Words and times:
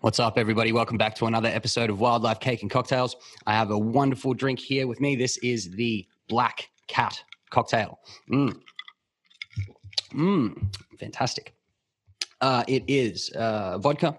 What's 0.00 0.20
up, 0.20 0.38
everybody? 0.38 0.70
Welcome 0.70 0.98
back 0.98 1.14
to 1.16 1.26
another 1.26 1.48
episode 1.48 1.88
of 1.88 1.98
Wildlife 1.98 2.38
Cake 2.38 2.62
and 2.62 2.70
Cocktails. 2.70 3.16
I 3.46 3.54
have 3.54 3.70
a 3.70 3.78
wonderful 3.78 4.34
drink 4.34 4.60
here 4.60 4.86
with 4.86 5.00
me. 5.00 5.16
This 5.16 5.38
is 5.38 5.70
the 5.70 6.06
Black 6.28 6.68
Cat 6.88 7.20
cocktail. 7.50 7.98
Mmm. 8.30 8.60
Mmm. 10.12 10.74
Fantastic. 11.00 11.54
Uh, 12.40 12.64
it 12.68 12.84
is 12.86 13.30
uh, 13.30 13.78
vodka, 13.78 14.18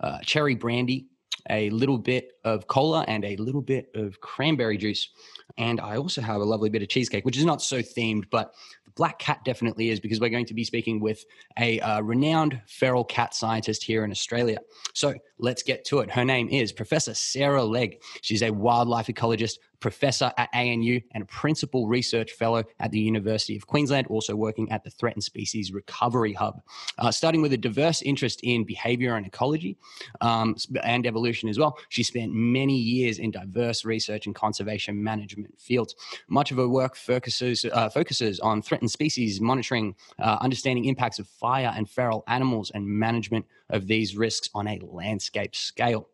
uh, 0.00 0.18
cherry 0.22 0.54
brandy, 0.54 1.06
a 1.50 1.70
little 1.70 1.98
bit 1.98 2.32
of 2.44 2.66
cola, 2.66 3.04
and 3.06 3.24
a 3.24 3.36
little 3.36 3.62
bit 3.62 3.90
of 3.94 4.20
cranberry 4.20 4.76
juice. 4.78 5.10
And 5.58 5.80
I 5.80 5.96
also 5.96 6.20
have 6.20 6.40
a 6.40 6.44
lovely 6.44 6.68
bit 6.68 6.82
of 6.82 6.88
cheesecake, 6.88 7.24
which 7.24 7.38
is 7.38 7.44
not 7.44 7.62
so 7.62 7.80
themed, 7.80 8.24
but 8.30 8.54
the 8.84 8.90
Black 8.92 9.18
Cat 9.18 9.44
definitely 9.44 9.90
is 9.90 10.00
because 10.00 10.20
we're 10.20 10.28
going 10.30 10.46
to 10.46 10.54
be 10.54 10.64
speaking 10.64 11.00
with 11.00 11.24
a 11.58 11.80
uh, 11.80 12.00
renowned 12.02 12.60
feral 12.66 13.04
cat 13.04 13.34
scientist 13.34 13.82
here 13.82 14.04
in 14.04 14.10
Australia. 14.10 14.58
So 14.92 15.14
let's 15.38 15.62
get 15.62 15.84
to 15.86 16.00
it. 16.00 16.10
Her 16.10 16.24
name 16.24 16.48
is 16.48 16.72
Professor 16.72 17.14
Sarah 17.14 17.64
Legge. 17.64 17.98
She's 18.22 18.42
a 18.42 18.50
wildlife 18.50 19.06
ecologist, 19.06 19.58
professor 19.86 20.32
at 20.36 20.48
ANU, 20.52 21.00
and 21.12 21.28
principal 21.28 21.86
research 21.86 22.32
fellow 22.32 22.64
at 22.80 22.90
the 22.90 22.98
University 22.98 23.56
of 23.56 23.68
Queensland, 23.68 24.08
also 24.08 24.34
working 24.34 24.68
at 24.72 24.82
the 24.82 24.90
Threatened 24.90 25.22
Species 25.22 25.70
Recovery 25.70 26.32
Hub. 26.32 26.60
Uh, 26.98 27.12
starting 27.12 27.40
with 27.40 27.52
a 27.52 27.56
diverse 27.56 28.02
interest 28.02 28.40
in 28.42 28.64
behavior 28.64 29.14
and 29.14 29.24
ecology 29.24 29.76
um, 30.22 30.56
and 30.82 31.06
evolution 31.06 31.48
as 31.48 31.56
well, 31.56 31.78
she 31.88 32.02
spent 32.02 32.32
many 32.32 32.76
years 32.76 33.20
in 33.20 33.30
diverse 33.30 33.84
research 33.84 34.26
and 34.26 34.34
conservation 34.34 35.00
management 35.00 35.54
fields. 35.56 35.94
Much 36.26 36.50
of 36.50 36.56
her 36.56 36.68
work 36.68 36.96
focuses, 36.96 37.64
uh, 37.72 37.88
focuses 37.88 38.40
on 38.40 38.62
threatened 38.62 38.90
species 38.90 39.40
monitoring, 39.40 39.94
uh, 40.18 40.36
understanding 40.40 40.86
impacts 40.86 41.20
of 41.20 41.28
fire 41.28 41.72
and 41.76 41.88
feral 41.88 42.24
animals, 42.26 42.72
and 42.74 42.84
management 42.84 43.46
of 43.70 43.86
these 43.86 44.16
risks 44.16 44.50
on 44.52 44.66
a 44.66 44.80
landscape 44.82 45.54
scale. 45.54 46.08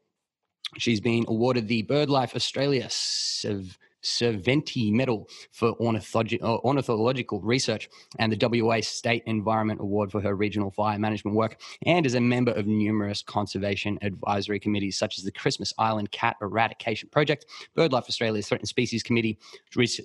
She's 0.78 1.00
been 1.00 1.24
awarded 1.28 1.68
the 1.68 1.82
BirdLife 1.82 2.34
Australia 2.34 2.88
Serventy 4.02 4.92
Medal 4.92 5.28
for 5.52 5.74
ornithologi- 5.76 6.42
uh, 6.42 6.58
ornithological 6.58 7.40
research 7.40 7.88
and 8.18 8.32
the 8.32 8.62
WA 8.62 8.80
State 8.80 9.22
Environment 9.26 9.80
Award 9.80 10.10
for 10.10 10.20
her 10.20 10.34
regional 10.34 10.70
fire 10.70 10.98
management 10.98 11.36
work, 11.36 11.60
and 11.86 12.06
is 12.06 12.14
a 12.14 12.20
member 12.20 12.52
of 12.52 12.66
numerous 12.66 13.22
conservation 13.22 13.98
advisory 14.02 14.58
committees 14.58 14.98
such 14.98 15.18
as 15.18 15.24
the 15.24 15.32
Christmas 15.32 15.72
Island 15.78 16.10
Cat 16.10 16.36
Eradication 16.40 17.08
Project, 17.10 17.46
BirdLife 17.76 18.08
Australia's 18.08 18.48
Threatened 18.48 18.68
Species 18.68 19.02
Committee. 19.02 19.38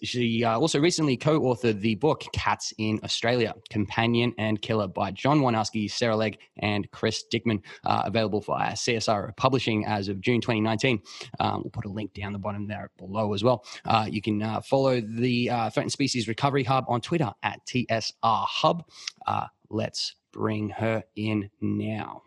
She 0.04 0.44
uh, 0.44 0.60
also 0.60 0.80
recently 0.80 1.18
co 1.18 1.40
authored 1.42 1.82
the 1.82 1.96
book 1.96 2.24
Cats 2.34 2.74
in 2.78 3.00
Australia 3.04 3.54
Companion 3.70 4.34
and 4.38 4.62
Killer 4.62 4.88
by 4.88 5.12
John 5.12 5.42
Woinarski, 5.42 5.90
Sarah 5.90 6.16
Legge, 6.16 6.38
and 6.58 6.90
Chris 6.92 7.24
Dickman, 7.32 7.62
uh, 7.86 8.04
available 8.06 8.42
via 8.42 8.74
CSR 8.74 9.36
Publishing 9.38 9.86
as 9.86 10.08
of 10.08 10.22
June 10.22 10.42
2019. 10.42 11.02
Um, 11.40 11.62
we'll 11.64 11.72
put 11.72 11.86
a 11.86 11.90
link 11.90 12.14
down 12.14 12.34
the 12.34 12.40
bottom 12.40 12.68
there 12.68 12.92
below 12.98 13.34
as 13.34 13.44
well. 13.44 13.66
Uh, 13.88 14.06
you 14.10 14.22
can 14.22 14.42
uh, 14.42 14.62
follow 14.62 15.02
the 15.02 15.50
uh, 15.50 15.70
Threatened 15.70 15.92
Species 15.92 16.28
Recovery 16.28 16.64
Hub 16.64 16.86
on 16.88 17.02
Twitter 17.02 17.32
at 17.44 17.66
TSR 17.66 18.14
Hub. 18.22 18.84
Uh, 19.26 19.48
let's 19.70 20.16
bring 20.32 20.70
her 20.70 21.04
in 21.16 21.50
now. 21.62 22.22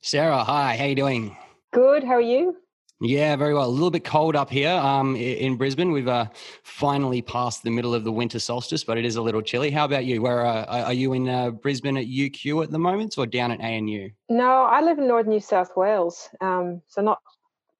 Sarah, 0.00 0.42
hi, 0.42 0.76
how 0.76 0.84
you 0.86 0.94
doing? 0.94 1.36
Good, 1.72 2.02
how 2.02 2.14
are 2.14 2.20
you? 2.20 2.56
Yeah, 3.04 3.34
very 3.34 3.52
well. 3.52 3.66
A 3.66 3.68
little 3.68 3.90
bit 3.90 4.04
cold 4.04 4.36
up 4.36 4.48
here 4.48 4.70
um, 4.70 5.16
in 5.16 5.56
Brisbane. 5.56 5.90
We've 5.90 6.06
uh, 6.06 6.26
finally 6.62 7.20
passed 7.20 7.64
the 7.64 7.70
middle 7.70 7.96
of 7.96 8.04
the 8.04 8.12
winter 8.12 8.38
solstice, 8.38 8.84
but 8.84 8.96
it 8.96 9.04
is 9.04 9.16
a 9.16 9.22
little 9.22 9.42
chilly. 9.42 9.72
How 9.72 9.84
about 9.84 10.04
you? 10.04 10.22
Where 10.22 10.46
uh, 10.46 10.64
are 10.66 10.92
you 10.92 11.12
in 11.12 11.28
uh, 11.28 11.50
Brisbane 11.50 11.96
at 11.96 12.06
UQ 12.06 12.62
at 12.62 12.70
the 12.70 12.78
moment, 12.78 13.18
or 13.18 13.26
down 13.26 13.50
at 13.50 13.60
ANU? 13.60 14.08
No, 14.28 14.64
I 14.64 14.82
live 14.82 14.98
in 14.98 15.08
Northern 15.08 15.32
New 15.32 15.40
South 15.40 15.76
Wales, 15.76 16.28
um, 16.40 16.80
so 16.86 17.02
not 17.02 17.18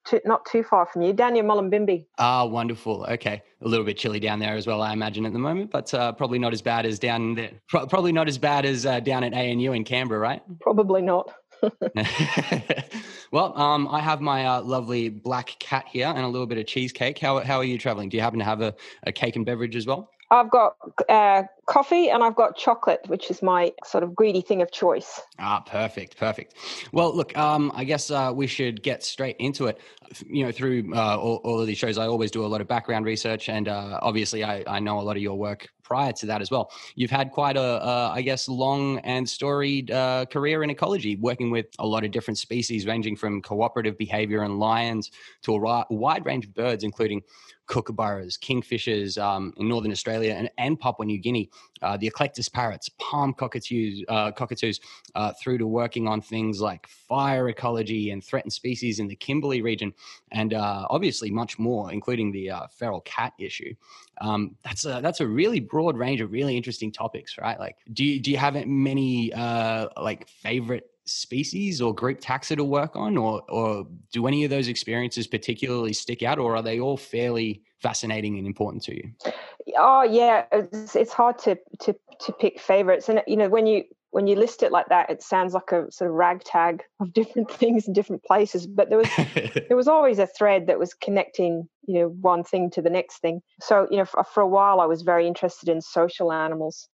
too, 0.04 0.20
not 0.24 0.44
too 0.46 0.62
far 0.62 0.86
from 0.86 1.02
you, 1.02 1.12
down 1.12 1.34
near 1.34 1.44
Mullumbimby. 1.44 2.06
Ah, 2.18 2.44
wonderful. 2.44 3.04
Okay, 3.08 3.42
a 3.60 3.68
little 3.68 3.84
bit 3.84 3.96
chilly 3.96 4.20
down 4.20 4.38
there 4.38 4.54
as 4.54 4.66
well, 4.66 4.82
I 4.82 4.92
imagine 4.92 5.26
at 5.26 5.32
the 5.32 5.38
moment, 5.38 5.70
but 5.70 5.92
uh, 5.94 6.12
probably 6.12 6.38
not 6.38 6.52
as 6.52 6.62
bad 6.62 6.86
as 6.86 6.98
down 6.98 7.34
there. 7.34 7.50
Pro- 7.68 7.86
probably 7.86 8.12
not 8.12 8.28
as 8.28 8.38
bad 8.38 8.64
as 8.64 8.86
uh, 8.86 9.00
down 9.00 9.24
at 9.24 9.32
ANU 9.34 9.72
in 9.72 9.84
Canberra, 9.84 10.20
right? 10.20 10.42
Probably 10.60 11.02
not. 11.02 11.32
well, 13.32 13.56
um, 13.58 13.88
I 13.88 14.00
have 14.00 14.20
my 14.20 14.46
uh, 14.46 14.62
lovely 14.62 15.08
black 15.08 15.56
cat 15.58 15.86
here 15.88 16.08
and 16.08 16.24
a 16.24 16.28
little 16.28 16.46
bit 16.46 16.58
of 16.58 16.66
cheesecake. 16.66 17.18
How 17.18 17.38
how 17.40 17.58
are 17.58 17.64
you 17.64 17.78
traveling? 17.78 18.08
Do 18.08 18.16
you 18.16 18.22
happen 18.22 18.40
to 18.40 18.44
have 18.44 18.60
a, 18.60 18.74
a 19.04 19.12
cake 19.12 19.36
and 19.36 19.46
beverage 19.46 19.76
as 19.76 19.86
well? 19.86 20.10
I've 20.32 20.50
got 20.50 20.76
uh, 21.10 21.42
coffee 21.66 22.08
and 22.08 22.24
I've 22.24 22.34
got 22.34 22.56
chocolate, 22.56 23.00
which 23.06 23.30
is 23.30 23.42
my 23.42 23.70
sort 23.84 24.02
of 24.02 24.14
greedy 24.14 24.40
thing 24.40 24.62
of 24.62 24.72
choice. 24.72 25.20
Ah, 25.38 25.60
perfect, 25.60 26.16
perfect. 26.16 26.54
Well, 26.90 27.14
look, 27.14 27.36
um, 27.36 27.70
I 27.74 27.84
guess 27.84 28.10
uh, 28.10 28.32
we 28.34 28.46
should 28.46 28.82
get 28.82 29.04
straight 29.04 29.36
into 29.38 29.66
it. 29.66 29.78
You 30.26 30.46
know, 30.46 30.52
through 30.52 30.94
uh, 30.94 31.18
all, 31.18 31.42
all, 31.44 31.60
of 31.60 31.66
these 31.66 31.76
shows, 31.76 31.98
I 31.98 32.06
always 32.06 32.30
do 32.30 32.44
a 32.44 32.48
lot 32.48 32.62
of 32.62 32.68
background 32.68 33.04
research, 33.04 33.50
and 33.50 33.68
uh, 33.68 33.98
obviously, 34.00 34.42
I, 34.42 34.64
I, 34.66 34.78
know 34.78 35.00
a 35.00 35.02
lot 35.02 35.16
of 35.16 35.22
your 35.22 35.38
work 35.38 35.68
prior 35.82 36.12
to 36.12 36.26
that 36.26 36.42
as 36.42 36.50
well. 36.50 36.70
You've 36.94 37.10
had 37.10 37.30
quite 37.30 37.56
a, 37.56 38.10
I 38.14 38.20
guess, 38.20 38.48
long 38.48 38.98
and 39.00 39.28
storied 39.28 39.90
uh, 39.90 40.26
career 40.26 40.62
in 40.62 40.70
ecology, 40.70 41.16
working 41.16 41.50
with 41.50 41.66
a 41.78 41.86
lot 41.86 42.04
of 42.04 42.10
different 42.10 42.38
species, 42.38 42.86
ranging 42.86 43.16
from 43.16 43.40
cooperative 43.40 43.96
behavior 43.96 44.42
and 44.42 44.58
lions 44.58 45.10
to 45.42 45.54
a 45.54 45.84
wide 45.90 46.26
range 46.26 46.44
of 46.44 46.54
birds, 46.54 46.84
including 46.84 47.22
kookaburras, 47.68 48.38
kingfishers 48.38 49.22
um, 49.22 49.52
in 49.56 49.68
northern 49.68 49.92
Australia 49.92 50.34
and, 50.34 50.50
and 50.58 50.78
Papua 50.78 51.06
New 51.06 51.18
Guinea, 51.18 51.50
uh, 51.80 51.96
the 51.96 52.06
eclectus 52.10 52.48
parrots, 52.48 52.88
palm 52.98 53.32
cockatoos, 53.32 54.04
uh, 54.08 54.32
cockatoos 54.32 54.80
uh, 55.14 55.32
through 55.40 55.58
to 55.58 55.66
working 55.66 56.08
on 56.08 56.20
things 56.20 56.60
like 56.60 56.86
fire 56.86 57.48
ecology 57.48 58.10
and 58.10 58.22
threatened 58.22 58.52
species 58.52 58.98
in 58.98 59.08
the 59.08 59.16
Kimberley 59.16 59.62
region, 59.62 59.92
and 60.30 60.54
uh, 60.54 60.86
obviously 60.90 61.30
much 61.30 61.58
more, 61.58 61.92
including 61.92 62.32
the 62.32 62.50
uh, 62.50 62.66
feral 62.68 63.00
cat 63.02 63.32
issue. 63.38 63.74
Um, 64.20 64.56
that's 64.62 64.84
a 64.84 65.00
that's 65.02 65.20
a 65.20 65.26
really 65.26 65.60
broad 65.60 65.96
range 65.96 66.20
of 66.20 66.30
really 66.32 66.56
interesting 66.56 66.92
topics, 66.92 67.38
right? 67.38 67.58
Like, 67.58 67.76
do 67.92 68.04
you, 68.04 68.20
do 68.20 68.30
you 68.30 68.36
have 68.36 68.54
many 68.66 69.32
uh, 69.32 69.88
like 70.00 70.28
favorite 70.28 70.91
species 71.04 71.80
or 71.80 71.94
group 71.94 72.20
taxa 72.20 72.56
to 72.56 72.64
work 72.64 72.96
on, 72.96 73.16
or 73.16 73.42
or 73.48 73.86
do 74.12 74.26
any 74.26 74.44
of 74.44 74.50
those 74.50 74.68
experiences 74.68 75.26
particularly 75.26 75.92
stick 75.92 76.22
out, 76.22 76.38
or 76.38 76.56
are 76.56 76.62
they 76.62 76.80
all 76.80 76.96
fairly 76.96 77.62
fascinating 77.78 78.38
and 78.38 78.46
important 78.46 78.82
to 78.84 78.94
you? 78.94 79.10
Oh 79.76 80.02
yeah, 80.02 80.44
it's, 80.52 80.96
it's 80.96 81.12
hard 81.12 81.38
to 81.40 81.58
to 81.80 81.94
to 82.20 82.32
pick 82.32 82.60
favorites, 82.60 83.08
and 83.08 83.22
you 83.26 83.36
know 83.36 83.48
when 83.48 83.66
you 83.66 83.84
when 84.12 84.26
you 84.26 84.36
list 84.36 84.62
it 84.62 84.70
like 84.70 84.88
that, 84.90 85.08
it 85.08 85.22
sounds 85.22 85.54
like 85.54 85.72
a 85.72 85.90
sort 85.90 86.10
of 86.10 86.14
ragtag 86.14 86.82
of 87.00 87.12
different 87.14 87.50
things 87.60 87.86
in 87.86 87.92
different 87.92 88.22
places. 88.22 88.66
But 88.66 88.90
there 88.90 88.98
was 88.98 89.08
there 89.68 89.76
was 89.76 89.88
always 89.88 90.18
a 90.18 90.26
thread 90.26 90.66
that 90.66 90.78
was 90.78 90.94
connecting, 90.94 91.68
you 91.86 92.00
know, 92.00 92.08
one 92.20 92.44
thing 92.44 92.70
to 92.70 92.82
the 92.82 92.90
next 92.90 93.18
thing. 93.18 93.40
So 93.60 93.88
you 93.90 93.96
know, 93.96 94.04
for, 94.04 94.22
for 94.24 94.42
a 94.42 94.48
while, 94.48 94.80
I 94.80 94.86
was 94.86 95.02
very 95.02 95.26
interested 95.26 95.68
in 95.68 95.80
social 95.80 96.32
animals, 96.32 96.88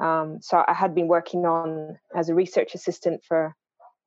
um, 0.00 0.38
so 0.40 0.64
I 0.66 0.72
had 0.72 0.94
been 0.94 1.08
working 1.08 1.44
on 1.44 1.98
as 2.14 2.28
a 2.28 2.34
research 2.34 2.74
assistant 2.74 3.22
for 3.22 3.54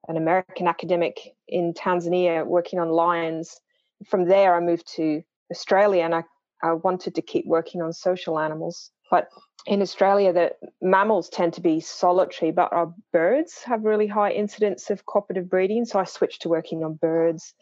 an 0.08 0.18
American 0.18 0.68
academic 0.68 1.36
in 1.48 1.74
Tanzania, 1.74 2.46
working 2.46 2.80
on 2.80 2.90
lions. 2.90 3.62
From 4.09 4.26
there, 4.28 4.56
I 4.56 4.59
moved 4.59 4.92
to 4.96 5.22
Australia, 5.52 6.04
and 6.04 6.16
I, 6.16 6.24
I 6.64 6.74
wanted 6.74 7.16
to 7.16 7.22
keep 7.22 7.46
working 7.46 7.81
on 7.81 7.94
social 7.94 8.40
animals. 8.40 8.92
But 9.12 9.30
in 9.68 9.81
Australia, 9.81 10.34
the 10.34 10.52
mammals 10.81 11.30
tend 11.30 11.54
to 11.54 11.62
be 11.62 11.80
solitary, 11.80 12.52
but 12.52 12.74
our 12.74 12.94
birds 13.14 13.62
have 13.63 13.86
really 13.86 14.07
high 14.07 14.31
incidence 14.31 14.89
of 14.89 15.06
cooperative 15.06 15.50
breeding. 15.50 15.86
So 15.86 16.00
I 16.00 16.06
switched 16.06 16.42
to 16.42 16.50
working 16.50 16.84
on 16.84 16.96
birds. 16.96 17.54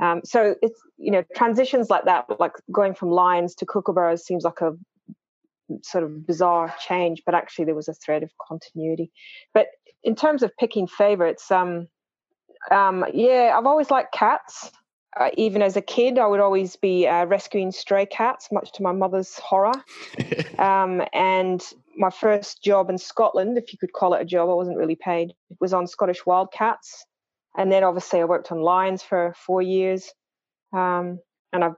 Um, 0.00 0.20
so 0.24 0.54
it's 0.62 0.80
you 0.96 1.10
know 1.10 1.24
transitions 1.34 1.90
like 1.90 2.04
that, 2.04 2.26
like 2.38 2.52
going 2.70 2.94
from 2.94 3.10
lions 3.10 3.56
to 3.56 3.66
kookaburras, 3.66 4.20
seems 4.20 4.44
like 4.44 4.60
a 4.60 4.76
sort 5.82 6.04
of 6.04 6.26
bizarre 6.26 6.74
change, 6.80 7.22
but 7.24 7.34
actually 7.34 7.64
there 7.64 7.74
was 7.74 7.88
a 7.88 7.94
thread 7.94 8.22
of 8.22 8.30
continuity. 8.46 9.10
But 9.54 9.66
in 10.02 10.14
terms 10.14 10.42
of 10.42 10.56
picking 10.56 10.86
favorites, 10.86 11.50
um, 11.50 11.88
um, 12.70 13.04
yeah, 13.12 13.54
I've 13.56 13.66
always 13.66 13.90
liked 13.90 14.12
cats. 14.12 14.70
Uh, 15.18 15.30
even 15.36 15.62
as 15.62 15.76
a 15.76 15.80
kid, 15.80 16.18
I 16.18 16.26
would 16.26 16.40
always 16.40 16.76
be 16.76 17.06
uh, 17.06 17.24
rescuing 17.24 17.72
stray 17.72 18.06
cats, 18.06 18.48
much 18.52 18.72
to 18.72 18.82
my 18.82 18.92
mother's 18.92 19.36
horror. 19.38 19.72
um, 20.58 21.02
and 21.12 21.62
my 21.96 22.10
first 22.10 22.62
job 22.62 22.90
in 22.90 22.98
Scotland, 22.98 23.58
if 23.58 23.72
you 23.72 23.78
could 23.78 23.92
call 23.92 24.14
it 24.14 24.22
a 24.22 24.24
job, 24.24 24.48
I 24.48 24.54
wasn't 24.54 24.78
really 24.78 24.96
paid, 24.96 25.32
was 25.60 25.72
on 25.72 25.86
Scottish 25.86 26.24
wildcats. 26.24 27.04
And 27.56 27.72
then 27.72 27.82
obviously 27.82 28.20
I 28.20 28.24
worked 28.24 28.52
on 28.52 28.60
lions 28.60 29.02
for 29.02 29.34
four 29.36 29.62
years. 29.62 30.12
Um, 30.72 31.18
and 31.52 31.64
I've 31.64 31.76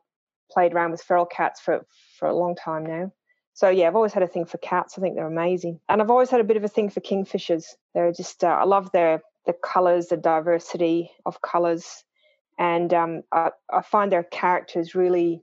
played 0.51 0.75
around 0.75 0.91
with 0.91 1.03
feral 1.03 1.25
cats 1.25 1.61
for, 1.61 1.87
for 2.19 2.29
a 2.29 2.37
long 2.37 2.57
time 2.57 2.85
now. 2.85 3.13
So 3.61 3.69
yeah, 3.69 3.89
I've 3.89 3.95
always 3.95 4.15
had 4.15 4.23
a 4.23 4.27
thing 4.27 4.47
for 4.47 4.57
cats. 4.57 4.97
I 4.97 5.03
think 5.03 5.17
they're 5.17 5.27
amazing, 5.27 5.81
and 5.91 6.01
I've 6.01 6.11
always 6.11 6.31
had 6.31 6.41
a 6.41 6.45
bit 6.45 6.57
of 6.57 6.65
a 6.65 6.69
thing 6.69 6.89
for 6.89 7.01
kingfishers. 7.01 7.67
They're 7.93 8.11
just 8.11 8.43
uh, 8.43 8.47
I 8.47 8.65
love 8.65 8.91
their 8.93 9.21
the 9.45 9.53
colors, 9.53 10.07
the 10.07 10.17
diversity 10.17 11.11
of 11.27 11.43
colors, 11.43 12.03
and 12.59 12.95
um, 12.95 13.23
I, 13.33 13.51
I 13.71 13.83
find 13.83 14.11
their 14.11 14.23
characters 14.23 14.95
really 14.95 15.43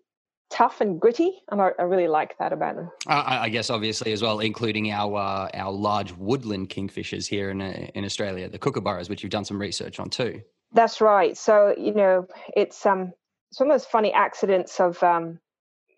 tough 0.50 0.82
and 0.82 1.00
gritty, 1.00 1.44
and 1.52 1.62
I, 1.62 1.74
I 1.78 1.84
really 1.84 2.08
like 2.08 2.36
that 2.40 2.54
about 2.54 2.78
them. 2.78 2.90
I, 3.06 3.38
I, 3.42 3.50
guess 3.50 3.70
obviously 3.70 4.14
as 4.14 4.24
well, 4.24 4.40
including 4.40 4.90
our 4.92 5.16
uh, 5.16 5.50
our 5.54 5.72
large 5.72 6.12
woodland 6.14 6.72
kingfishers 6.72 7.28
here 7.28 7.52
in 7.52 7.62
uh, 7.62 7.88
in 7.94 8.04
Australia, 8.04 8.50
the 8.50 8.58
kookaburras, 8.58 9.10
which 9.12 9.22
you've 9.22 9.32
done 9.32 9.46
some 9.46 9.62
research 9.62 10.00
on 10.00 10.10
too. 10.10 10.42
That's 10.72 11.02
right. 11.02 11.38
So 11.38 11.76
you 11.78 11.94
know, 11.94 12.26
it's 12.56 12.84
um 12.84 13.14
it's 13.52 13.60
one 13.60 13.70
of 13.70 13.76
those 13.76 13.86
funny 13.86 14.12
accidents 14.12 14.80
of 14.80 15.04
um, 15.04 15.40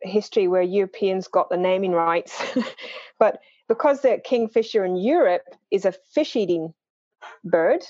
history 0.01 0.47
where 0.47 0.61
Europeans 0.61 1.27
got 1.27 1.49
the 1.49 1.57
naming 1.57 1.91
rights, 1.91 2.41
but 3.19 3.39
because 3.67 4.01
the 4.01 4.19
kingfisher 4.23 4.83
in 4.83 4.95
Europe 4.95 5.43
is 5.71 5.85
a 5.85 5.91
fish-eating 5.91 6.73
bird, 7.43 7.83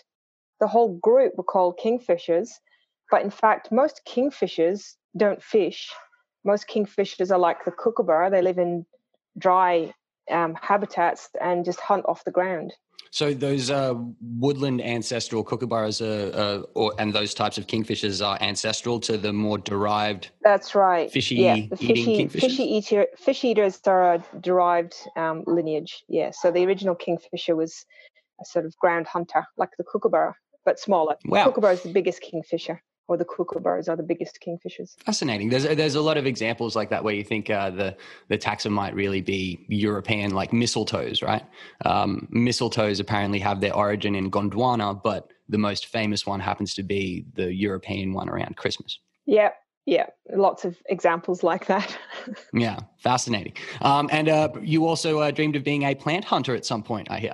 the 0.59 0.67
whole 0.67 0.97
group 0.97 1.33
were 1.37 1.43
called 1.43 1.79
kingfishers. 1.83 2.49
But 3.09 3.23
in 3.23 3.29
fact, 3.29 3.71
most 3.71 4.01
kingfishers 4.07 4.95
don't 5.17 5.41
fish. 5.41 5.89
Most 6.43 6.67
kingfishers 6.67 7.31
are 7.31 7.39
like 7.39 7.65
the 7.65 7.71
kookaburra; 7.71 8.29
they 8.29 8.41
live 8.41 8.59
in 8.59 8.85
dry 9.37 9.93
um, 10.29 10.55
habitats 10.61 11.29
and 11.41 11.65
just 11.65 11.79
hunt 11.79 12.05
off 12.07 12.23
the 12.23 12.31
ground. 12.31 12.73
So 13.11 13.33
those 13.33 13.69
uh, 13.69 13.95
woodland 14.21 14.81
ancestral 14.81 15.43
kookaburras 15.43 16.01
are, 16.01 16.37
uh, 16.37 16.63
or, 16.73 16.93
and 16.99 17.13
those 17.13 17.33
types 17.33 17.57
of 17.57 17.67
kingfishers 17.67 18.25
are 18.25 18.37
ancestral 18.41 18.99
to 19.01 19.17
the 19.17 19.33
more 19.33 19.57
derived. 19.57 20.29
That's 20.43 20.75
right. 20.75 21.11
Fishy 21.11 21.35
yeah, 21.35 21.55
the 21.69 21.75
fishy, 21.75 22.27
fishy 22.27 22.63
eater, 22.63 23.07
fish 23.17 23.43
eaters 23.43 23.79
are 23.87 24.15
a 24.15 24.23
derived 24.39 24.95
um, 25.15 25.43
lineage. 25.47 26.03
Yeah. 26.07 26.31
So 26.31 26.51
the 26.51 26.65
original 26.65 26.95
kingfisher 26.95 27.55
was 27.55 27.85
a 28.41 28.45
sort 28.45 28.65
of 28.65 28.77
ground 28.77 29.07
hunter, 29.07 29.45
like 29.57 29.71
the 29.77 29.83
kookaburra, 29.83 30.35
but 30.65 30.79
smaller. 30.79 31.15
Wow. 31.25 31.45
Kookaburra 31.45 31.73
is 31.73 31.83
the 31.83 31.93
biggest 31.93 32.21
kingfisher 32.21 32.81
or 33.09 33.17
the 33.17 33.25
kookaburras 33.25 33.89
are 33.89 33.95
the 33.95 34.03
biggest 34.03 34.39
kingfishers. 34.39 34.95
Fascinating. 35.03 35.49
There's 35.49 35.63
there's 35.63 35.95
a 35.95 36.01
lot 36.01 36.17
of 36.17 36.27
examples 36.27 36.75
like 36.75 36.91
that 36.91 37.03
where 37.03 37.15
you 37.15 37.23
think 37.23 37.49
uh, 37.49 37.71
the 37.71 37.97
the 38.27 38.37
taxa 38.37 38.69
might 38.69 38.93
really 38.93 39.19
be 39.19 39.65
European, 39.67 40.31
like 40.31 40.51
mistletoes, 40.51 41.23
right? 41.23 41.43
Um, 41.85 42.29
mistletoes 42.31 42.99
apparently 42.99 43.39
have 43.39 43.61
their 43.61 43.75
origin 43.75 44.13
in 44.13 44.29
Gondwana, 44.29 45.01
but 45.03 45.31
the 45.49 45.57
most 45.57 45.87
famous 45.87 46.27
one 46.27 46.39
happens 46.39 46.75
to 46.75 46.83
be 46.83 47.25
the 47.33 47.51
European 47.51 48.13
one 48.13 48.29
around 48.29 48.55
Christmas. 48.57 48.99
Yeah, 49.25 49.49
yeah, 49.87 50.05
lots 50.35 50.63
of 50.63 50.77
examples 50.85 51.41
like 51.41 51.65
that. 51.65 51.97
yeah, 52.53 52.77
fascinating. 52.99 53.53
Um, 53.81 54.07
and 54.11 54.29
uh, 54.29 54.49
you 54.61 54.85
also 54.85 55.19
uh, 55.19 55.31
dreamed 55.31 55.55
of 55.55 55.63
being 55.63 55.83
a 55.83 55.95
plant 55.95 56.25
hunter 56.25 56.53
at 56.53 56.63
some 56.63 56.83
point, 56.83 57.09
I 57.09 57.17
hear. 57.17 57.33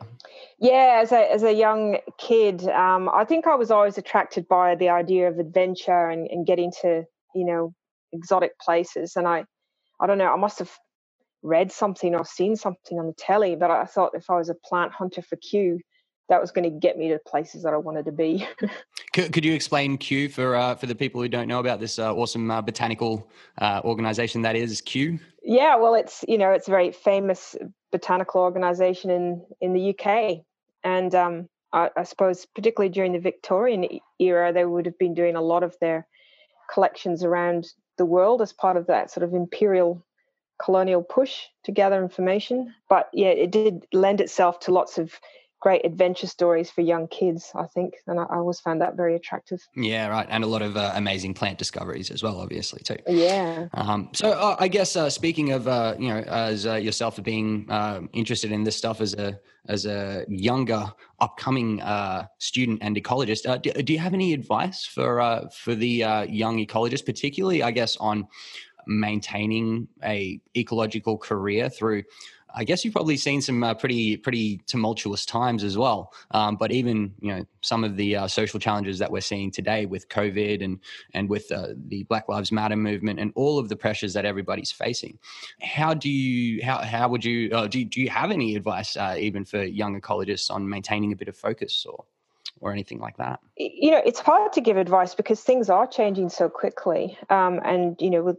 Yeah, 0.59 0.99
as 1.01 1.11
a 1.11 1.31
as 1.31 1.43
a 1.43 1.53
young 1.53 1.97
kid, 2.17 2.67
um, 2.69 3.09
I 3.09 3.25
think 3.25 3.45
I 3.45 3.55
was 3.55 3.71
always 3.71 3.97
attracted 3.97 4.47
by 4.47 4.75
the 4.75 4.89
idea 4.89 5.27
of 5.27 5.37
adventure 5.37 6.09
and, 6.09 6.27
and 6.29 6.45
getting 6.45 6.71
to 6.81 7.03
you 7.33 7.45
know 7.45 7.73
exotic 8.13 8.57
places. 8.59 9.15
And 9.15 9.27
I, 9.27 9.45
I 9.99 10.07
don't 10.07 10.17
know, 10.17 10.31
I 10.31 10.37
must 10.37 10.59
have 10.59 10.71
read 11.43 11.71
something 11.71 12.15
or 12.15 12.25
seen 12.25 12.55
something 12.55 12.97
on 12.97 13.07
the 13.07 13.13
telly, 13.13 13.55
but 13.55 13.69
I 13.69 13.85
thought 13.85 14.11
if 14.15 14.29
I 14.29 14.37
was 14.37 14.49
a 14.49 14.55
plant 14.55 14.93
hunter 14.93 15.21
for 15.21 15.35
Kew, 15.35 15.79
that 16.27 16.41
was 16.41 16.51
going 16.51 16.63
to 16.63 16.79
get 16.79 16.97
me 16.97 17.09
to 17.09 17.19
places 17.27 17.61
that 17.63 17.73
I 17.73 17.77
wanted 17.77 18.05
to 18.05 18.11
be. 18.11 18.47
could, 19.13 19.31
could, 19.31 19.45
you 19.45 19.53
explain 19.53 19.97
Kew 19.97 20.27
for 20.27 20.55
uh, 20.55 20.73
for 20.75 20.87
the 20.87 20.95
people 20.95 21.21
who 21.21 21.27
don't 21.27 21.47
know 21.47 21.59
about 21.59 21.79
this 21.79 21.99
uh, 21.99 22.15
awesome 22.15 22.49
uh, 22.49 22.61
botanical 22.61 23.29
uh, 23.59 23.81
organization 23.83 24.41
that 24.41 24.55
is 24.55 24.81
Kew? 24.81 25.19
Yeah, 25.45 25.75
well, 25.75 25.93
it's 25.93 26.25
you 26.27 26.39
know 26.39 26.51
it's 26.51 26.67
a 26.67 26.71
very 26.71 26.91
famous 26.91 27.55
botanical 27.91 28.41
organization 28.41 29.11
in 29.11 29.45
in 29.61 29.73
the 29.73 29.95
UK, 29.95 30.39
and 30.83 31.13
um, 31.13 31.49
I, 31.71 31.91
I, 31.95 32.03
suppose 32.03 32.47
particularly 32.47 32.91
during 32.91 33.13
the 33.13 33.19
Victorian 33.19 33.99
era, 34.17 34.51
they 34.51 34.65
would 34.65 34.87
have 34.87 34.97
been 34.97 35.13
doing 35.13 35.35
a 35.35 35.43
lot 35.43 35.61
of 35.61 35.75
their 35.79 36.07
collections 36.73 37.23
around 37.23 37.67
the 37.99 38.05
world 38.05 38.41
as 38.41 38.53
part 38.53 38.75
of 38.75 38.87
that 38.87 39.11
sort 39.11 39.23
of 39.23 39.35
imperial 39.35 40.03
colonial 40.59 41.03
push 41.03 41.43
to 41.65 41.71
gather 41.71 42.01
information. 42.01 42.73
But 42.89 43.09
yeah, 43.13 43.27
it 43.27 43.51
did 43.51 43.85
lend 43.93 44.21
itself 44.21 44.59
to 44.61 44.73
lots 44.73 44.97
of 44.97 45.13
great 45.65 45.83
adventure 45.83 46.27
stories 46.27 46.69
for 46.69 46.81
young 46.81 47.07
kids, 47.07 47.51
I 47.55 47.65
think. 47.65 47.95
And 48.05 48.19
I, 48.19 48.25
I 48.25 48.35
always 48.35 48.59
found 48.59 48.81
that 48.81 48.95
very 48.95 49.15
attractive. 49.15 49.67
Yeah, 49.75 50.09
right. 50.09 50.27
And 50.29 50.43
a 50.43 50.47
lot 50.47 50.61
of 50.61 50.77
uh, 50.77 50.91
amazing 50.93 51.33
plant 51.33 51.57
discoveries 51.57 52.11
as 52.11 52.21
well, 52.21 52.39
obviously, 52.39 52.83
too. 52.83 52.97
Yeah. 53.07 53.67
Um, 53.73 54.09
so 54.13 54.33
uh, 54.33 54.57
I 54.59 54.67
guess 54.67 54.95
uh, 54.95 55.09
speaking 55.09 55.53
of, 55.53 55.67
uh, 55.67 55.95
you 55.97 56.09
know, 56.09 56.19
as 56.19 56.67
uh, 56.67 56.75
yourself 56.75 57.21
being 57.23 57.65
uh, 57.71 58.01
interested 58.13 58.51
in 58.51 58.63
this 58.63 58.75
stuff 58.75 59.01
as 59.01 59.15
a, 59.15 59.39
as 59.67 59.87
a 59.87 60.23
younger 60.27 60.85
upcoming 61.19 61.81
student 62.37 62.77
and 62.83 62.95
ecologist, 62.95 63.41
do, 63.63 63.71
do, 63.71 63.91
you 63.91 63.97
have 63.97 64.13
any 64.13 64.33
advice 64.33 64.85
for, 64.85 65.49
for 65.51 65.73
the 65.73 66.27
young 66.29 66.63
ecologist, 66.63 67.07
particularly, 67.07 67.63
I 67.63 67.71
guess, 67.71 67.97
on 67.97 68.27
maintaining 68.85 69.87
a 70.03 70.39
ecological 70.55 71.17
career 71.17 71.71
through 71.71 72.03
I 72.55 72.63
guess 72.63 72.83
you've 72.83 72.93
probably 72.93 73.17
seen 73.17 73.41
some 73.41 73.63
uh, 73.63 73.73
pretty 73.73 74.17
pretty 74.17 74.61
tumultuous 74.65 75.25
times 75.25 75.63
as 75.63 75.77
well. 75.77 76.13
Um, 76.31 76.55
but 76.55 76.71
even 76.71 77.13
you 77.19 77.33
know 77.33 77.45
some 77.61 77.83
of 77.83 77.97
the 77.97 78.15
uh, 78.15 78.27
social 78.27 78.59
challenges 78.59 78.97
that 78.99 79.11
we're 79.11 79.21
seeing 79.21 79.51
today 79.51 79.85
with 79.85 80.07
COVID 80.09 80.63
and 80.63 80.79
and 81.13 81.29
with 81.29 81.51
uh, 81.51 81.69
the 81.87 82.03
Black 82.03 82.29
Lives 82.29 82.51
Matter 82.51 82.77
movement 82.77 83.19
and 83.19 83.31
all 83.35 83.59
of 83.59 83.69
the 83.69 83.75
pressures 83.75 84.13
that 84.13 84.25
everybody's 84.25 84.71
facing. 84.71 85.19
How 85.61 85.93
do 85.93 86.09
you 86.09 86.63
how 86.63 86.79
how 86.79 87.09
would 87.09 87.25
you 87.25 87.51
uh, 87.51 87.67
do? 87.67 87.83
Do 87.83 88.01
you 88.01 88.09
have 88.09 88.31
any 88.31 88.55
advice 88.55 88.95
uh, 88.95 89.15
even 89.19 89.45
for 89.45 89.63
young 89.63 89.99
ecologists 89.99 90.49
on 90.49 90.67
maintaining 90.67 91.11
a 91.11 91.15
bit 91.15 91.27
of 91.27 91.37
focus 91.37 91.85
or? 91.87 92.05
or 92.61 92.71
anything 92.71 92.99
like 92.99 93.17
that? 93.17 93.41
You 93.57 93.91
know, 93.91 94.01
it's 94.05 94.19
hard 94.19 94.53
to 94.53 94.61
give 94.61 94.77
advice 94.77 95.13
because 95.13 95.41
things 95.41 95.69
are 95.69 95.85
changing 95.85 96.29
so 96.29 96.47
quickly. 96.47 97.17
Um, 97.29 97.59
and, 97.65 97.97
you 97.99 98.09
know, 98.09 98.23
with, 98.23 98.37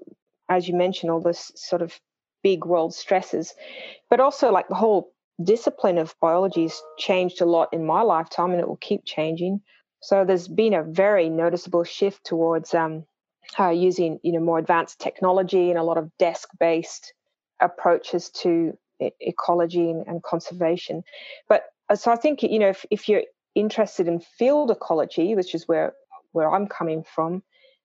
as 0.49 0.67
you 0.67 0.75
mentioned, 0.75 1.11
all 1.11 1.21
this 1.21 1.53
sort 1.55 1.83
of 1.83 2.01
big 2.47 2.65
world 2.65 2.95
stresses. 2.95 3.55
But 4.09 4.21
also, 4.21 4.53
like 4.53 4.69
the 4.69 4.77
whole 4.77 5.11
discipline 5.43 5.99
of 5.99 6.15
biology 6.21 6.63
has 6.63 6.81
changed 6.97 7.41
a 7.41 7.45
lot 7.45 7.69
in 7.73 7.85
my 7.85 8.03
lifetime 8.03 8.53
and 8.53 8.61
it 8.61 8.69
will 8.69 8.85
keep 8.91 9.05
changing. 9.05 9.61
So 10.01 10.25
there's 10.25 10.47
been 10.47 10.73
a 10.73 10.85
very 10.85 11.29
noticeable 11.29 11.83
shift 11.83 12.25
towards 12.25 12.73
um, 12.73 13.05
uh, 13.59 13.71
using 13.71 14.21
you 14.23 14.31
know 14.31 14.45
more 14.49 14.61
advanced 14.61 15.01
technology 15.01 15.71
and 15.71 15.79
a 15.79 15.83
lot 15.83 15.99
of 15.99 16.17
desk-based 16.19 17.13
approaches 17.61 18.31
to 18.43 18.79
e- 19.03 19.11
ecology 19.21 19.91
and, 19.91 20.07
and, 20.07 20.23
conservation. 20.23 21.03
But 21.49 21.65
uh, 21.89 21.97
so 21.97 22.13
I 22.13 22.17
think 22.17 22.45
you 22.45 22.61
know 22.61 22.69
if, 22.69 22.87
if 22.93 23.09
you're 23.09 23.25
interested 23.57 24.07
in 24.07 24.21
field 24.39 24.71
ecology, 24.71 25.35
which 25.35 25.53
is 25.53 25.67
where 25.67 25.95
where 26.31 26.49
I'm 26.55 26.69
coming 26.69 27.03
from, 27.03 27.43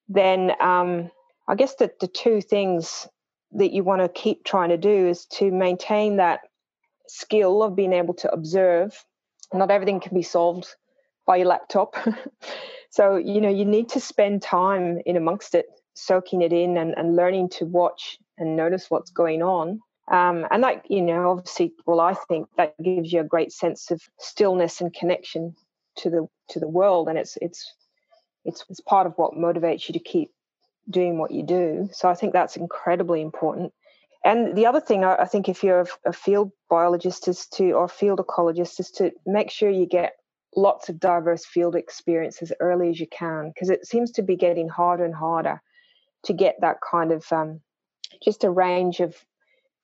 then 0.08 0.52
um, 0.62 1.10
I 1.48 1.56
guess 1.56 1.76
that 1.76 2.00
the 2.00 2.08
two 2.08 2.42
things 2.42 3.08
that 3.54 3.72
you 3.72 3.84
want 3.84 4.02
to 4.02 4.10
keep 4.10 4.44
trying 4.44 4.70
to 4.70 4.78
do 4.78 5.08
is 5.08 5.26
to 5.26 5.52
maintain 5.52 6.18
that 6.18 6.42
skill 7.08 7.64
of 7.64 7.76
being 7.76 7.94
able 7.94 8.14
to 8.16 8.32
observe. 8.32 9.04
Not 9.54 9.72
everything 9.72 10.00
can 10.00 10.16
be 10.16 10.24
solved 10.24 10.68
by 11.26 11.38
your 11.38 11.48
laptop. 11.48 11.96
so, 12.90 13.18
you 13.18 13.42
know, 13.42 13.50
you 13.50 13.66
need 13.66 13.90
to 13.90 14.00
spend 14.00 14.42
time 14.42 15.02
in 15.06 15.18
amongst 15.18 15.56
it, 15.56 15.66
soaking 15.94 16.42
it 16.42 16.54
in 16.54 16.78
and, 16.78 16.94
and 16.98 17.16
learning 17.16 17.50
to 17.50 17.66
watch 17.66 18.18
and 18.38 18.56
notice 18.56 18.90
what's 18.90 19.12
going 19.12 19.42
on. 19.42 19.82
Um, 20.10 20.46
and 20.52 20.64
that, 20.64 20.90
you 20.90 21.02
know, 21.02 21.32
obviously, 21.32 21.74
well, 21.86 22.00
I 22.00 22.14
think 22.14 22.48
that 22.58 22.76
gives 22.84 23.14
you 23.14 23.22
a 23.22 23.26
great 23.26 23.52
sense 23.52 23.92
of 23.92 24.02
stillness 24.20 24.82
and 24.82 24.94
connection 24.94 25.56
to 25.98 26.10
the 26.10 26.28
to 26.50 26.60
the 26.60 26.68
world, 26.68 27.08
and 27.08 27.18
it's 27.18 27.38
it's 27.42 27.74
it's, 28.44 28.66
it's 28.70 28.82
part 28.82 29.08
of 29.08 29.14
what 29.16 29.34
motivates 29.34 29.88
you 29.88 29.94
to 29.94 30.00
keep 30.00 30.32
doing 30.90 31.18
what 31.18 31.32
you 31.32 31.44
do. 31.44 31.90
So 31.94 32.10
I 32.10 32.16
think 32.16 32.34
that's 32.34 32.58
incredibly 32.58 33.22
important. 33.22 33.74
And 34.24 34.56
the 34.56 34.68
other 34.68 34.80
thing 34.80 35.04
I 35.04 35.26
think 35.26 35.50
if 35.50 35.64
you're 35.64 35.88
a 36.06 36.14
field 36.14 36.52
biologist 36.70 37.28
is 37.28 37.48
to 37.54 37.72
or 37.72 37.88
field 37.88 38.20
ecologist 38.20 38.80
is 38.80 38.92
to 38.92 39.12
make 39.26 39.50
sure 39.50 39.70
you 39.70 39.88
get 39.88 40.14
lots 40.56 40.90
of 40.90 41.00
diverse 41.00 41.46
field 41.46 41.76
experience 41.76 42.42
as 42.42 42.54
early 42.60 42.90
as 42.90 43.00
you 43.00 43.08
can 43.08 43.50
because 43.50 43.70
it 43.70 43.88
seems 43.88 44.12
to 44.12 44.22
be 44.22 44.36
getting 44.36 44.70
harder 44.70 45.06
and 45.06 45.16
harder 45.16 45.62
to 46.24 46.34
get 46.34 46.56
that 46.62 46.78
kind 46.82 47.12
of 47.12 47.26
um, 47.32 47.62
just 48.24 48.44
a 48.44 48.50
range 48.50 49.00
of 49.00 49.16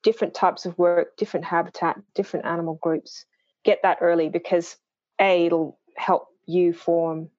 different 0.03 0.33
types 0.33 0.65
of 0.65 0.77
work, 0.77 1.17
different 1.17 1.45
habitat, 1.45 1.97
different 2.13 2.45
animal 2.45 2.79
groups. 2.81 3.25
Get 3.63 3.79
that 3.83 3.97
early 4.01 4.29
because 4.29 4.77
a 5.19 5.47
it'll 5.47 5.79
help 5.95 6.27
you 6.45 6.73
form 6.73 7.29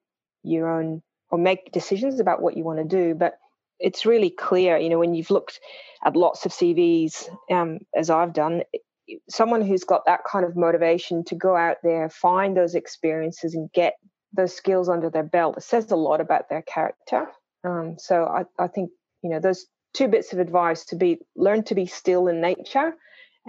your 0.43 0.69
own 0.69 1.01
or 1.31 1.37
make 1.37 1.71
decisions 1.71 2.19
about 2.19 2.41
what 2.41 2.57
you 2.57 2.63
want 2.63 2.79
to 2.79 2.83
do, 2.83 3.15
but 3.15 3.37
it's 3.79 4.05
really 4.05 4.29
clear, 4.29 4.77
you 4.77 4.89
know, 4.89 4.99
when 4.99 5.13
you've 5.13 5.31
looked 5.31 5.59
at 6.05 6.15
lots 6.15 6.45
of 6.45 6.51
CVs, 6.51 7.29
um, 7.51 7.79
as 7.95 8.09
I've 8.09 8.33
done, 8.33 8.63
someone 9.29 9.61
who's 9.61 9.83
got 9.83 10.05
that 10.05 10.21
kind 10.23 10.45
of 10.45 10.55
motivation 10.55 11.23
to 11.25 11.35
go 11.35 11.55
out 11.55 11.77
there, 11.83 12.09
find 12.09 12.55
those 12.55 12.75
experiences, 12.75 13.55
and 13.55 13.71
get 13.71 13.93
those 14.33 14.55
skills 14.55 14.89
under 14.89 15.09
their 15.09 15.23
belt, 15.23 15.57
it 15.57 15.63
says 15.63 15.91
a 15.91 15.95
lot 15.95 16.21
about 16.21 16.49
their 16.49 16.61
character. 16.61 17.27
Um, 17.63 17.95
so 17.97 18.25
I, 18.25 18.45
I 18.61 18.67
think, 18.67 18.91
you 19.23 19.29
know, 19.29 19.39
those 19.39 19.65
two 19.93 20.07
bits 20.07 20.33
of 20.33 20.39
advice 20.39 20.85
to 20.85 20.95
be 20.95 21.17
learn 21.35 21.63
to 21.63 21.75
be 21.75 21.85
still 21.85 22.27
in 22.27 22.41
nature 22.41 22.93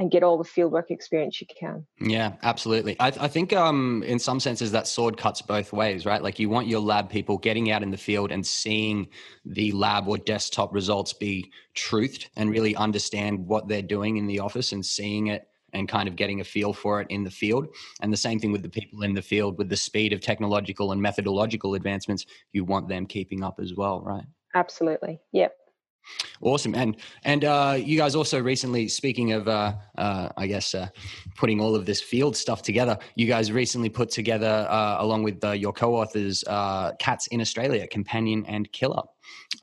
and 0.01 0.11
get 0.11 0.23
all 0.23 0.39
the 0.39 0.45
fieldwork 0.45 0.91
experience 0.91 1.43
you 1.43 1.47
can. 1.47 1.87
Yeah, 2.01 2.33
absolutely. 2.43 2.97
I, 2.99 3.09
I, 3.09 3.29
think 3.29 3.53
um, 3.53 4.03
in 4.07 4.19
some 4.19 4.41
senses 4.41 4.73
that 4.73 4.87
sword 4.87 5.19
cuts 5.19 5.43
both 5.43 5.75
ways, 5.75 6.07
right? 6.07 6.23
Like 6.23 6.39
you 6.39 6.49
want 6.49 6.69
your 6.69 6.81
lab 6.81 7.11
people 7.11 7.37
getting 7.37 7.71
out 7.71 7.83
in 7.83 7.91
the 7.91 7.99
field 7.99 8.33
and 8.33 8.45
seeing 8.45 9.09
the 9.45 9.73
lab 9.73 10.09
or 10.09 10.17
desktop 10.17 10.73
results 10.73 11.13
be 11.13 11.53
truthed 11.77 12.29
and 12.37 12.49
really 12.49 12.75
understand 12.77 13.47
what 13.47 13.69
they're 13.69 13.83
doing 13.83 14.17
in 14.17 14.27
the 14.27 14.41
office 14.41 14.73
and 14.73 14.85
seeing 14.85 15.27
it 15.27 15.47
and 15.75 15.87
kind 15.87 16.09
of 16.09 16.17
getting 16.17 16.41
a 16.41 16.45
feel 16.45 16.73
for 16.73 17.03
it 17.03 17.07
in 17.11 17.23
the 17.23 17.31
field. 17.31 17.69
And 18.01 18.11
the 18.11 18.17
same 18.17 18.41
thing 18.41 18.53
with 18.53 18.63
the 18.63 18.71
people 18.71 19.03
in 19.03 19.13
the 19.13 19.21
field 19.21 19.59
with 19.59 19.69
the 19.69 19.77
speed 19.77 20.15
of 20.15 20.23
technological 20.23 20.93
and 20.93 21.03
methodological 21.03 21.75
advancements, 21.75 22.25
you 22.53 22.65
want 22.65 22.89
them 22.89 23.05
keeping 23.05 23.45
up 23.45 23.61
as 23.61 23.75
well, 23.75 24.01
right? 24.01 24.25
Absolutely. 24.55 25.21
Yep. 25.33 25.55
Awesome, 26.41 26.75
and 26.75 26.97
and 27.25 27.45
uh, 27.45 27.77
you 27.79 27.99
guys 27.99 28.15
also 28.15 28.41
recently, 28.41 28.89
speaking 28.89 29.33
of, 29.33 29.47
uh, 29.47 29.75
uh, 29.99 30.31
I 30.37 30.47
guess, 30.47 30.75
uh, 30.75 30.89
putting 31.37 31.61
all 31.61 31.75
of 31.75 31.85
this 31.85 32.01
field 32.01 32.37
stuff 32.37 32.63
together, 32.63 32.99
you 33.15 33.27
guys 33.27 33.53
recently 33.53 33.91
put 33.91 34.11
together, 34.11 34.67
uh, 34.71 34.97
along 35.01 35.23
with 35.23 35.45
uh, 35.45 35.53
your 35.53 35.73
co-authors, 35.73 36.43
"Cats 36.99 37.27
in 37.29 37.41
Australia: 37.41 37.87
Companion 37.87 38.45
and 38.47 38.71
Killer." 38.73 39.03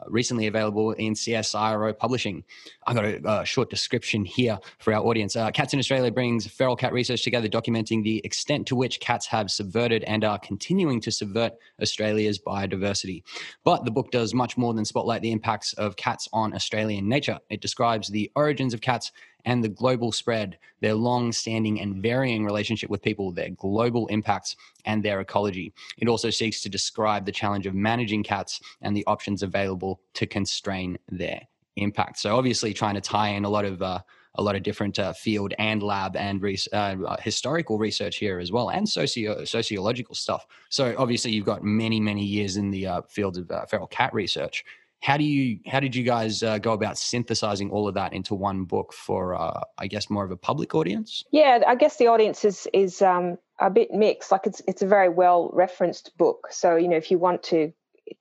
Recently 0.07 0.47
available 0.47 0.91
in 0.93 1.13
CSIRO 1.13 1.97
Publishing. 1.97 2.43
I've 2.85 2.95
got 2.95 3.05
a, 3.41 3.45
short 3.45 3.69
description 3.69 4.25
here 4.25 4.59
for 4.79 4.93
our 4.93 5.03
audience. 5.03 5.35
Uh, 5.35 5.49
cats 5.51 5.73
in 5.73 5.79
Australia 5.79 6.11
brings 6.11 6.45
feral 6.45 6.75
cat 6.75 6.93
research 6.93 7.23
together, 7.23 7.47
documenting 7.47 8.03
the 8.03 8.21
extent 8.25 8.67
to 8.67 8.75
which 8.75 8.99
cats 8.99 9.25
have 9.27 9.49
subverted 9.49 10.03
and 10.03 10.23
are 10.23 10.39
continuing 10.39 10.99
to 11.01 11.11
subvert 11.11 11.53
Australia's 11.81 12.39
biodiversity. 12.39 13.23
But 13.63 13.85
the 13.85 13.91
book 13.91 14.11
does 14.11 14.33
much 14.33 14.57
more 14.57 14.73
than 14.73 14.85
spotlight 14.85 15.21
the 15.21 15.31
impacts 15.31 15.73
of 15.73 15.95
cats 15.95 16.27
on 16.33 16.53
Australian 16.53 17.07
nature. 17.07 17.39
It 17.49 17.61
describes 17.61 18.09
the 18.09 18.31
origins 18.35 18.73
of 18.73 18.81
cats 18.81 19.11
and 19.47 19.63
the 19.63 19.69
global 19.69 20.11
spread, 20.11 20.59
their 20.81 20.93
long 20.93 21.31
standing 21.31 21.79
and 21.79 22.03
varying 22.03 22.43
relationship 22.43 22.89
with 22.89 23.01
people, 23.01 23.31
their 23.31 23.49
global 23.51 24.05
impacts, 24.07 24.57
and 24.83 25.01
their 25.01 25.21
ecology. 25.21 25.73
It 25.97 26.09
also 26.09 26.29
seeks 26.29 26.61
to 26.61 26.69
describe 26.69 27.25
the 27.25 27.31
challenge 27.31 27.65
of 27.65 27.73
managing 27.73 28.23
cats 28.23 28.59
and 28.81 28.95
the 28.95 29.05
options 29.07 29.43
available 29.43 30.01
to 30.15 30.27
constrain 30.27 30.97
their 31.09 31.41
impact. 31.77 32.19
So, 32.19 32.35
obviously, 32.35 32.73
trying 32.73 32.95
to 32.95 33.01
tie 33.01 33.29
in 33.29 33.45
a 33.45 33.49
lot 33.49 33.63
of 33.63 33.81
uh, 33.81 34.01
a 34.35 34.43
lot 34.43 34.57
of 34.57 34.63
different 34.63 34.99
uh, 34.99 35.13
field 35.13 35.53
and 35.57 35.81
lab 35.81 36.17
and 36.17 36.43
uh, 36.73 37.15
historical 37.21 37.77
research 37.77 38.17
here 38.17 38.39
as 38.39 38.51
well, 38.51 38.69
and 38.69 38.87
socio 38.87 39.45
sociological 39.45 40.13
stuff. 40.13 40.45
So 40.69 40.93
obviously, 40.97 41.31
you've 41.31 41.45
got 41.45 41.63
many 41.63 42.01
many 42.01 42.25
years 42.25 42.57
in 42.57 42.69
the 42.69 42.85
uh, 42.85 43.01
field 43.03 43.37
of 43.37 43.49
uh, 43.49 43.65
feral 43.65 43.87
cat 43.87 44.13
research 44.13 44.65
how 45.01 45.17
do 45.17 45.23
you 45.23 45.59
how 45.67 45.79
did 45.79 45.95
you 45.95 46.03
guys 46.03 46.43
uh, 46.43 46.57
go 46.57 46.73
about 46.73 46.97
synthesizing 46.97 47.69
all 47.69 47.87
of 47.87 47.93
that 47.93 48.13
into 48.13 48.33
one 48.33 48.63
book 48.63 48.93
for 48.93 49.35
uh, 49.35 49.61
i 49.77 49.87
guess 49.87 50.09
more 50.09 50.25
of 50.25 50.31
a 50.31 50.37
public 50.37 50.73
audience? 50.75 51.23
Yeah 51.31 51.63
i 51.67 51.75
guess 51.75 51.97
the 51.97 52.07
audience 52.07 52.43
is 52.43 52.67
is 52.73 53.01
um, 53.01 53.37
a 53.59 53.69
bit 53.69 53.91
mixed. 53.91 54.31
Like 54.31 54.45
it's 54.45 54.61
it's 54.67 54.81
a 54.81 54.87
very 54.87 55.09
well 55.09 55.49
referenced 55.53 56.15
book. 56.17 56.47
So 56.51 56.75
you 56.75 56.87
know 56.87 56.97
if 56.97 57.11
you 57.11 57.17
want 57.17 57.43
to 57.43 57.71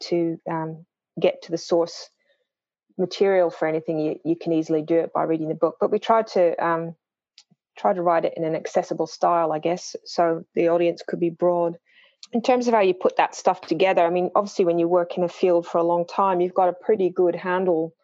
to 0.00 0.40
um, 0.50 0.84
get 1.20 1.42
to 1.42 1.50
the 1.50 1.58
source 1.58 2.10
material 2.98 3.50
for 3.50 3.68
anything 3.68 3.98
you, 3.98 4.18
you 4.24 4.36
can 4.36 4.52
easily 4.52 4.82
do 4.82 4.98
it 5.00 5.12
by 5.12 5.24
reading 5.24 5.48
the 5.48 5.54
book. 5.54 5.76
But 5.80 5.90
we 5.90 5.98
tried 5.98 6.28
to 6.28 6.64
um, 6.64 6.96
try 7.76 7.92
to 7.92 8.02
write 8.02 8.24
it 8.24 8.34
in 8.36 8.44
an 8.44 8.54
accessible 8.54 9.06
style 9.06 9.52
i 9.52 9.58
guess 9.58 9.94
so 10.04 10.44
the 10.54 10.68
audience 10.68 11.02
could 11.06 11.20
be 11.20 11.28
broad 11.28 11.76
in 12.32 12.42
terms 12.42 12.66
of 12.66 12.74
how 12.74 12.80
you 12.80 12.94
put 12.94 13.16
that 13.16 13.34
stuff 13.34 13.60
together, 13.62 14.04
I 14.04 14.10
mean, 14.10 14.30
obviously, 14.34 14.64
when 14.64 14.78
you 14.78 14.88
work 14.88 15.16
in 15.16 15.24
a 15.24 15.28
field 15.28 15.66
for 15.66 15.78
a 15.78 15.84
long 15.84 16.06
time, 16.06 16.40
you've 16.40 16.54
got 16.54 16.68
a 16.68 16.72
pretty 16.72 17.10
good 17.10 17.36
handle 17.36 17.94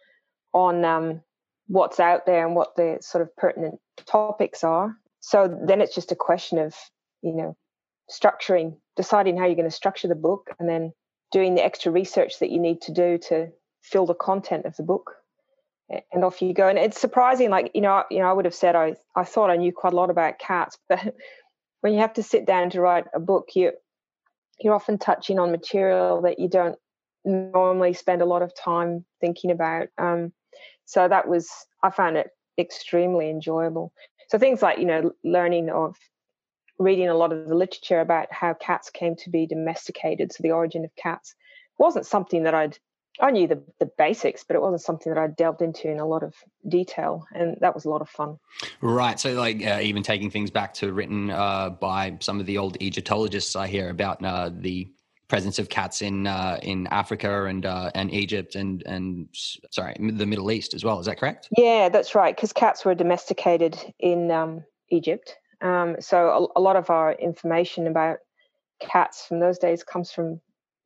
on 0.55 0.85
um, 0.85 1.23
what's 1.67 1.99
out 1.99 2.27
there 2.27 2.47
and 2.47 2.55
what 2.55 2.77
the 2.77 2.99
sort 3.01 3.23
of 3.23 3.35
pertinent 3.37 3.79
topics 4.07 4.63
are. 4.65 4.97
So 5.21 5.59
then 5.67 5.81
it's 5.81 5.95
just 5.95 6.13
a 6.13 6.17
question 6.17 6.59
of, 6.59 6.75
you 7.23 7.35
know, 7.35 7.57
structuring, 8.11 8.77
deciding 8.97 9.37
how 9.37 9.47
you're 9.47 9.55
going 9.55 9.69
to 9.69 9.75
structure 9.75 10.09
the 10.09 10.15
book, 10.15 10.51
and 10.59 10.69
then 10.69 10.93
doing 11.31 11.55
the 11.55 11.65
extra 11.65 11.91
research 11.91 12.39
that 12.41 12.51
you 12.51 12.61
need 12.61 12.81
to 12.83 12.93
do 12.93 13.19
to 13.29 13.49
fill 13.83 14.07
the 14.07 14.15
content 14.15 14.67
of 14.67 14.77
the 14.77 14.83
book. 14.83 15.13
And 16.11 16.25
off 16.25 16.41
you 16.41 16.55
go. 16.55 16.69
And 16.69 16.79
it's 16.79 16.99
surprising, 16.99 17.51
like 17.51 17.73
you 17.75 17.83
know, 17.83 18.05
you 18.11 18.21
know, 18.21 18.27
I 18.27 18.33
would 18.33 18.47
have 18.47 18.55
said 18.55 18.75
I 18.75 18.97
I 19.15 19.25
thought 19.25 19.51
I 19.51 19.57
knew 19.57 19.73
quite 19.73 19.93
a 19.93 19.97
lot 19.97 20.09
about 20.09 20.39
cats, 20.39 20.79
but 20.89 21.15
when 21.83 21.93
you 21.93 21.99
have 21.99 22.15
to 22.15 22.23
sit 22.23 22.47
down 22.47 22.71
to 22.71 22.81
write 22.81 23.05
a 23.15 23.21
book, 23.21 23.49
you 23.55 23.73
you're 24.61 24.75
often 24.75 24.99
touching 24.99 25.39
on 25.39 25.51
material 25.51 26.23
that 26.23 26.39
you 26.39 26.49
don't 26.49 26.79
normally 27.25 27.93
spend 27.93 28.23
a 28.23 28.27
lot 28.27 28.43
of 28.43 28.53
time 28.55 29.05
thinking 29.21 29.51
about. 29.51 29.89
Um, 29.99 30.33
so 30.85 31.09
that 31.09 31.29
was, 31.29 31.51
I 31.83 31.91
found 31.91 32.17
it 32.17 32.31
extremely 32.59 33.31
enjoyable. 33.31 33.93
So 34.29 34.39
things 34.39 34.63
like, 34.63 34.79
you 34.79 34.85
know, 34.85 35.13
learning 35.25 35.71
of 35.71 35.97
reading 36.79 37.09
a 37.09 37.15
lot 37.15 37.33
of 37.33 37.49
the 37.49 37.55
literature 37.55 38.01
about 38.01 38.33
how 38.33 38.55
cats 38.55 38.91
came 38.91 39.15
to 39.17 39.31
be 39.31 39.47
domesticated, 39.47 40.33
so 40.33 40.43
the 40.43 40.53
origin 40.53 40.85
of 40.85 40.95
cats, 40.97 41.35
wasn't 41.79 42.07
something 42.07 42.45
that 42.45 42.55
I'd 42.55 42.79
I 43.21 43.31
knew 43.31 43.47
the, 43.47 43.63
the 43.79 43.91
basics, 43.99 44.43
but 44.43 44.57
it 44.57 44.63
wasn't 44.63 44.81
something 44.81 45.13
that 45.13 45.21
I 45.21 45.27
delved 45.27 45.61
into 45.61 45.91
in 45.91 46.01
a 46.01 46.07
lot 46.07 46.23
of 46.23 46.35
detail, 46.69 47.27
and 47.35 47.57
that 47.61 47.75
was 47.75 47.85
a 47.85 47.91
lot 47.91 48.01
of 48.01 48.09
fun. 48.09 48.39
Right. 48.81 49.21
So, 49.21 49.35
like, 49.35 49.65
uh, 49.65 49.81
even 49.83 50.03
taking 50.03 50.31
things 50.31 50.51
back 50.51 50.73
to 50.75 50.93
written 50.93 51.31
uh, 51.31 51.71
by 51.71 52.17
some 52.21 52.41
of 52.41 52.47
the 52.47 52.59
old 52.59 52.81
Egyptologists, 52.81 53.55
I 53.55 53.67
hear 53.67 53.91
about 53.91 54.25
uh, 54.25 54.51
the 54.53 54.89
presence 55.29 55.59
of 55.59 55.69
cats 55.69 56.03
in 56.03 56.27
uh, 56.27 56.59
in 56.63 56.87
Africa 56.89 57.45
and 57.47 57.65
uh, 57.65 57.91
and 57.95 58.13
Egypt 58.13 58.55
and 58.55 58.83
and 58.87 59.29
sorry, 59.71 59.95
the 59.99 60.27
Middle 60.27 60.51
East 60.51 60.75
as 60.75 60.85
well. 60.85 60.99
Is 60.99 61.07
that 61.07 61.19
correct? 61.19 61.49
Yeah, 61.57 61.89
that's 61.91 62.15
right. 62.15 62.35
Because 62.35 62.53
cats 62.53 62.85
were 62.85 62.95
domesticated 62.95 63.79
in 63.99 64.31
um, 64.31 64.65
Egypt, 64.91 65.37
um, 65.61 65.97
so 66.01 66.51
a, 66.57 66.61
a 66.61 66.63
lot 66.63 66.77
of 66.77 66.91
our 66.91 67.13
information 67.13 67.87
about 67.87 68.19
cats 68.81 69.27
from 69.27 69.39
those 69.39 69.59
days 69.59 69.85
comes 69.85 70.11
from 70.11 70.41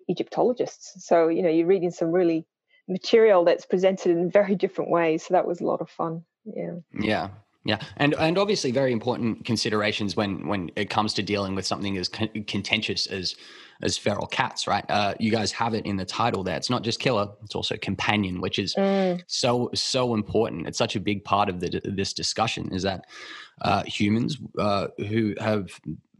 Egyptologists. 0.08 1.06
So, 1.06 1.28
you 1.28 1.42
know, 1.42 1.50
you're 1.50 1.66
reading 1.66 1.90
some 1.90 2.12
really 2.12 2.46
material 2.88 3.44
that's 3.44 3.66
presented 3.66 4.12
in 4.12 4.30
very 4.30 4.54
different 4.54 4.90
ways. 4.90 5.26
So 5.26 5.34
that 5.34 5.46
was 5.46 5.60
a 5.60 5.64
lot 5.64 5.80
of 5.80 5.90
fun. 5.90 6.24
Yeah. 6.44 6.76
Yeah. 6.98 7.28
Yeah, 7.66 7.80
and 7.96 8.14
and 8.14 8.38
obviously 8.38 8.70
very 8.70 8.92
important 8.92 9.44
considerations 9.44 10.14
when 10.14 10.46
when 10.46 10.70
it 10.76 10.88
comes 10.88 11.12
to 11.14 11.22
dealing 11.22 11.56
with 11.56 11.66
something 11.66 11.96
as 11.96 12.08
con- 12.08 12.44
contentious 12.46 13.06
as 13.08 13.34
as 13.82 13.98
feral 13.98 14.28
cats, 14.28 14.68
right? 14.68 14.84
Uh, 14.88 15.14
you 15.18 15.32
guys 15.32 15.50
have 15.50 15.74
it 15.74 15.84
in 15.84 15.96
the 15.96 16.04
title 16.04 16.44
there. 16.44 16.56
It's 16.56 16.70
not 16.70 16.84
just 16.84 17.00
killer; 17.00 17.26
it's 17.42 17.56
also 17.56 17.76
companion, 17.76 18.40
which 18.40 18.60
is 18.60 18.72
mm. 18.76 19.20
so 19.26 19.70
so 19.74 20.14
important. 20.14 20.68
It's 20.68 20.78
such 20.78 20.94
a 20.94 21.00
big 21.00 21.24
part 21.24 21.48
of 21.48 21.58
the, 21.58 21.80
this 21.82 22.12
discussion. 22.12 22.72
Is 22.72 22.84
that 22.84 23.04
uh, 23.62 23.82
humans 23.82 24.38
uh, 24.58 24.86
who 25.08 25.34
have 25.40 25.68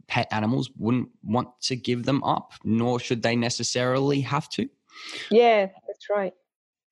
pet 0.07 0.27
animals 0.31 0.69
wouldn't 0.77 1.09
want 1.23 1.49
to 1.61 1.75
give 1.75 2.03
them 2.05 2.23
up, 2.23 2.53
nor 2.63 2.99
should 2.99 3.21
they 3.21 3.35
necessarily 3.35 4.21
have 4.21 4.49
to. 4.49 4.69
Yeah, 5.29 5.67
that's 5.87 6.09
right. 6.09 6.33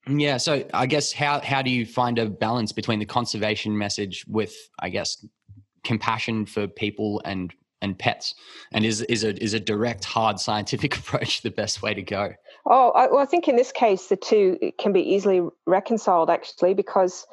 Yeah, 0.07 0.37
so 0.37 0.63
I 0.73 0.85
guess 0.85 1.11
how 1.11 1.41
how 1.41 1.61
do 1.61 1.71
you 1.71 1.85
find 1.85 2.19
a 2.19 2.27
balance 2.29 2.71
between 2.71 2.99
the 2.99 3.05
conservation 3.05 3.77
message 3.77 4.25
with 4.27 4.55
I 4.79 4.89
guess 4.89 5.25
compassion 5.83 6.45
for 6.45 6.67
people 6.67 7.21
and 7.25 7.53
and 7.81 7.97
pets? 7.97 8.35
And 8.71 8.85
is 8.85 9.01
is 9.03 9.23
a 9.23 9.41
is 9.43 9.53
a 9.53 9.59
direct, 9.59 10.05
hard 10.05 10.39
scientific 10.39 10.97
approach 10.99 11.41
the 11.41 11.49
best 11.49 11.81
way 11.81 11.93
to 11.95 12.03
go? 12.03 12.33
Oh, 12.67 12.91
I, 12.91 13.07
well, 13.07 13.19
I 13.19 13.25
think 13.25 13.47
in 13.47 13.55
this 13.55 13.71
case 13.71 14.07
the 14.07 14.15
two 14.15 14.59
can 14.79 14.93
be 14.93 15.01
easily 15.01 15.41
reconciled 15.65 16.29
actually 16.29 16.75
because 16.75 17.25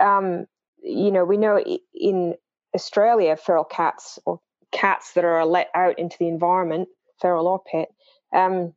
um, 0.00 0.46
you 0.80 1.10
know 1.10 1.24
we 1.24 1.36
know 1.36 1.60
in 1.92 2.34
Australia 2.72 3.36
feral 3.36 3.64
cats 3.64 4.20
or 4.26 4.40
cats 4.72 5.12
that 5.12 5.24
are 5.24 5.44
let 5.44 5.68
out 5.74 5.98
into 5.98 6.16
the 6.18 6.28
environment, 6.28 6.88
feral 7.20 7.46
or 7.46 7.62
pet, 7.70 7.88
um, 8.32 8.74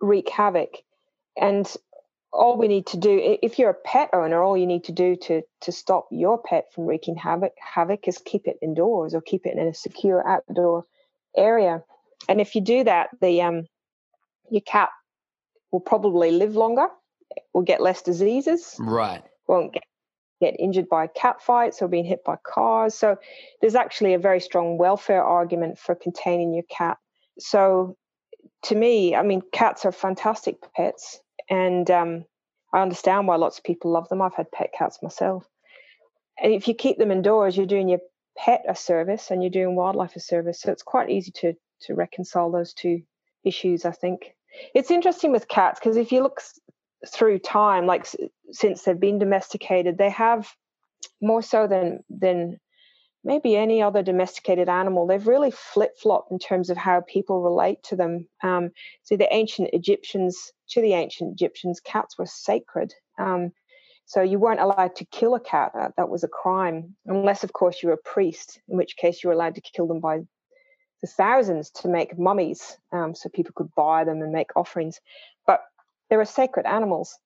wreak 0.00 0.28
havoc. 0.28 0.70
And 1.40 1.70
all 2.32 2.56
we 2.56 2.68
need 2.68 2.86
to 2.86 2.96
do, 2.96 3.38
if 3.42 3.58
you're 3.58 3.70
a 3.70 3.74
pet 3.74 4.10
owner, 4.12 4.42
all 4.42 4.56
you 4.56 4.66
need 4.66 4.84
to 4.84 4.92
do 4.92 5.16
to 5.16 5.42
to 5.62 5.72
stop 5.72 6.08
your 6.10 6.38
pet 6.38 6.72
from 6.72 6.86
wreaking 6.86 7.16
havoc 7.16 7.52
havoc 7.58 8.06
is 8.06 8.18
keep 8.24 8.46
it 8.46 8.58
indoors 8.62 9.14
or 9.14 9.20
keep 9.20 9.46
it 9.46 9.56
in 9.56 9.66
a 9.66 9.74
secure 9.74 10.26
outdoor 10.26 10.84
area. 11.36 11.82
And 12.28 12.40
if 12.40 12.54
you 12.54 12.60
do 12.60 12.84
that, 12.84 13.10
the 13.20 13.42
um, 13.42 13.66
your 14.50 14.60
cat 14.60 14.90
will 15.72 15.80
probably 15.80 16.30
live 16.30 16.56
longer, 16.56 16.88
will 17.52 17.62
get 17.62 17.80
less 17.80 18.02
diseases, 18.02 18.76
right? 18.78 19.22
Won't 19.48 19.72
get 19.72 19.84
get 20.40 20.58
injured 20.58 20.88
by 20.88 21.06
cat 21.06 21.42
fights 21.42 21.82
or 21.82 21.88
being 21.88 22.04
hit 22.04 22.24
by 22.24 22.36
cars. 22.44 22.94
So 22.94 23.16
there's 23.60 23.74
actually 23.74 24.14
a 24.14 24.18
very 24.18 24.40
strong 24.40 24.78
welfare 24.78 25.22
argument 25.22 25.78
for 25.78 25.94
containing 25.94 26.54
your 26.54 26.64
cat. 26.70 26.98
So 27.38 27.96
to 28.64 28.74
me, 28.74 29.14
I 29.14 29.22
mean, 29.22 29.42
cats 29.52 29.84
are 29.84 29.92
fantastic 29.92 30.56
pets, 30.74 31.20
and 31.48 31.90
um, 31.90 32.24
I 32.72 32.80
understand 32.80 33.26
why 33.26 33.36
lots 33.36 33.58
of 33.58 33.64
people 33.64 33.90
love 33.90 34.08
them. 34.08 34.22
I've 34.22 34.34
had 34.34 34.50
pet 34.52 34.70
cats 34.76 35.02
myself. 35.02 35.46
And 36.42 36.52
if 36.52 36.68
you 36.68 36.74
keep 36.74 36.98
them 36.98 37.10
indoors, 37.10 37.56
you're 37.56 37.66
doing 37.66 37.88
your 37.88 38.00
pet 38.36 38.64
a 38.68 38.74
service 38.74 39.30
and 39.30 39.42
you're 39.42 39.50
doing 39.50 39.76
wildlife 39.76 40.16
a 40.16 40.20
service. 40.20 40.60
So 40.60 40.72
it's 40.72 40.82
quite 40.82 41.10
easy 41.10 41.32
to 41.32 41.54
to 41.82 41.94
reconcile 41.94 42.50
those 42.50 42.74
two 42.74 43.02
issues. 43.44 43.84
I 43.84 43.92
think 43.92 44.34
it's 44.74 44.90
interesting 44.90 45.32
with 45.32 45.48
cats 45.48 45.80
because 45.80 45.96
if 45.96 46.12
you 46.12 46.22
look 46.22 46.40
through 47.08 47.38
time, 47.38 47.86
like 47.86 48.06
since 48.50 48.82
they've 48.82 49.00
been 49.00 49.18
domesticated, 49.18 49.96
they 49.96 50.10
have 50.10 50.54
more 51.20 51.42
so 51.42 51.66
than 51.66 52.04
than 52.08 52.58
maybe 53.24 53.56
any 53.56 53.82
other 53.82 54.02
domesticated 54.02 54.68
animal, 54.68 55.06
they've 55.06 55.26
really 55.26 55.50
flip 55.50 55.98
flopped 55.98 56.32
in 56.32 56.38
terms 56.38 56.70
of 56.70 56.76
how 56.76 57.02
people 57.02 57.42
relate 57.42 57.82
to 57.82 57.96
them. 57.96 58.26
Um, 58.42 58.70
so 59.02 59.16
the 59.16 59.32
ancient 59.34 59.70
Egyptians, 59.72 60.52
to 60.70 60.80
the 60.80 60.94
ancient 60.94 61.32
Egyptians, 61.32 61.80
cats 61.80 62.16
were 62.18 62.26
sacred. 62.26 62.94
Um, 63.18 63.52
so 64.06 64.22
you 64.22 64.38
weren't 64.38 64.60
allowed 64.60 64.96
to 64.96 65.04
kill 65.06 65.34
a 65.34 65.40
cat. 65.40 65.72
That, 65.74 65.92
that 65.96 66.08
was 66.08 66.24
a 66.24 66.28
crime, 66.28 66.96
unless, 67.06 67.44
of 67.44 67.52
course, 67.52 67.82
you 67.82 67.90
were 67.90 67.94
a 67.94 68.08
priest, 68.08 68.60
in 68.68 68.76
which 68.76 68.96
case 68.96 69.22
you 69.22 69.28
were 69.28 69.34
allowed 69.34 69.54
to 69.56 69.60
kill 69.60 69.86
them 69.86 70.00
by 70.00 70.20
the 71.02 71.06
thousands 71.06 71.70
to 71.70 71.88
make 71.88 72.18
mummies, 72.18 72.76
um, 72.92 73.14
so 73.14 73.28
people 73.28 73.52
could 73.54 73.72
buy 73.74 74.04
them 74.04 74.20
and 74.20 74.32
make 74.32 74.50
offerings. 74.56 75.00
They 76.10 76.16
were 76.16 76.24
sacred 76.24 76.66
animals. 76.66 77.16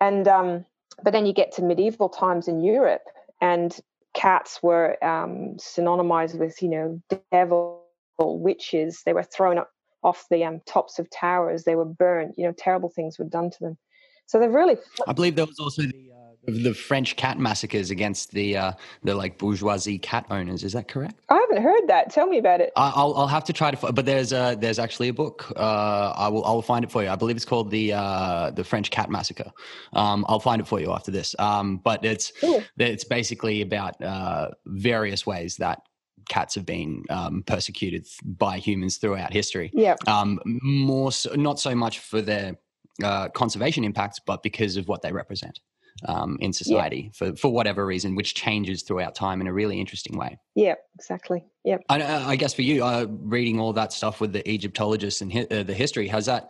And 0.00 0.26
um, 0.28 0.64
but 1.02 1.12
then 1.12 1.26
you 1.26 1.32
get 1.32 1.52
to 1.52 1.62
medieval 1.62 2.08
times 2.08 2.48
in 2.48 2.62
Europe, 2.62 3.02
and 3.40 3.76
cats 4.14 4.60
were 4.62 5.02
um, 5.04 5.56
synonymized 5.58 6.38
with, 6.38 6.62
you 6.62 6.68
know, 6.68 7.02
devil, 7.30 7.84
witches. 8.18 9.02
They 9.04 9.12
were 9.12 9.22
thrown 9.22 9.58
up 9.58 9.70
off 10.02 10.26
the 10.30 10.44
um, 10.44 10.60
tops 10.66 10.98
of 10.98 11.08
towers. 11.10 11.64
They 11.64 11.74
were 11.74 11.84
burned. 11.84 12.34
You 12.36 12.46
know, 12.46 12.54
terrible 12.56 12.88
things 12.88 13.18
were 13.18 13.26
done 13.26 13.50
to 13.50 13.58
them. 13.60 13.78
So 14.26 14.38
they've 14.38 14.52
really. 14.52 14.76
I 15.06 15.12
believe 15.12 15.36
there 15.36 15.46
was 15.46 15.58
also 15.58 15.82
the 15.82 16.10
the 16.46 16.72
French 16.72 17.16
cat 17.16 17.38
massacres 17.38 17.90
against 17.90 18.32
the 18.32 18.56
uh, 18.56 18.72
the 19.02 19.14
like 19.14 19.38
bourgeoisie 19.38 19.98
cat 19.98 20.26
owners. 20.30 20.64
Is 20.64 20.72
that 20.72 20.88
correct? 20.88 21.14
I 21.28 21.34
haven't 21.34 21.62
heard 21.62 21.88
that. 21.88 22.10
Tell 22.10 22.26
me 22.26 22.38
about 22.38 22.60
it. 22.60 22.72
I'll 22.76 23.14
I'll 23.14 23.26
have 23.26 23.44
to 23.44 23.52
try 23.52 23.70
to. 23.70 23.92
But 23.92 24.06
there's 24.06 24.32
a 24.32 24.56
there's 24.58 24.78
actually 24.78 25.08
a 25.08 25.12
book. 25.12 25.52
Uh, 25.56 26.14
I 26.16 26.28
will 26.28 26.44
I 26.44 26.52
will 26.52 26.62
find 26.62 26.84
it 26.84 26.90
for 26.90 27.02
you. 27.02 27.08
I 27.08 27.16
believe 27.16 27.36
it's 27.36 27.44
called 27.44 27.70
the 27.70 27.92
uh, 27.92 28.50
the 28.50 28.64
French 28.64 28.90
cat 28.90 29.10
massacre. 29.10 29.50
Um, 29.92 30.24
I'll 30.28 30.40
find 30.40 30.60
it 30.60 30.66
for 30.66 30.80
you 30.80 30.92
after 30.92 31.10
this. 31.10 31.34
Um, 31.38 31.78
but 31.78 32.04
it's 32.04 32.32
Ooh. 32.42 32.62
it's 32.78 33.04
basically 33.04 33.60
about 33.62 34.00
uh, 34.02 34.50
various 34.66 35.26
ways 35.26 35.56
that 35.56 35.82
cats 36.28 36.54
have 36.54 36.64
been 36.64 37.02
um, 37.10 37.42
persecuted 37.46 38.06
by 38.24 38.58
humans 38.58 38.96
throughout 38.96 39.32
history. 39.32 39.70
Yeah. 39.74 39.96
Um, 40.06 40.40
more 40.44 41.12
so, 41.12 41.34
not 41.34 41.60
so 41.60 41.74
much 41.74 41.98
for 41.98 42.22
their 42.22 42.56
uh, 43.02 43.28
conservation 43.30 43.84
impacts, 43.84 44.20
but 44.24 44.42
because 44.42 44.76
of 44.76 44.88
what 44.88 45.02
they 45.02 45.12
represent 45.12 45.60
um, 46.06 46.38
in 46.40 46.52
society 46.52 47.04
yeah. 47.04 47.10
for, 47.30 47.36
for 47.36 47.52
whatever 47.52 47.84
reason, 47.84 48.14
which 48.14 48.34
changes 48.34 48.82
throughout 48.82 49.14
time 49.14 49.40
in 49.40 49.46
a 49.46 49.52
really 49.52 49.80
interesting 49.80 50.16
way. 50.18 50.38
Yeah, 50.54 50.74
exactly. 50.94 51.44
Yeah. 51.64 51.78
I, 51.88 52.02
I, 52.02 52.36
guess 52.36 52.54
for 52.54 52.62
you, 52.62 52.84
uh, 52.84 53.06
reading 53.08 53.60
all 53.60 53.72
that 53.74 53.92
stuff 53.92 54.20
with 54.20 54.32
the 54.32 54.48
Egyptologists 54.48 55.20
and 55.20 55.32
hi- 55.32 55.46
uh, 55.50 55.62
the 55.62 55.74
history, 55.74 56.08
has 56.08 56.26
that 56.26 56.48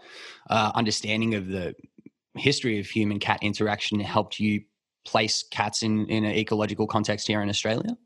uh, 0.48 0.72
understanding 0.74 1.34
of 1.34 1.48
the 1.48 1.74
history 2.36 2.78
of 2.78 2.86
human 2.86 3.18
cat 3.18 3.40
interaction 3.42 3.98
helped 4.00 4.38
you 4.38 4.62
place 5.04 5.44
cats 5.50 5.82
in, 5.82 6.06
in 6.06 6.24
an 6.24 6.32
ecological 6.32 6.86
context 6.86 7.26
here 7.26 7.42
in 7.42 7.48
Australia? 7.48 7.96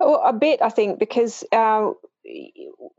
Oh, 0.00 0.16
a 0.16 0.32
bit, 0.32 0.62
I 0.62 0.68
think, 0.68 0.98
because 0.98 1.44
uh, 1.52 1.90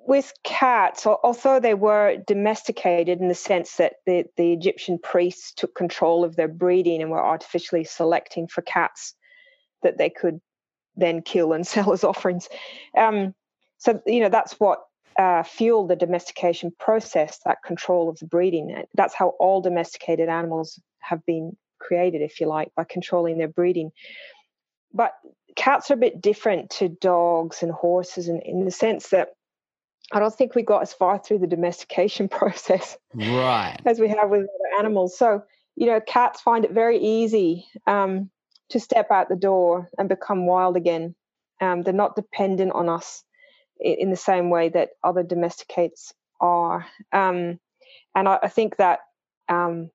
with 0.07 0.31
cats, 0.43 1.05
although 1.07 1.59
they 1.59 1.73
were 1.73 2.17
domesticated 2.27 3.19
in 3.19 3.27
the 3.27 3.35
sense 3.35 3.77
that 3.77 3.93
the, 4.05 4.25
the 4.37 4.53
Egyptian 4.53 4.99
priests 4.99 5.51
took 5.51 5.73
control 5.73 6.23
of 6.23 6.35
their 6.35 6.47
breeding 6.47 7.01
and 7.01 7.09
were 7.09 7.23
artificially 7.23 7.83
selecting 7.83 8.47
for 8.47 8.61
cats 8.61 9.15
that 9.81 9.97
they 9.97 10.09
could 10.09 10.39
then 10.95 11.21
kill 11.21 11.53
and 11.53 11.65
sell 11.67 11.91
as 11.91 12.03
offerings. 12.03 12.47
Um, 12.97 13.33
so, 13.77 14.01
you 14.05 14.19
know, 14.19 14.29
that's 14.29 14.53
what 14.59 14.79
uh, 15.17 15.43
fueled 15.43 15.89
the 15.89 15.95
domestication 15.95 16.71
process, 16.79 17.39
that 17.45 17.63
control 17.63 18.09
of 18.09 18.19
the 18.19 18.27
breeding. 18.27 18.83
That's 18.93 19.15
how 19.15 19.29
all 19.39 19.61
domesticated 19.61 20.29
animals 20.29 20.79
have 20.99 21.25
been 21.25 21.57
created, 21.79 22.21
if 22.21 22.39
you 22.39 22.47
like, 22.47 22.71
by 22.75 22.83
controlling 22.83 23.37
their 23.37 23.47
breeding. 23.47 23.91
But 24.93 25.13
cats 25.55 25.89
are 25.89 25.95
a 25.95 25.97
bit 25.97 26.21
different 26.21 26.69
to 26.71 26.89
dogs 26.89 27.63
and 27.63 27.71
horses 27.71 28.27
in, 28.27 28.39
in 28.41 28.65
the 28.65 28.71
sense 28.71 29.09
that 29.09 29.29
I 30.11 30.19
don't 30.19 30.33
think 30.33 30.55
we 30.55 30.61
got 30.61 30.81
as 30.81 30.93
far 30.93 31.19
through 31.19 31.39
the 31.39 31.47
domestication 31.47 32.29
process 32.29 32.97
right. 33.13 33.77
as 33.85 33.99
we 33.99 34.09
have 34.09 34.29
with 34.29 34.41
other 34.41 34.79
animals. 34.79 35.17
So, 35.17 35.43
you 35.75 35.87
know, 35.87 35.99
cats 35.99 36.41
find 36.41 36.65
it 36.65 36.71
very 36.71 36.99
easy 36.99 37.67
um, 37.87 38.29
to 38.69 38.79
step 38.79 39.11
out 39.11 39.29
the 39.29 39.35
door 39.35 39.89
and 39.97 40.07
become 40.09 40.45
wild 40.45 40.77
again. 40.77 41.15
Um, 41.61 41.81
they're 41.81 41.93
not 41.93 42.15
dependent 42.15 42.73
on 42.73 42.89
us 42.89 43.23
in, 43.79 43.95
in, 43.99 44.09
the 44.09 44.17
same 44.17 44.49
way 44.49 44.69
that 44.69 44.89
other 45.03 45.23
domesticates 45.23 46.13
are. 46.41 46.85
Um, 47.13 47.59
and 48.13 48.27
I, 48.27 48.39
I, 48.43 48.47
think 48.49 48.75
that 48.75 48.99
um, 49.47 49.89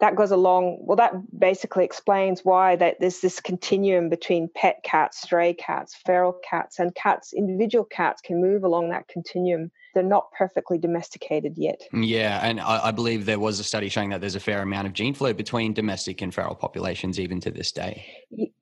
that 0.00 0.16
goes 0.16 0.30
along 0.30 0.78
well 0.80 0.96
that 0.96 1.12
basically 1.38 1.84
explains 1.84 2.44
why 2.44 2.76
that 2.76 2.96
there's 3.00 3.20
this 3.20 3.40
continuum 3.40 4.08
between 4.08 4.48
pet 4.54 4.82
cats 4.82 5.20
stray 5.22 5.54
cats 5.54 5.96
feral 6.04 6.38
cats 6.48 6.78
and 6.78 6.94
cats 6.94 7.32
individual 7.32 7.84
cats 7.84 8.20
can 8.20 8.40
move 8.40 8.64
along 8.64 8.90
that 8.90 9.08
continuum. 9.08 9.70
They're 9.94 10.02
not 10.02 10.30
perfectly 10.36 10.76
domesticated 10.76 11.54
yet. 11.56 11.80
Yeah 11.92 12.40
and 12.42 12.60
I, 12.60 12.88
I 12.88 12.90
believe 12.90 13.26
there 13.26 13.38
was 13.38 13.58
a 13.60 13.64
study 13.64 13.88
showing 13.88 14.10
that 14.10 14.20
there's 14.20 14.34
a 14.34 14.40
fair 14.40 14.62
amount 14.62 14.86
of 14.86 14.92
gene 14.92 15.14
flow 15.14 15.32
between 15.32 15.72
domestic 15.72 16.20
and 16.22 16.34
feral 16.34 16.54
populations 16.54 17.18
even 17.18 17.40
to 17.40 17.50
this 17.50 17.72
day. 17.72 18.06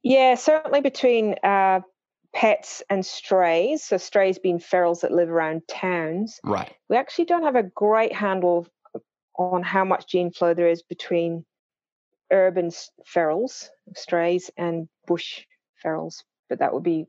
Yeah 0.02 0.36
certainly 0.36 0.80
between 0.80 1.34
uh, 1.42 1.80
pets 2.34 2.82
and 2.90 3.06
strays. 3.06 3.84
So 3.84 3.96
strays 3.96 4.38
being 4.38 4.58
ferals 4.58 5.00
that 5.00 5.12
live 5.12 5.30
around 5.30 5.62
towns. 5.68 6.40
Right. 6.44 6.72
We 6.88 6.96
actually 6.96 7.26
don't 7.26 7.44
have 7.44 7.56
a 7.56 7.62
great 7.62 8.12
handle 8.12 8.66
on 9.36 9.62
how 9.62 9.84
much 9.84 10.08
gene 10.08 10.30
flow 10.30 10.54
there 10.54 10.68
is 10.68 10.82
between 10.82 11.44
urban 12.32 12.70
ferals, 13.12 13.68
strays, 13.94 14.50
and 14.56 14.88
bush 15.06 15.44
ferals. 15.84 16.22
But 16.48 16.58
that 16.58 16.72
would 16.72 16.82
be 16.82 17.06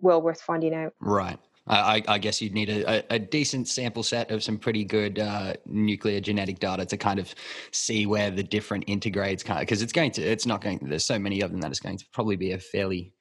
well 0.00 0.20
worth 0.20 0.40
finding 0.40 0.74
out. 0.74 0.94
Right. 1.00 1.38
I, 1.66 2.02
I, 2.08 2.18
guess 2.18 2.42
you'd 2.42 2.54
need 2.54 2.68
a, 2.68 3.14
a, 3.14 3.20
decent 3.20 3.68
sample 3.68 4.02
set 4.02 4.32
of 4.32 4.42
some 4.42 4.58
pretty 4.58 4.84
good 4.84 5.20
uh, 5.20 5.54
nuclear 5.64 6.20
genetic 6.20 6.58
data 6.58 6.84
to 6.86 6.96
kind 6.96 7.20
of 7.20 7.32
see 7.70 8.04
where 8.04 8.32
the 8.32 8.42
different 8.42 8.82
integrates 8.88 9.44
kind 9.44 9.60
of 9.60 9.62
because 9.62 9.80
it's 9.80 9.92
going 9.92 10.10
to 10.12 10.22
it's 10.22 10.44
not 10.44 10.60
going 10.60 10.80
there's 10.82 11.04
so 11.04 11.20
many 11.20 11.40
of 11.40 11.52
them 11.52 11.60
that 11.60 11.70
it's 11.70 11.78
going 11.78 11.96
to 11.98 12.04
probably 12.12 12.34
be 12.34 12.50
a 12.50 12.58
fairly 12.58 13.12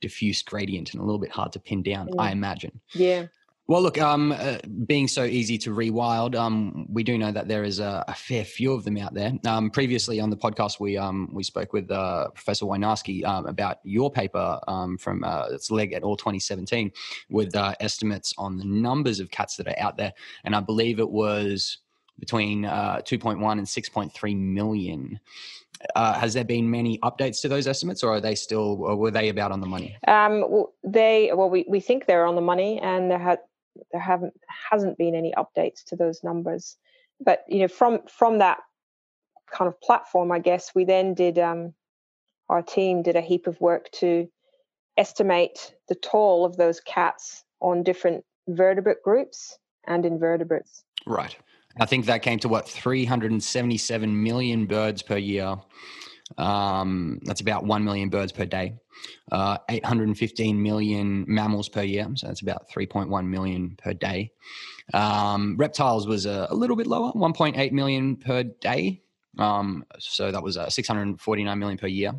diffuse 0.00 0.42
gradient 0.42 0.92
and 0.92 1.00
a 1.00 1.04
little 1.04 1.18
bit 1.18 1.32
hard 1.32 1.52
to 1.52 1.58
pin 1.58 1.82
down. 1.82 2.08
I 2.18 2.30
imagine. 2.30 2.80
Yeah. 2.94 3.26
Well, 3.68 3.82
look, 3.82 4.00
um, 4.00 4.32
uh, 4.32 4.56
being 4.86 5.08
so 5.08 5.24
easy 5.24 5.58
to 5.58 5.74
rewild, 5.74 6.34
um, 6.34 6.86
we 6.90 7.02
do 7.02 7.18
know 7.18 7.30
that 7.30 7.48
there 7.48 7.64
is 7.64 7.80
a, 7.80 8.02
a 8.08 8.14
fair 8.14 8.42
few 8.42 8.72
of 8.72 8.82
them 8.82 8.96
out 8.96 9.12
there. 9.12 9.34
Um, 9.46 9.68
previously 9.68 10.20
on 10.20 10.30
the 10.30 10.38
podcast, 10.38 10.80
we 10.80 10.96
um, 10.96 11.28
we 11.34 11.44
spoke 11.44 11.74
with 11.74 11.90
uh, 11.90 12.30
Professor 12.30 12.64
Woinarski 12.64 13.26
um, 13.26 13.44
about 13.44 13.80
your 13.84 14.10
paper 14.10 14.58
um, 14.66 14.96
from 14.96 15.22
uh, 15.22 15.48
its 15.50 15.70
Legge 15.70 15.92
et 15.92 16.02
al 16.02 16.16
2017 16.16 16.90
with 17.28 17.54
uh, 17.54 17.74
estimates 17.80 18.32
on 18.38 18.56
the 18.56 18.64
numbers 18.64 19.20
of 19.20 19.30
cats 19.30 19.56
that 19.56 19.68
are 19.68 19.78
out 19.78 19.98
there, 19.98 20.14
and 20.44 20.56
I 20.56 20.60
believe 20.60 20.98
it 20.98 21.10
was 21.10 21.76
between 22.18 22.64
uh, 22.64 23.02
2.1 23.04 23.52
and 23.52 23.66
6.3 23.66 24.36
million. 24.36 25.20
Uh, 25.94 26.14
has 26.14 26.34
there 26.34 26.42
been 26.42 26.68
many 26.68 26.98
updates 27.00 27.40
to 27.42 27.48
those 27.48 27.66
estimates, 27.66 28.02
or 28.02 28.14
are 28.14 28.20
they 28.20 28.34
still, 28.34 28.82
or 28.82 28.96
were 28.96 29.10
they 29.10 29.28
about 29.28 29.52
on 29.52 29.60
the 29.60 29.66
money? 29.66 29.96
Um, 30.08 30.64
they 30.82 31.30
well, 31.34 31.50
we, 31.50 31.66
we 31.68 31.80
think 31.80 32.06
they're 32.06 32.26
on 32.26 32.34
the 32.34 32.40
money, 32.40 32.80
and 32.80 33.10
there 33.10 33.18
had 33.18 33.38
there 33.92 34.00
haven't 34.00 34.34
hasn't 34.70 34.98
been 34.98 35.14
any 35.14 35.32
updates 35.36 35.84
to 35.86 35.96
those 35.96 36.22
numbers. 36.22 36.76
But 37.20 37.44
you 37.48 37.60
know, 37.60 37.68
from 37.68 38.00
from 38.08 38.38
that 38.38 38.58
kind 39.52 39.68
of 39.68 39.80
platform, 39.80 40.32
I 40.32 40.38
guess 40.38 40.74
we 40.74 40.84
then 40.84 41.14
did 41.14 41.38
um, 41.38 41.74
our 42.48 42.62
team 42.62 43.02
did 43.02 43.16
a 43.16 43.20
heap 43.20 43.46
of 43.46 43.60
work 43.60 43.90
to 43.92 44.28
estimate 44.96 45.74
the 45.88 45.94
toll 45.94 46.44
of 46.44 46.56
those 46.56 46.80
cats 46.80 47.44
on 47.60 47.82
different 47.82 48.24
vertebrate 48.48 49.02
groups 49.02 49.58
and 49.86 50.04
invertebrates. 50.04 50.84
Right. 51.06 51.36
I 51.80 51.86
think 51.86 52.06
that 52.06 52.22
came 52.22 52.38
to 52.40 52.48
what 52.48 52.68
377 52.68 54.22
million 54.22 54.66
birds 54.66 55.02
per 55.02 55.16
year. 55.16 55.56
Um, 56.36 57.20
that's 57.22 57.40
about 57.40 57.64
1 57.64 57.84
million 57.84 58.08
birds 58.08 58.32
per 58.32 58.44
day. 58.44 58.74
Uh, 59.30 59.58
815 59.68 60.62
million 60.62 61.24
mammals 61.28 61.68
per 61.68 61.82
year. 61.82 62.08
So 62.14 62.26
that's 62.26 62.42
about 62.42 62.68
3.1 62.70 63.26
million 63.26 63.78
per 63.82 63.94
day. 63.94 64.32
Um, 64.92 65.56
reptiles 65.56 66.06
was 66.06 66.26
a, 66.26 66.48
a, 66.50 66.54
little 66.54 66.76
bit 66.76 66.86
lower, 66.86 67.12
1.8 67.12 67.72
million 67.72 68.16
per 68.16 68.42
day. 68.42 69.02
Um, 69.38 69.84
so 69.98 70.32
that 70.32 70.42
was 70.42 70.56
uh, 70.56 70.68
649 70.68 71.58
million 71.58 71.78
per 71.78 71.86
year. 71.86 72.12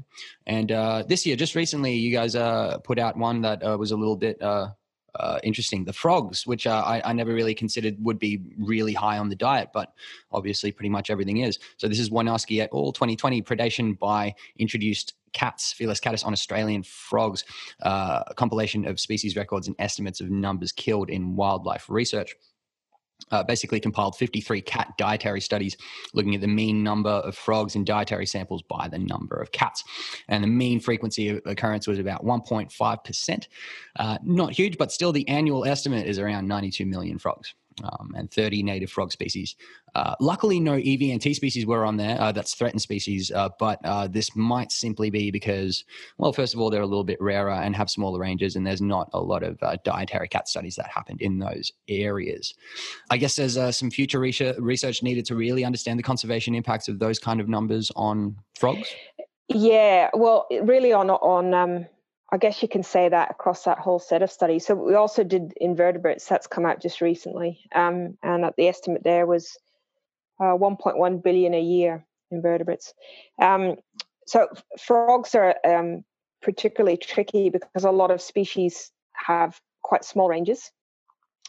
And 0.48 0.72
uh, 0.72 1.04
this 1.08 1.26
year, 1.26 1.36
just 1.36 1.56
recently, 1.56 1.96
you 1.96 2.12
guys 2.12 2.36
uh, 2.36 2.78
put 2.80 2.98
out 3.00 3.18
one 3.18 3.42
that 3.42 3.62
uh, 3.64 3.78
was 3.78 3.92
a 3.92 3.98
little 3.98 4.16
bit 4.16 4.42
uh, 5.16 5.40
interesting. 5.44 5.86
The 5.86 5.94
frogs, 5.94 6.46
which 6.46 6.68
uh, 6.68 6.84
I, 6.86 7.02
I, 7.10 7.14
never 7.14 7.34
really 7.34 7.56
considered 7.56 7.96
would 8.00 8.20
be 8.20 8.42
really 8.58 8.94
high 8.94 9.18
on 9.18 9.30
the 9.30 9.36
diet, 9.36 9.70
but 9.74 9.94
obviously 10.32 10.72
pretty 10.72 10.90
much 10.90 11.10
everything 11.10 11.38
is. 11.38 11.60
So 11.78 11.88
this 11.88 12.00
is 12.00 12.10
Woinarski 12.10 12.62
et 12.62 12.70
al. 12.74 12.92
2020 12.92 13.42
predation 13.42 13.98
by 13.98 14.34
introduced 14.58 15.16
cats, 15.34 15.74
Felis 15.74 16.00
catus 16.00 16.26
on 16.26 16.34
Australian 16.34 16.84
frogs, 16.84 17.44
uh, 17.84 18.24
a 18.28 18.34
compilation 18.34 18.86
of 18.88 19.00
species 19.00 19.36
records 19.36 19.68
and 19.68 19.76
estimates 19.80 20.22
of 20.22 20.30
numbers 20.30 20.72
killed 20.72 21.10
in 21.10 21.36
wildlife 21.36 21.90
research. 21.90 22.36
Uh, 23.32 23.44
basically 23.44 23.80
compiled 23.80 24.16
53 24.16 24.62
cat 24.62 24.94
dietary 24.98 25.42
studies 25.42 25.78
looking 26.14 26.36
at 26.36 26.42
the 26.42 26.48
mean 26.48 26.84
number 26.84 27.10
of 27.10 27.36
frogs 27.36 27.76
in 27.76 27.84
dietary 27.84 28.26
samples 28.26 28.62
by 28.64 28.88
the 28.88 29.00
number 29.00 29.36
of 29.36 29.52
cats. 29.52 29.84
And 30.28 30.44
the 30.44 30.48
mean 30.48 30.80
frequency 30.80 31.30
of 31.30 31.42
occurrence 31.46 31.88
was 31.88 32.00
about 32.00 32.26
1.5%. 32.26 33.48
Uh, 33.98 34.18
not 34.24 34.52
huge, 34.52 34.78
but 34.78 34.92
still 34.92 35.12
the 35.12 35.28
annual 35.28 35.66
estimate 35.66 36.08
is 36.08 36.20
around 36.20 36.48
92 36.48 36.86
million 36.86 37.20
frogs 37.20 37.54
um, 37.84 38.14
and 38.18 38.32
30 38.32 38.64
native 38.64 38.92
frog 38.92 39.12
species. 39.12 39.56
Uh, 39.96 40.16
luckily, 40.20 40.60
no 40.60 40.74
EVNT 40.74 41.36
species 41.36 41.66
were 41.66 41.86
on 41.86 41.98
there. 41.98 42.20
Uh, 42.20 42.32
that's 42.32 42.54
threatened 42.54 42.82
species, 42.82 43.32
uh, 43.32 43.50
but 43.60 43.80
uh, 43.84 44.08
this 44.08 44.36
might 44.36 44.72
simply 44.72 45.10
be 45.10 45.32
because, 45.32 45.84
well, 46.18 46.32
first 46.32 46.54
of 46.54 46.60
all, 46.60 46.70
they're 46.70 46.82
a 46.82 46.88
little 46.88 47.04
bit 47.04 47.20
rarer 47.22 47.52
and 47.52 47.76
have 47.76 47.90
smaller 47.90 48.20
ranges, 48.20 48.56
and 48.56 48.66
there's 48.66 48.82
not 48.82 49.10
a 49.14 49.20
lot 49.20 49.44
of 49.44 49.58
uh, 49.64 49.78
dietary 49.84 50.28
cat 50.28 50.48
studies 50.48 50.76
that 50.76 50.88
happened 50.88 51.22
in 51.22 51.40
those 51.40 51.72
areas. 51.88 52.54
I 53.10 53.18
guess 53.18 53.36
there's 53.36 53.58
uh, 53.58 53.72
some 53.72 53.90
future 53.90 54.20
research 54.20 55.04
needed 55.04 55.26
to 55.26 55.36
really 55.36 55.66
understand 55.66 55.98
the 55.98 56.04
conservation 56.04 56.56
impacts 56.56 56.88
of 56.88 57.00
those 57.00 57.20
kind 57.20 57.42
of 57.42 57.50
numbers 57.50 57.92
on 57.96 58.36
frogs. 58.60 58.90
Yeah, 59.48 60.10
well, 60.14 60.46
really 60.62 60.94
on 60.94 61.10
on 61.10 61.54
um, 61.56 61.88
I 62.32 62.38
guess 62.38 62.62
you 62.62 62.68
can 62.68 62.84
say 62.84 63.10
that 63.10 63.32
across 63.32 63.64
that 63.64 63.80
whole 63.80 64.00
set 64.00 64.22
of 64.22 64.32
studies. 64.32 64.66
So 64.66 64.76
we 64.76 64.94
also 64.94 65.24
did 65.24 65.54
invertebrates. 65.60 66.26
That's 66.26 66.48
come 66.48 66.66
out 66.66 66.82
just 66.82 67.02
recently, 67.02 67.60
um, 67.74 68.18
and 68.22 68.46
the 68.56 68.68
estimate 68.68 69.04
there 69.04 69.26
was 69.26 69.58
uh, 70.40 70.56
1.1 70.56 71.24
billion 71.24 71.54
a 71.54 71.62
year 71.62 72.06
invertebrates. 72.32 72.94
Um, 73.42 73.76
so 74.28 74.48
frogs 74.80 75.34
are 75.34 75.56
um, 75.66 76.04
particularly 76.42 76.98
tricky 76.98 77.50
because 77.50 77.84
a 77.84 77.92
lot 77.92 78.12
of 78.12 78.22
species 78.22 78.92
have 79.14 79.60
quite 79.82 80.06
small 80.06 80.30
ranges. 80.30 80.72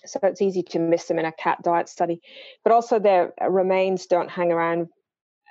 So 0.06 0.18
it's 0.22 0.40
easy 0.40 0.62
to 0.62 0.78
miss 0.78 1.04
them 1.04 1.18
in 1.18 1.26
a 1.26 1.32
cat 1.32 1.58
diet 1.62 1.90
study, 1.90 2.22
but 2.64 2.72
also 2.72 2.98
their 2.98 3.34
remains 3.46 4.06
don't 4.06 4.30
hang 4.30 4.50
around 4.50 4.88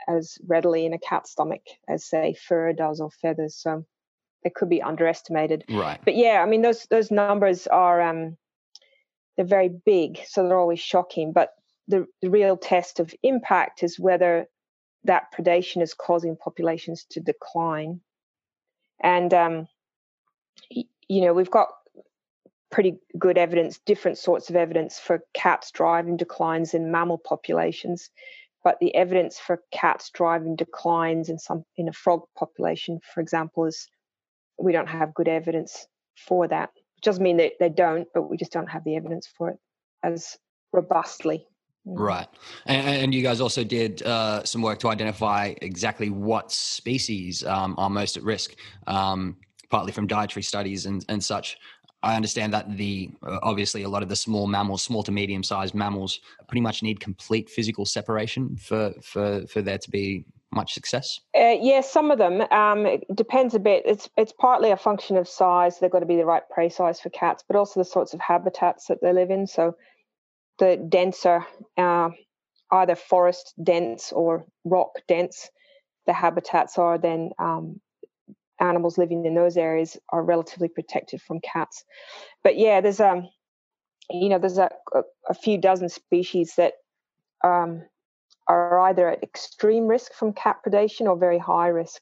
as 0.07 0.39
readily 0.47 0.87
in 0.87 0.93
a 0.93 0.99
cat's 0.99 1.31
stomach 1.31 1.61
as 1.87 2.03
say 2.03 2.33
fur 2.33 2.73
does 2.73 2.99
or 2.99 3.11
feathers. 3.11 3.55
So 3.55 3.85
they 4.43 4.49
could 4.49 4.69
be 4.69 4.81
underestimated. 4.81 5.65
Right. 5.69 5.99
But 6.03 6.15
yeah, 6.15 6.41
I 6.43 6.45
mean 6.45 6.61
those 6.61 6.85
those 6.89 7.11
numbers 7.11 7.67
are 7.67 8.01
um 8.01 8.37
they're 9.35 9.45
very 9.45 9.69
big, 9.69 10.19
so 10.27 10.43
they're 10.43 10.59
always 10.59 10.81
shocking. 10.81 11.31
But 11.31 11.53
the, 11.87 12.05
the 12.21 12.29
real 12.29 12.57
test 12.57 12.99
of 12.99 13.13
impact 13.23 13.83
is 13.83 13.99
whether 13.99 14.47
that 15.05 15.33
predation 15.33 15.81
is 15.81 15.93
causing 15.93 16.35
populations 16.35 17.05
to 17.11 17.19
decline. 17.21 18.01
And 19.01 19.33
um, 19.33 19.67
you 20.69 21.21
know, 21.21 21.33
we've 21.33 21.49
got 21.49 21.69
pretty 22.69 22.99
good 23.17 23.37
evidence, 23.37 23.79
different 23.85 24.17
sorts 24.17 24.49
of 24.49 24.55
evidence 24.55 24.99
for 24.99 25.23
cats 25.33 25.71
driving 25.71 26.17
declines 26.17 26.73
in 26.73 26.91
mammal 26.91 27.17
populations, 27.17 28.09
but 28.63 28.77
the 28.79 28.93
evidence 28.93 29.39
for 29.39 29.63
cats 29.71 30.11
driving 30.11 30.55
declines 30.55 31.29
in 31.29 31.39
some 31.39 31.63
in 31.77 31.87
a 31.87 31.93
frog 31.93 32.21
population, 32.37 32.99
for 33.13 33.21
example, 33.21 33.65
is 33.65 33.87
we 34.59 34.71
don't 34.71 34.89
have 34.89 35.13
good 35.13 35.27
evidence 35.27 35.87
for 36.17 36.47
that. 36.47 36.69
It 36.97 37.03
doesn't 37.03 37.23
mean 37.23 37.37
that 37.37 37.53
they 37.59 37.69
don't, 37.69 38.07
but 38.13 38.29
we 38.29 38.37
just 38.37 38.51
don't 38.51 38.69
have 38.69 38.83
the 38.83 38.95
evidence 38.95 39.27
for 39.37 39.49
it 39.49 39.57
as 40.03 40.37
robustly. 40.73 41.45
Mm. 41.87 41.97
Right. 41.97 42.27
And, 42.65 43.03
and, 43.03 43.13
you 43.13 43.23
guys 43.23 43.39
also 43.39 43.63
did 43.63 44.03
uh, 44.03 44.43
some 44.43 44.61
work 44.61 44.79
to 44.79 44.89
identify 44.89 45.53
exactly 45.61 46.09
what 46.09 46.51
species 46.51 47.43
um, 47.45 47.75
are 47.77 47.89
most 47.89 48.17
at 48.17 48.23
risk, 48.23 48.55
um, 48.87 49.37
partly 49.69 49.93
from 49.93 50.05
dietary 50.05 50.43
studies 50.43 50.85
and, 50.85 51.05
and 51.07 51.23
such. 51.23 51.57
I 52.01 52.15
understand 52.15 52.53
that 52.53 52.77
the 52.77 53.11
uh, 53.23 53.39
obviously 53.43 53.83
a 53.83 53.89
lot 53.89 54.03
of 54.03 54.09
the 54.09 54.15
small 54.15 54.47
mammals, 54.47 54.83
small 54.83 55.03
to 55.03 55.11
medium 55.11 55.43
sized 55.43 55.73
mammals, 55.73 56.21
pretty 56.47 56.61
much 56.61 56.81
need 56.81 56.99
complete 56.99 57.49
physical 57.49 57.85
separation 57.85 58.55
for 58.55 58.93
for 59.01 59.45
for 59.47 59.61
there 59.61 59.77
to 59.77 59.89
be 59.89 60.25
much 60.51 60.73
success? 60.73 61.19
Uh, 61.37 61.55
yeah, 61.59 61.81
some 61.81 62.11
of 62.11 62.17
them. 62.17 62.41
Um, 62.51 62.85
it 62.85 63.03
depends 63.13 63.53
a 63.53 63.59
bit. 63.59 63.83
It's 63.85 64.09
it's 64.17 64.33
partly 64.33 64.71
a 64.71 64.77
function 64.77 65.17
of 65.17 65.27
size. 65.27 65.79
They've 65.79 65.91
got 65.91 65.99
to 65.99 66.05
be 66.05 66.15
the 66.15 66.25
right 66.25 66.43
prey 66.49 66.69
size 66.69 66.99
for 66.99 67.09
cats, 67.09 67.43
but 67.47 67.55
also 67.55 67.79
the 67.79 67.85
sorts 67.85 68.13
of 68.13 68.19
habitats 68.19 68.87
that 68.87 68.99
they 69.01 69.13
live 69.13 69.29
in. 69.29 69.47
So 69.47 69.75
the 70.57 70.77
denser, 70.77 71.45
uh, 71.77 72.09
either 72.71 72.95
forest 72.95 73.53
dense 73.61 74.11
or 74.11 74.45
rock 74.65 74.91
dense, 75.07 75.49
the 76.07 76.13
habitats 76.13 76.77
are, 76.77 76.97
then 76.97 77.31
um, 77.39 77.79
animals 78.59 78.97
living 78.97 79.25
in 79.25 79.35
those 79.35 79.57
areas 79.57 79.97
are 80.09 80.23
relatively 80.23 80.67
protected 80.67 81.21
from 81.21 81.39
cats. 81.41 81.83
But 82.43 82.57
yeah, 82.57 82.81
there's 82.81 82.99
um, 82.99 83.29
you 84.09 84.29
know, 84.29 84.39
there's 84.39 84.57
a, 84.57 84.69
a, 84.93 85.01
a 85.29 85.33
few 85.33 85.57
dozen 85.57 85.89
species 85.89 86.55
that 86.57 86.73
um, 87.43 87.83
are 88.49 88.79
either 88.79 89.07
at 89.07 89.23
extreme 89.23 89.87
risk 89.87 90.13
from 90.13 90.33
cat 90.33 90.57
predation 90.65 91.07
or 91.07 91.15
very 91.15 91.37
high 91.37 91.67
risk. 91.67 92.01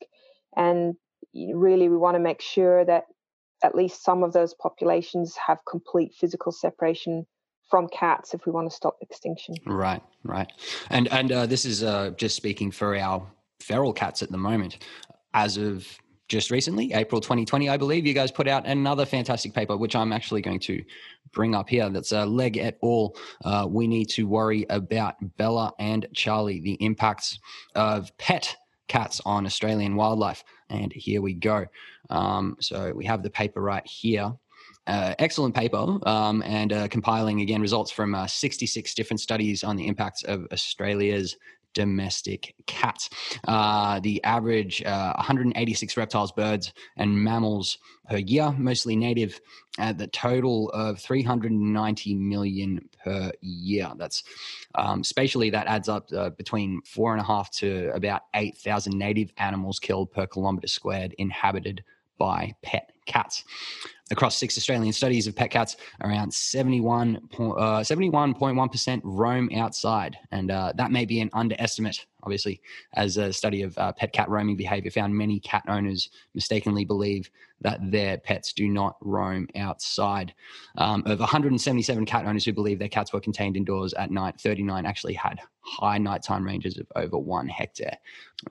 And 0.55 0.95
really, 1.36 1.89
we 1.89 1.97
want 1.97 2.15
to 2.15 2.19
make 2.19 2.41
sure 2.41 2.86
that 2.86 3.03
at 3.63 3.75
least 3.75 4.03
some 4.03 4.23
of 4.23 4.33
those 4.33 4.53
populations 4.53 5.36
have 5.36 5.60
complete 5.69 6.13
physical 6.17 6.51
separation 6.51 7.25
from 7.69 7.89
cats 7.89 8.33
if 8.33 8.45
we 8.45 8.51
want 8.51 8.69
to 8.69 8.75
stop 8.75 8.97
extinction. 9.01 9.55
Right, 9.65 10.01
right. 10.23 10.49
And 10.89 11.07
and 11.10 11.31
uh, 11.31 11.45
this 11.45 11.65
is 11.65 11.83
uh, 11.83 12.12
just 12.17 12.36
speaking 12.36 12.71
for 12.71 12.95
our 12.95 13.27
feral 13.60 13.93
cats 13.93 14.23
at 14.23 14.31
the 14.31 14.38
moment. 14.38 14.77
As 15.33 15.57
of 15.57 15.86
just 16.28 16.52
recently, 16.52 16.94
April 16.94 17.22
2020, 17.22 17.70
I 17.70 17.78
believe, 17.78 18.06
you 18.06 18.13
guys 18.13 18.32
put 18.32 18.48
out 18.48 18.66
another 18.66 19.06
fantastic 19.06 19.54
paper, 19.54 19.78
which 19.78 19.96
I'm 19.96 20.12
actually 20.12 20.42
going 20.42 20.60
to 20.62 20.84
bring 21.32 21.56
up 21.56 21.70
here. 21.70 21.90
That's 21.90 22.12
a 22.12 22.26
Legge 22.26 22.58
et 22.58 22.78
al. 22.84 23.16
Uh, 23.46 23.66
we 23.70 23.88
need 23.88 24.10
to 24.10 24.28
worry 24.28 24.66
about 24.70 25.16
Bella 25.38 25.74
and 25.80 26.06
Charlie, 26.13 26.60
the 26.60 26.74
impacts 26.84 27.40
of 27.76 28.16
pet 28.18 28.56
cats 28.88 29.22
on 29.26 29.46
Australian 29.46 29.96
wildlife. 29.96 30.44
And 30.70 30.92
here 30.92 31.22
we 31.22 31.34
go. 31.34 31.66
Um, 32.10 32.58
so 32.60 32.92
we 32.94 33.06
have 33.06 33.24
the 33.24 33.30
paper 33.30 33.62
right 33.62 33.86
here. 33.86 34.34
Uh, 34.86 35.13
excellent 35.20 35.54
paper 35.54 36.00
um, 36.08 36.42
and 36.44 36.72
uh, 36.72 36.88
compiling 36.88 37.42
again 37.42 37.62
results 37.62 37.92
from 37.92 38.16
uh, 38.16 38.26
66 38.26 38.94
different 38.94 39.20
studies 39.20 39.63
on 39.63 39.76
the 39.76 39.86
impacts 39.86 40.24
of 40.24 40.48
Australia's 40.54 41.36
domestic 41.78 42.56
cats. 42.66 43.08
Uh, 43.48 44.00
the 44.00 44.22
average 44.24 44.82
uh, 44.82 45.13
186 45.18 45.96
reptiles, 45.96 46.32
birds, 46.32 46.74
and 46.96 47.16
mammals 47.16 47.78
per 48.10 48.18
year, 48.18 48.52
mostly 48.58 48.96
native, 48.96 49.40
at 49.78 50.00
the 50.00 50.08
total 50.08 50.72
of 50.72 50.98
390 51.00 52.16
million 52.16 52.90
per 53.04 53.32
year. 53.42 53.92
That's 53.96 54.24
um, 54.74 55.04
spatially, 55.04 55.52
that 55.52 55.68
adds 55.68 55.88
up 55.88 56.08
uh, 56.12 56.32
between 56.32 56.82
four 56.82 57.12
and 57.12 57.22
a 57.22 57.24
half 57.24 57.52
to 57.58 57.92
about 57.94 58.24
8,000 58.34 58.98
native 58.98 59.32
animals 59.38 59.78
killed 59.78 60.12
per 60.12 60.26
kilometre 60.26 60.68
squared 60.68 61.13
inhabited 61.20 61.84
by 62.18 62.56
pet 62.63 62.92
cats. 63.06 63.44
Across 64.10 64.38
six 64.38 64.58
Australian 64.58 64.93
studies 64.93 65.28
of 65.28 65.36
pet 65.36 65.52
cats, 65.52 65.76
around 66.02 66.34
71, 66.34 67.17
uh, 67.17 67.82
71.1% 67.82 69.02
roam 69.04 69.50
outside. 69.56 70.17
And 70.32 70.50
uh, 70.50 70.72
that 70.76 70.91
may 70.91 71.04
be 71.04 71.20
an 71.20 71.30
underestimate, 71.34 72.06
obviously, 72.24 72.62
as 72.93 73.17
a 73.17 73.34
study 73.34 73.63
of 73.63 73.78
uh, 73.78 73.91
pet 73.91 74.13
cat 74.13 74.30
roaming 74.30 74.56
behavior 74.56 74.91
found 74.91 75.13
many 75.13 75.39
cat 75.41 75.63
owners 75.67 76.10
mistakenly 76.34 76.86
believe 76.86 77.30
that 77.62 77.80
their 77.91 78.17
pets 78.17 78.54
do 78.54 78.67
not 78.67 78.98
roam 79.02 79.48
outside. 79.56 80.34
Um, 80.78 81.04
of 81.06 81.20
177 81.20 82.06
cat 82.06 82.26
owners 82.26 82.46
who 82.46 82.54
believe 82.54 82.80
their 82.80 82.88
cats 82.88 83.13
were 83.13 83.20
contained 83.20 83.58
indoors 83.58 83.93
at 83.93 84.12
night, 84.12 84.39
39 84.39 84.86
actually 84.86 85.13
had 85.13 85.39
high 85.67 85.98
nighttime 85.98 86.46
ranges 86.46 86.78
of 86.78 86.88
over 86.96 87.17
one 87.17 87.48
hectare. 87.48 87.98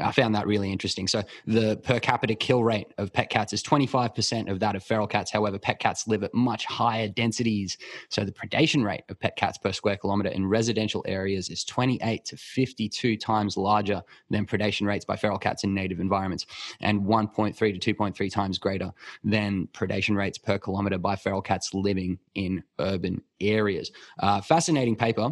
I 0.01 0.13
found 0.13 0.35
that 0.35 0.47
really 0.47 0.71
interesting. 0.71 1.09
So 1.09 1.23
the 1.47 1.77
per 1.77 1.99
capita 1.99 2.35
kill 2.35 2.63
rate 2.63 2.89
of 2.99 3.13
pet 3.13 3.31
cats 3.31 3.53
is 3.53 3.63
25% 3.63 4.51
of 4.51 4.61
that 4.61 4.77
of 4.77 4.83
feral 4.83 5.07
cats. 5.07 5.31
However, 5.31 5.59
pet 5.59 5.79
cats 5.79 6.07
live 6.07 6.25
at 6.25 6.35
much 6.35 6.67
higher 6.67 7.09
densities. 7.09 7.79
So 8.11 8.25
the 8.25 8.33
predation 8.33 8.85
rate 8.85 9.05
of 9.09 9.19
pet 9.19 9.37
cats 9.37 9.57
per 9.59 9.73
square 9.73 9.97
kilometer 9.97 10.29
in 10.29 10.45
residential 10.47 11.05
areas 11.07 11.49
is 11.49 11.65
28 11.65 12.25
to 12.27 12.37
52 12.37 13.17
times 13.17 13.57
larger 13.57 14.03
than 14.29 14.45
predation 14.45 14.87
rates 14.87 15.05
by 15.05 15.17
feral 15.17 15.39
cats 15.39 15.65
in 15.65 15.73
native 15.73 16.01
environments 16.01 16.47
and 16.81 17.03
1.3 17.03 17.81
to 17.81 17.95
2.3 17.95 18.33
times 18.33 18.59
greater 18.59 18.93
than 19.25 19.69
predation 19.73 20.17
rates 20.17 20.39
per 20.39 20.59
kilometer 20.59 20.99
by 20.99 21.17
feral 21.17 21.43
cats 21.43 21.75
living 21.75 22.19
in 22.35 22.63
urban 22.79 23.23
areas. 23.41 23.91
Uh, 24.19 24.41
fascinating 24.41 24.97
paper. 24.97 25.31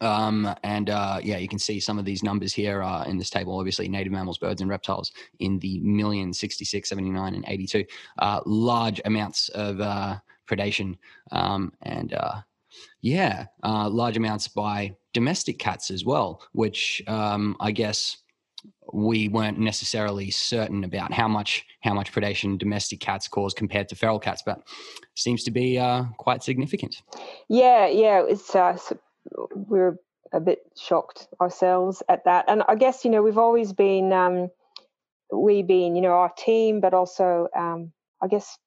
Um, 0.00 0.54
and 0.62 0.90
uh, 0.90 1.18
yeah, 1.22 1.38
you 1.38 1.48
can 1.48 1.58
see 1.58 1.80
some 1.80 1.98
of 1.98 2.04
these 2.04 2.22
numbers 2.22 2.52
here 2.52 2.82
uh, 2.82 3.04
in 3.04 3.18
this 3.18 3.30
table. 3.30 3.58
Obviously, 3.58 3.88
native 3.88 4.12
mammals, 4.12 4.38
birds, 4.38 4.60
and 4.60 4.70
reptiles 4.70 5.12
in 5.40 5.58
the 5.58 5.80
million, 5.80 6.32
66, 6.32 6.88
79, 6.88 7.34
and 7.34 7.44
82. 7.48 7.84
Uh, 8.18 8.40
large 8.46 9.00
amounts 9.04 9.48
of 9.50 9.80
uh, 9.80 10.16
predation 10.48 10.96
um, 11.32 11.72
and 11.82 12.14
uh, 12.14 12.40
yeah, 13.00 13.46
uh, 13.62 13.88
large 13.88 14.16
amounts 14.16 14.48
by 14.48 14.94
domestic 15.12 15.58
cats 15.58 15.90
as 15.90 16.04
well, 16.04 16.42
which 16.52 17.02
um, 17.06 17.56
I 17.60 17.72
guess 17.72 18.18
we 18.92 19.28
weren't 19.28 19.58
necessarily 19.58 20.30
certain 20.30 20.84
about 20.84 21.12
how 21.12 21.28
much 21.28 21.64
how 21.82 21.94
much 21.94 22.12
predation 22.12 22.58
domestic 22.58 23.00
cats 23.00 23.28
cause 23.28 23.54
compared 23.54 23.88
to 23.88 23.94
feral 23.94 24.18
cats, 24.18 24.42
but 24.44 24.62
seems 25.14 25.44
to 25.44 25.50
be 25.50 25.78
uh, 25.78 26.04
quite 26.16 26.42
significant. 26.42 27.02
Yeah, 27.48 27.86
yeah, 27.86 28.22
it's 28.26 28.54
uh, 28.54 28.78
we're 29.54 29.98
a 30.32 30.40
bit 30.40 30.60
shocked 30.76 31.28
ourselves 31.40 32.02
at 32.08 32.24
that. 32.24 32.44
And 32.48 32.62
I 32.68 32.74
guess 32.74 33.04
you 33.04 33.10
know 33.10 33.22
we've 33.22 33.38
always 33.38 33.72
been 33.72 34.12
um, 34.12 34.50
we 35.32 35.62
being 35.62 35.96
you 35.96 36.02
know 36.02 36.12
our 36.12 36.32
team, 36.36 36.80
but 36.80 36.94
also 36.94 37.48
um, 37.56 37.92
I 38.22 38.28
guess 38.28 38.58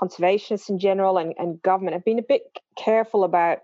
conservationists 0.00 0.68
in 0.68 0.78
general 0.78 1.18
and, 1.18 1.34
and 1.38 1.60
government 1.62 1.94
have 1.94 2.04
been 2.04 2.18
a 2.18 2.22
bit 2.22 2.42
careful 2.76 3.24
about 3.24 3.58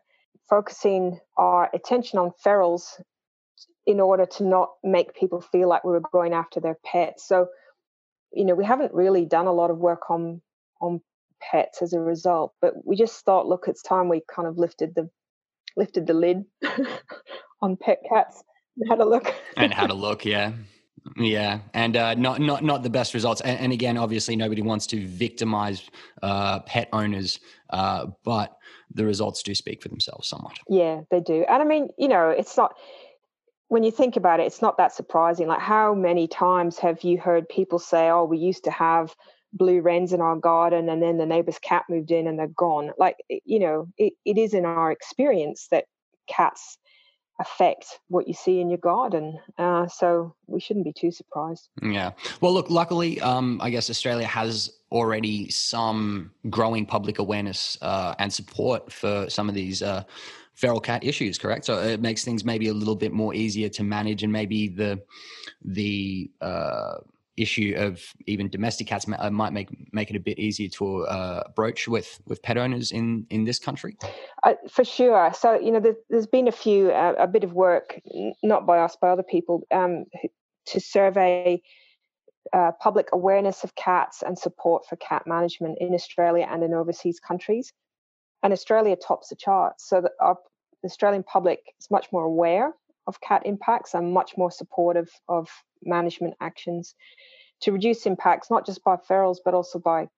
focusing 0.49 1.19
our 1.37 1.71
attention 1.73 2.19
on 2.19 2.33
ferals 2.45 3.01
in 3.87 4.01
order 4.01 4.27
to 4.27 4.45
not 4.45 4.71
make 4.83 5.15
people 5.15 5.41
feel 5.41 5.69
like 5.69 5.85
we 5.85 5.93
were 5.93 6.03
going 6.13 6.33
after 6.33 6.61
their 6.61 6.77
pets. 6.85 7.27
So, 7.27 7.47
you 8.33 8.45
know, 8.45 8.55
we 8.55 8.65
haven't 8.65 8.93
really 8.93 9.25
done 9.25 9.47
a 9.47 9.53
lot 9.53 9.71
of 9.71 9.79
work 9.79 10.11
on 10.11 10.43
on 10.81 11.01
pets 11.41 11.83
as 11.83 11.93
a 11.93 12.01
result, 12.01 12.53
but 12.61 12.75
we 12.85 12.97
just 12.97 13.25
thought, 13.25 13.47
look, 13.47 13.65
it's 13.69 13.83
time 13.83 14.09
we 14.09 14.23
kind 14.35 14.49
of 14.49 14.59
lifted 14.59 14.95
the 14.95 15.09
lifted 15.77 16.07
the 16.07 16.15
lid 16.15 16.45
on 17.63 17.77
pet 17.77 17.99
cats 18.09 18.43
and 18.77 18.89
had 18.91 18.99
a 18.99 19.05
look. 19.05 19.33
and 19.57 19.73
had 19.73 19.91
a 19.91 19.95
look, 19.95 20.25
yeah. 20.25 20.53
Yeah, 21.17 21.61
and 21.73 21.97
uh, 21.97 22.15
not 22.15 22.41
not 22.41 22.65
not 22.65 22.83
the 22.83 22.91
best 22.91 23.15
results. 23.15 23.41
And, 23.41 23.61
and 23.61 23.73
again, 23.73 23.97
obviously, 23.97 24.35
nobody 24.35 24.61
wants 24.61 24.89
to 24.89 25.07
victimize 25.07 25.89
uh, 26.21 26.61
pet 26.61 26.89
owners, 26.93 27.39
uh, 27.71 28.07
but 28.25 28.57
the 28.93 29.05
results 29.05 29.45
do 29.45 29.55
speak 29.55 29.83
for 29.83 29.89
themselves 29.89 30.29
somewhat. 30.29 30.59
Yeah, 30.69 31.03
they 31.13 31.21
do. 31.21 31.45
And 31.49 31.63
I 31.63 31.65
mean, 31.65 31.91
you 31.97 32.09
know, 32.09 32.31
it's 32.31 32.57
not 32.57 32.75
when 33.69 33.83
you 33.83 33.91
think 33.91 34.17
about 34.17 34.41
it, 34.41 34.47
it's 34.47 34.63
not 34.63 34.77
that 34.79 34.93
surprising. 34.93 35.49
Like, 35.49 35.61
how 35.61 35.95
many 35.95 36.29
times 36.29 36.79
have 36.79 37.03
you 37.03 37.19
heard 37.19 37.49
people 37.49 37.79
say, 37.79 38.09
"Oh, 38.09 38.25
we 38.25 38.39
used 38.39 38.65
to 38.65 38.71
have 38.71 39.15
blue 39.53 39.81
wrens 39.81 40.13
in 40.13 40.21
our 40.21 40.37
garden, 40.37 40.89
and 40.89 41.03
then 41.03 41.19
the 41.19 41.27
neighbor's 41.27 41.59
cat 41.59 41.85
moved 41.89 42.11
in, 42.11 42.27
and 42.27 42.39
they're 42.39 42.47
gone." 42.49 42.93
Like, 42.99 43.17
you 43.29 43.59
know, 43.59 43.89
it, 43.99 44.13
it 44.25 44.39
is 44.39 44.55
in 44.55 44.65
our 44.65 44.93
experience 44.93 45.69
that 45.71 45.87
cats 46.29 46.79
affect 47.39 47.99
what 48.09 48.27
you 48.27 48.35
see 48.35 48.61
in 48.61 48.71
your 48.71 48.79
garden. 48.79 49.39
Uh, 49.59 49.87
so 49.89 50.35
we 50.47 50.61
shouldn't 50.61 50.85
be 50.85 50.93
too 50.93 51.11
surprised. 51.11 51.69
Yeah. 51.83 52.13
Well, 52.41 52.53
look, 52.53 52.71
luckily, 52.71 53.21
um, 53.21 53.61
I 53.63 53.71
guess 53.71 53.91
Australia 53.91 54.27
has 54.27 54.73
already 54.91 55.51
some 55.51 56.31
growing 56.49 56.87
public 56.87 57.19
awareness 57.19 57.77
uh, 57.83 58.15
and 58.19 58.33
support 58.33 58.91
for 58.93 59.29
some 59.29 59.49
of 59.49 59.55
these. 59.55 59.83
Uh, 59.83 60.05
feral 60.57 60.81
cat 60.81 61.05
issues 61.05 61.39
correct 61.39 61.65
so 61.65 61.79
it 61.81 62.01
makes 62.01 62.25
things 62.25 62.45
maybe 62.45 62.69
a 62.69 62.75
little 62.75 62.97
bit 62.97 63.13
more 63.13 63.35
easier 63.35 63.69
to 63.69 63.85
manage 63.85 64.23
and 64.25 64.33
maybe 64.33 64.69
the 64.69 65.01
the 65.63 66.31
uh, 66.41 66.97
issue 67.37 67.75
of 67.77 68.03
even 68.27 68.49
domestic 68.49 68.87
cats 68.87 69.07
uh, 69.19 69.31
might 69.31 69.53
make 69.53 69.69
make 69.93 70.11
it 70.11 70.17
a 70.17 70.21
bit 70.21 70.39
easier 70.39 70.69
to 70.69 71.05
uh, 71.07 71.43
broach 71.55 71.87
with 71.87 72.21
with 72.27 72.43
pet 72.43 72.57
owners 72.57 72.93
in 72.93 73.27
in 73.31 73.45
this 73.45 73.59
country. 73.59 73.97
Uh, 74.43 74.55
for 74.69 74.85
sure. 74.85 75.33
So 75.35 75.59
you 75.59 75.71
know, 75.71 75.81
there, 75.81 75.97
has 76.11 76.27
been 76.27 76.49
a 76.49 76.53
few 76.53 76.91
uh, 76.91 77.15
a 77.19 77.27
bit 77.27 77.45
of 77.45 77.53
work, 77.53 78.01
not 78.43 78.67
by 78.67 78.79
us, 78.79 78.97
by 78.97 79.09
other 79.11 79.23
people, 79.23 79.63
um, 79.71 80.05
to 80.67 80.81
survey. 80.81 81.63
Uh, 82.53 82.71
public 82.81 83.09
awareness 83.13 83.65
of 83.65 83.75
cats 83.75 84.23
and 84.23 84.39
support 84.39 84.87
for 84.87 84.95
cat 84.97 85.27
management 85.27 85.77
in 85.81 85.93
Australia 85.93 86.47
and 86.49 86.63
in 86.63 86.73
overseas 86.73 87.19
countries. 87.19 87.73
And 88.47 88.53
Australia 88.53 88.95
tops 88.95 89.31
the 89.31 89.35
charts. 89.35 89.89
So 89.89 90.09
our 90.21 90.39
the 90.81 90.87
Australian 90.87 91.25
public 91.25 91.75
is 91.81 91.91
much 91.91 92.07
more 92.13 92.23
aware 92.23 92.73
of 93.09 93.21
cat 93.21 93.43
impacts 93.45 93.93
and 93.93 94.13
much 94.13 94.37
more 94.37 94.53
supportive 94.53 95.11
of 95.29 95.49
management 95.83 96.35
actions 96.41 96.95
to 97.63 97.73
reduce 97.73 98.07
impacts, 98.07 98.49
not 98.49 98.65
just 98.65 98.85
by 98.85 98.95
ferals, 98.95 99.39
but 99.45 99.53
also 99.55 99.81
by 99.81 100.09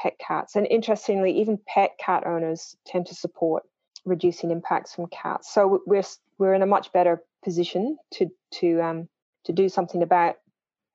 pet 0.00 0.12
cats. 0.24 0.54
And 0.54 0.68
interestingly, 0.68 1.40
even 1.40 1.58
pet 1.66 1.90
cat 1.98 2.24
owners 2.24 2.76
tend 2.86 3.06
to 3.06 3.16
support 3.16 3.64
reducing 4.04 4.52
impacts 4.52 4.94
from 4.94 5.08
cats. 5.08 5.52
So 5.52 5.82
we're 5.86 6.04
we're 6.38 6.54
in 6.54 6.62
a 6.62 6.66
much 6.66 6.92
better 6.92 7.20
position 7.42 7.98
to 8.12 8.30
to 8.60 8.80
um, 8.80 9.08
to 9.46 9.52
do 9.52 9.68
something 9.68 10.04
about 10.04 10.36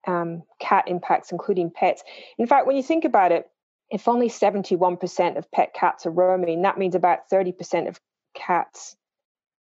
um, 0.08 0.44
cat 0.60 0.86
impacts, 0.88 1.34
including 1.34 1.70
pets. 1.70 2.02
In 2.38 2.48
fact, 2.48 2.66
when 2.66 2.78
you 2.78 2.84
think 2.84 3.04
about 3.04 3.34
it, 3.34 3.51
if 3.92 4.08
only 4.08 4.30
71% 4.30 5.38
of 5.38 5.52
pet 5.52 5.74
cats 5.74 6.06
are 6.06 6.12
roaming, 6.12 6.62
that 6.62 6.78
means 6.78 6.96
about 6.96 7.30
30% 7.32 7.90
of 7.90 8.00
cats 8.34 8.96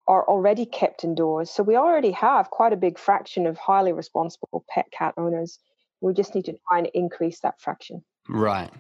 are 0.08 0.28
already 0.28 0.66
kept 0.66 1.04
indoors. 1.04 1.50
So 1.50 1.64
we 1.64 1.76
already 1.76 2.12
have 2.12 2.50
quite 2.50 2.74
a 2.74 2.78
big 2.78 2.98
fraction 2.98 3.46
of 3.46 3.58
highly 3.58 3.94
responsible 3.94 4.66
pet 4.70 4.88
cat 4.92 5.14
owners. 5.18 5.60
We 6.02 6.14
just 6.14 6.36
need 6.36 6.46
to 6.46 6.56
try 6.68 6.80
and 6.80 6.88
increase 6.94 7.40
that 7.42 7.62
fraction. 7.62 8.04
Right. 8.28 8.72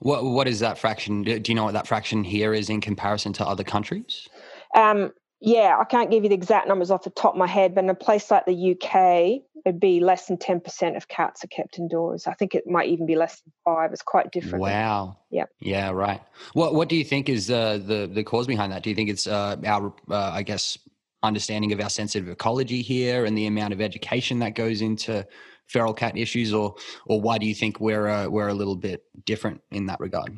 What 0.00 0.24
what 0.24 0.46
is 0.46 0.60
that 0.60 0.78
fraction? 0.78 1.22
Do 1.22 1.42
you 1.44 1.54
know 1.54 1.64
what 1.64 1.74
that 1.74 1.88
fraction 1.88 2.22
here 2.22 2.54
is 2.54 2.70
in 2.70 2.80
comparison 2.80 3.32
to 3.34 3.46
other 3.46 3.64
countries? 3.64 4.28
Um, 4.76 5.12
yeah, 5.40 5.76
I 5.78 5.84
can't 5.84 6.10
give 6.10 6.24
you 6.24 6.28
the 6.28 6.34
exact 6.34 6.66
numbers 6.66 6.90
off 6.90 7.04
the 7.04 7.10
top 7.10 7.34
of 7.34 7.38
my 7.38 7.46
head, 7.46 7.74
but 7.74 7.84
in 7.84 7.90
a 7.90 7.94
place 7.94 8.30
like 8.30 8.44
the 8.46 8.72
UK, 8.72 9.42
it'd 9.64 9.80
be 9.80 10.00
less 10.00 10.26
than 10.26 10.36
10% 10.36 10.96
of 10.96 11.06
cats 11.08 11.44
are 11.44 11.48
kept 11.48 11.78
indoors. 11.78 12.26
I 12.26 12.34
think 12.34 12.54
it 12.54 12.66
might 12.66 12.88
even 12.88 13.06
be 13.06 13.14
less 13.14 13.40
than 13.40 13.52
five. 13.64 13.92
It's 13.92 14.02
quite 14.02 14.32
different. 14.32 14.62
Wow. 14.62 15.18
Yeah. 15.30 15.44
Yeah, 15.60 15.90
right. 15.90 16.20
What 16.54 16.74
What 16.74 16.88
do 16.88 16.96
you 16.96 17.04
think 17.04 17.28
is 17.28 17.50
uh, 17.50 17.78
the 17.78 18.10
the 18.12 18.24
cause 18.24 18.46
behind 18.46 18.72
that? 18.72 18.82
Do 18.82 18.90
you 18.90 18.96
think 18.96 19.10
it's 19.10 19.26
uh, 19.26 19.56
our, 19.64 19.92
uh, 20.10 20.30
I 20.34 20.42
guess, 20.42 20.76
understanding 21.22 21.72
of 21.72 21.80
our 21.80 21.90
sensitive 21.90 22.28
ecology 22.28 22.82
here 22.82 23.24
and 23.24 23.36
the 23.36 23.46
amount 23.46 23.72
of 23.72 23.80
education 23.80 24.38
that 24.40 24.54
goes 24.54 24.80
into 24.80 25.26
feral 25.66 25.94
cat 25.94 26.16
issues, 26.16 26.52
or 26.52 26.74
or 27.06 27.20
why 27.20 27.38
do 27.38 27.46
you 27.46 27.54
think 27.54 27.78
we're 27.78 28.08
uh, 28.08 28.28
we're 28.28 28.48
a 28.48 28.54
little 28.54 28.76
bit 28.76 29.04
different 29.24 29.60
in 29.70 29.86
that 29.86 30.00
regard? 30.00 30.36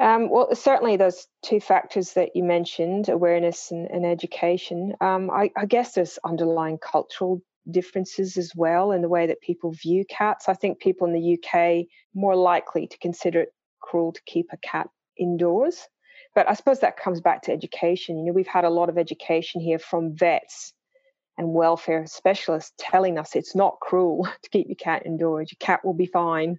Um, 0.00 0.30
well, 0.30 0.48
certainly 0.54 0.96
those 0.96 1.26
two 1.42 1.60
factors 1.60 2.14
that 2.14 2.34
you 2.34 2.42
mentioned, 2.42 3.10
awareness 3.10 3.70
and, 3.70 3.86
and 3.90 4.06
education. 4.06 4.94
Um, 5.02 5.30
I, 5.30 5.50
I, 5.54 5.66
guess 5.66 5.92
there's 5.92 6.18
underlying 6.24 6.78
cultural 6.78 7.42
differences 7.70 8.38
as 8.38 8.52
well 8.56 8.92
in 8.92 9.02
the 9.02 9.10
way 9.10 9.26
that 9.26 9.42
people 9.42 9.72
view 9.72 10.06
cats. 10.08 10.48
I 10.48 10.54
think 10.54 10.80
people 10.80 11.06
in 11.06 11.12
the 11.12 11.38
UK 11.38 11.86
more 12.14 12.34
likely 12.34 12.86
to 12.86 12.98
consider 12.98 13.42
it 13.42 13.52
cruel 13.82 14.12
to 14.12 14.22
keep 14.24 14.46
a 14.52 14.56
cat 14.56 14.88
indoors. 15.18 15.86
But 16.34 16.48
I 16.48 16.54
suppose 16.54 16.80
that 16.80 16.96
comes 16.96 17.20
back 17.20 17.42
to 17.42 17.52
education. 17.52 18.18
You 18.18 18.26
know, 18.26 18.32
we've 18.32 18.46
had 18.46 18.64
a 18.64 18.70
lot 18.70 18.88
of 18.88 18.96
education 18.96 19.60
here 19.60 19.78
from 19.78 20.16
vets 20.16 20.72
and 21.36 21.52
welfare 21.52 22.06
specialists 22.06 22.72
telling 22.78 23.18
us 23.18 23.36
it's 23.36 23.54
not 23.54 23.80
cruel 23.82 24.26
to 24.42 24.48
keep 24.48 24.66
your 24.66 24.76
cat 24.76 25.02
indoors. 25.04 25.52
Your 25.52 25.58
cat 25.58 25.84
will 25.84 25.92
be 25.92 26.06
fine. 26.06 26.58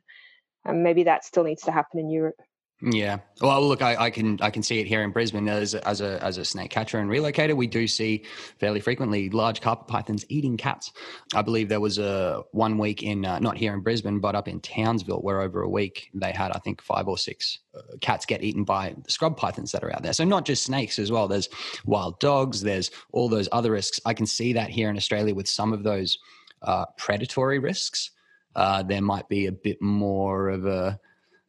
And 0.63 0.83
maybe 0.83 1.05
that 1.05 1.25
still 1.25 1.43
needs 1.43 1.63
to 1.63 1.71
happen 1.71 1.99
in 1.99 2.11
Europe. 2.11 2.39
Yeah. 2.83 3.19
Well, 3.41 3.67
look, 3.67 3.83
I, 3.83 3.95
I, 3.95 4.09
can 4.09 4.39
I 4.41 4.49
can 4.49 4.63
see 4.63 4.79
it 4.79 4.87
here 4.87 5.03
in 5.03 5.11
Brisbane 5.11 5.47
as 5.47 5.75
as 5.75 6.01
a 6.01 6.23
as 6.23 6.39
a 6.39 6.45
snake 6.45 6.71
catcher 6.71 6.97
and 6.97 7.11
relocator. 7.11 7.55
We 7.55 7.67
do 7.67 7.87
see 7.87 8.23
fairly 8.59 8.79
frequently 8.79 9.29
large 9.29 9.61
carpet 9.61 9.87
pythons 9.87 10.25
eating 10.29 10.57
cats. 10.57 10.91
I 11.35 11.43
believe 11.43 11.69
there 11.69 11.79
was 11.79 11.99
a 11.99 12.41
one 12.53 12.79
week 12.79 13.03
in 13.03 13.23
uh, 13.23 13.37
not 13.37 13.55
here 13.55 13.75
in 13.75 13.81
Brisbane, 13.81 14.19
but 14.19 14.33
up 14.33 14.47
in 14.47 14.59
Townsville, 14.61 15.21
where 15.21 15.41
over 15.41 15.61
a 15.61 15.69
week 15.69 16.09
they 16.15 16.31
had 16.31 16.51
I 16.53 16.59
think 16.59 16.81
five 16.81 17.07
or 17.07 17.19
six 17.19 17.59
uh, 17.77 17.81
cats 18.01 18.25
get 18.25 18.43
eaten 18.43 18.63
by 18.63 18.95
the 19.03 19.11
scrub 19.11 19.37
pythons 19.37 19.71
that 19.73 19.83
are 19.83 19.93
out 19.93 20.01
there. 20.01 20.13
So 20.13 20.23
not 20.23 20.45
just 20.45 20.63
snakes 20.63 20.97
as 20.97 21.11
well. 21.11 21.27
There's 21.27 21.49
wild 21.85 22.19
dogs. 22.19 22.61
There's 22.61 22.89
all 23.11 23.29
those 23.29 23.47
other 23.51 23.71
risks. 23.71 23.99
I 24.07 24.15
can 24.15 24.25
see 24.25 24.53
that 24.53 24.71
here 24.71 24.89
in 24.89 24.97
Australia 24.97 25.35
with 25.35 25.47
some 25.47 25.71
of 25.71 25.83
those 25.83 26.17
uh, 26.63 26.85
predatory 26.97 27.59
risks. 27.59 28.09
Uh, 28.55 28.81
there 28.81 29.01
might 29.01 29.29
be 29.29 29.45
a 29.45 29.51
bit 29.51 29.79
more 29.81 30.49
of 30.49 30.65
a 30.65 30.99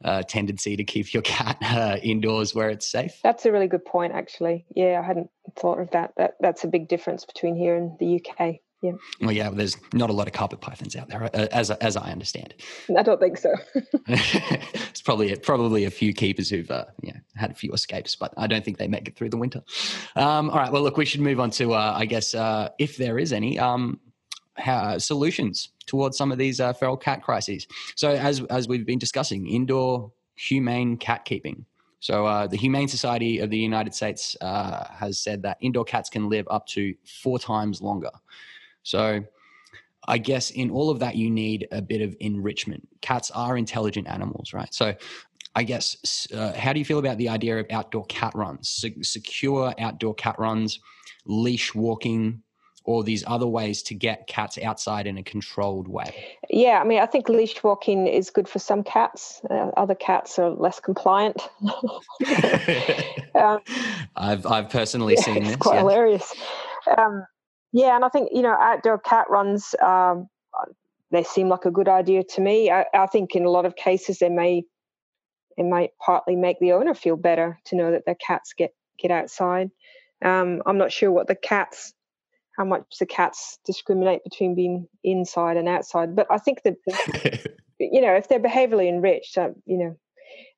uh, 0.04 0.22
tendency 0.22 0.76
to 0.76 0.84
keep 0.84 1.12
your 1.12 1.22
cat 1.22 1.58
uh, 1.62 1.96
indoors 2.02 2.54
where 2.54 2.70
it's 2.70 2.90
safe. 2.90 3.18
That's 3.22 3.46
a 3.46 3.52
really 3.52 3.68
good 3.68 3.84
point, 3.84 4.12
actually. 4.12 4.64
Yeah, 4.74 5.00
I 5.02 5.06
hadn't 5.06 5.30
thought 5.58 5.80
of 5.80 5.90
that. 5.92 6.12
That 6.16 6.34
that's 6.40 6.64
a 6.64 6.68
big 6.68 6.88
difference 6.88 7.24
between 7.24 7.56
here 7.56 7.76
and 7.76 7.98
the 7.98 8.16
UK. 8.20 8.56
Yeah. 8.82 8.92
Well, 9.20 9.30
yeah. 9.30 9.48
There's 9.50 9.76
not 9.92 10.10
a 10.10 10.12
lot 10.12 10.26
of 10.26 10.32
carpet 10.32 10.60
pythons 10.60 10.96
out 10.96 11.08
there, 11.08 11.22
uh, 11.22 11.46
as 11.52 11.70
as 11.70 11.96
I 11.96 12.10
understand. 12.10 12.54
I 12.96 13.02
don't 13.02 13.20
think 13.20 13.38
so. 13.38 13.54
it's 14.08 15.00
probably 15.00 15.34
probably 15.36 15.84
a 15.84 15.90
few 15.90 16.12
keepers 16.12 16.50
who've 16.50 16.70
uh, 16.70 16.86
yeah 17.00 17.18
had 17.36 17.52
a 17.52 17.54
few 17.54 17.72
escapes, 17.72 18.16
but 18.16 18.34
I 18.36 18.48
don't 18.48 18.64
think 18.64 18.78
they 18.78 18.88
make 18.88 19.06
it 19.06 19.16
through 19.16 19.30
the 19.30 19.36
winter. 19.36 19.62
Um, 20.16 20.50
all 20.50 20.56
right. 20.56 20.72
Well, 20.72 20.82
look, 20.82 20.96
we 20.96 21.04
should 21.04 21.20
move 21.20 21.38
on 21.38 21.50
to 21.52 21.74
uh, 21.74 21.94
I 21.96 22.06
guess 22.06 22.34
uh, 22.34 22.70
if 22.78 22.96
there 22.96 23.18
is 23.18 23.32
any. 23.32 23.58
Um, 23.58 24.00
how, 24.56 24.98
solutions 24.98 25.70
towards 25.86 26.16
some 26.16 26.32
of 26.32 26.38
these 26.38 26.60
uh, 26.60 26.72
feral 26.72 26.96
cat 26.96 27.22
crises. 27.22 27.66
So, 27.96 28.10
as 28.10 28.42
as 28.50 28.68
we've 28.68 28.86
been 28.86 28.98
discussing, 28.98 29.46
indoor 29.46 30.12
humane 30.34 30.96
cat 30.96 31.24
keeping. 31.24 31.66
So, 32.00 32.26
uh, 32.26 32.46
the 32.48 32.56
Humane 32.56 32.88
Society 32.88 33.38
of 33.38 33.50
the 33.50 33.58
United 33.58 33.94
States 33.94 34.36
uh, 34.40 34.84
has 34.92 35.20
said 35.20 35.42
that 35.42 35.56
indoor 35.60 35.84
cats 35.84 36.10
can 36.10 36.28
live 36.28 36.46
up 36.50 36.66
to 36.68 36.94
four 37.04 37.38
times 37.38 37.80
longer. 37.80 38.10
So, 38.82 39.22
I 40.08 40.18
guess 40.18 40.50
in 40.50 40.70
all 40.70 40.90
of 40.90 40.98
that, 40.98 41.14
you 41.14 41.30
need 41.30 41.68
a 41.70 41.80
bit 41.80 42.00
of 42.00 42.16
enrichment. 42.18 42.88
Cats 43.02 43.30
are 43.30 43.56
intelligent 43.56 44.08
animals, 44.08 44.52
right? 44.52 44.72
So, 44.74 44.94
I 45.54 45.62
guess, 45.62 46.26
uh, 46.34 46.54
how 46.54 46.72
do 46.72 46.78
you 46.78 46.84
feel 46.84 46.98
about 46.98 47.18
the 47.18 47.28
idea 47.28 47.58
of 47.58 47.66
outdoor 47.70 48.06
cat 48.06 48.34
runs, 48.34 48.68
Se- 48.68 49.02
secure 49.02 49.74
outdoor 49.78 50.14
cat 50.14 50.36
runs, 50.38 50.80
leash 51.26 51.74
walking, 51.74 52.42
or 52.84 53.04
these 53.04 53.24
other 53.26 53.46
ways 53.46 53.82
to 53.84 53.94
get 53.94 54.26
cats 54.26 54.58
outside 54.58 55.06
in 55.06 55.18
a 55.18 55.22
controlled 55.22 55.88
way? 55.88 56.38
Yeah, 56.50 56.80
I 56.80 56.84
mean, 56.84 57.00
I 57.00 57.06
think 57.06 57.28
leash 57.28 57.62
walking 57.62 58.06
is 58.06 58.30
good 58.30 58.48
for 58.48 58.58
some 58.58 58.82
cats. 58.82 59.40
Uh, 59.48 59.70
other 59.76 59.94
cats 59.94 60.38
are 60.38 60.50
less 60.50 60.80
compliant. 60.80 61.48
um, 63.34 63.60
I've 64.16 64.46
I've 64.46 64.70
personally 64.70 65.14
yeah, 65.16 65.22
seen 65.22 65.36
it's 65.38 65.48
this. 65.48 65.56
Quite 65.56 65.78
hilarious. 65.78 66.34
Um, 66.96 67.24
yeah, 67.72 67.94
and 67.96 68.04
I 68.04 68.08
think 68.08 68.30
you 68.32 68.42
know 68.42 68.56
outdoor 68.58 68.98
cat 68.98 69.26
runs. 69.30 69.74
Um, 69.82 70.28
they 71.10 71.22
seem 71.22 71.48
like 71.48 71.66
a 71.66 71.70
good 71.70 71.88
idea 71.88 72.24
to 72.24 72.40
me. 72.40 72.70
I, 72.70 72.86
I 72.94 73.06
think 73.06 73.36
in 73.36 73.44
a 73.44 73.50
lot 73.50 73.66
of 73.66 73.76
cases 73.76 74.18
they 74.18 74.30
may 74.30 74.64
it 75.56 75.64
might 75.64 75.90
partly 76.04 76.36
make 76.36 76.58
the 76.58 76.72
owner 76.72 76.94
feel 76.94 77.16
better 77.16 77.58
to 77.66 77.76
know 77.76 77.90
that 77.90 78.04
their 78.06 78.14
cats 78.14 78.54
get 78.56 78.74
get 78.98 79.10
outside. 79.10 79.70
Um, 80.24 80.62
I'm 80.66 80.78
not 80.78 80.92
sure 80.92 81.10
what 81.10 81.26
the 81.26 81.34
cats, 81.34 81.92
how 82.56 82.64
much 82.64 82.98
the 82.98 83.06
cats 83.06 83.58
discriminate 83.64 84.24
between 84.24 84.54
being 84.54 84.86
inside 85.04 85.56
and 85.56 85.68
outside, 85.68 86.14
but 86.14 86.26
I 86.30 86.38
think 86.38 86.62
that 86.64 86.76
you 87.80 88.00
know 88.00 88.14
if 88.14 88.28
they're 88.28 88.40
behaviorally 88.40 88.88
enriched, 88.88 89.38
uh, 89.38 89.50
you 89.64 89.96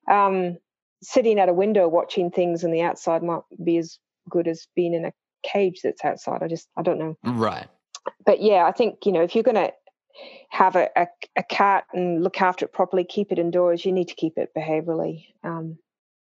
know, 0.08 0.14
um, 0.14 0.58
sitting 1.02 1.38
at 1.38 1.48
a 1.48 1.54
window 1.54 1.88
watching 1.88 2.30
things 2.30 2.64
on 2.64 2.70
the 2.70 2.82
outside 2.82 3.22
might 3.22 3.42
be 3.62 3.78
as 3.78 3.98
good 4.28 4.48
as 4.48 4.66
being 4.74 4.94
in 4.94 5.04
a 5.04 5.12
cage 5.44 5.80
that's 5.82 6.04
outside. 6.04 6.42
I 6.42 6.48
just 6.48 6.68
I 6.76 6.82
don't 6.82 6.98
know. 6.98 7.16
Right. 7.24 7.66
But 8.26 8.42
yeah, 8.42 8.64
I 8.66 8.72
think 8.72 9.06
you 9.06 9.12
know 9.12 9.22
if 9.22 9.34
you're 9.34 9.44
going 9.44 9.54
to 9.54 9.72
have 10.50 10.76
a, 10.76 10.88
a, 10.96 11.06
a, 11.36 11.42
cat 11.42 11.84
and 11.92 12.22
look 12.22 12.40
after 12.40 12.64
it 12.64 12.72
properly, 12.72 13.04
keep 13.04 13.32
it 13.32 13.38
indoors, 13.38 13.84
you 13.84 13.92
need 13.92 14.08
to 14.08 14.14
keep 14.14 14.34
it 14.36 14.50
behaviorally 14.56 15.24
um, 15.42 15.76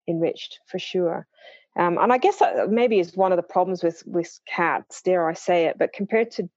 enriched 0.07 0.59
for 0.67 0.79
sure. 0.79 1.27
Um, 1.75 1.97
and 1.97 2.13
I 2.13 2.17
guess 2.17 2.37
that 2.37 2.69
maybe 2.69 2.99
is 2.99 3.15
one 3.15 3.31
of 3.31 3.37
the 3.37 3.43
problems 3.43 3.83
with 3.83 4.03
with 4.05 4.39
cats, 4.47 5.01
dare 5.01 5.27
I 5.27 5.33
say 5.33 5.65
it, 5.65 5.77
but 5.77 5.93
compared 5.93 6.31
to 6.31 6.49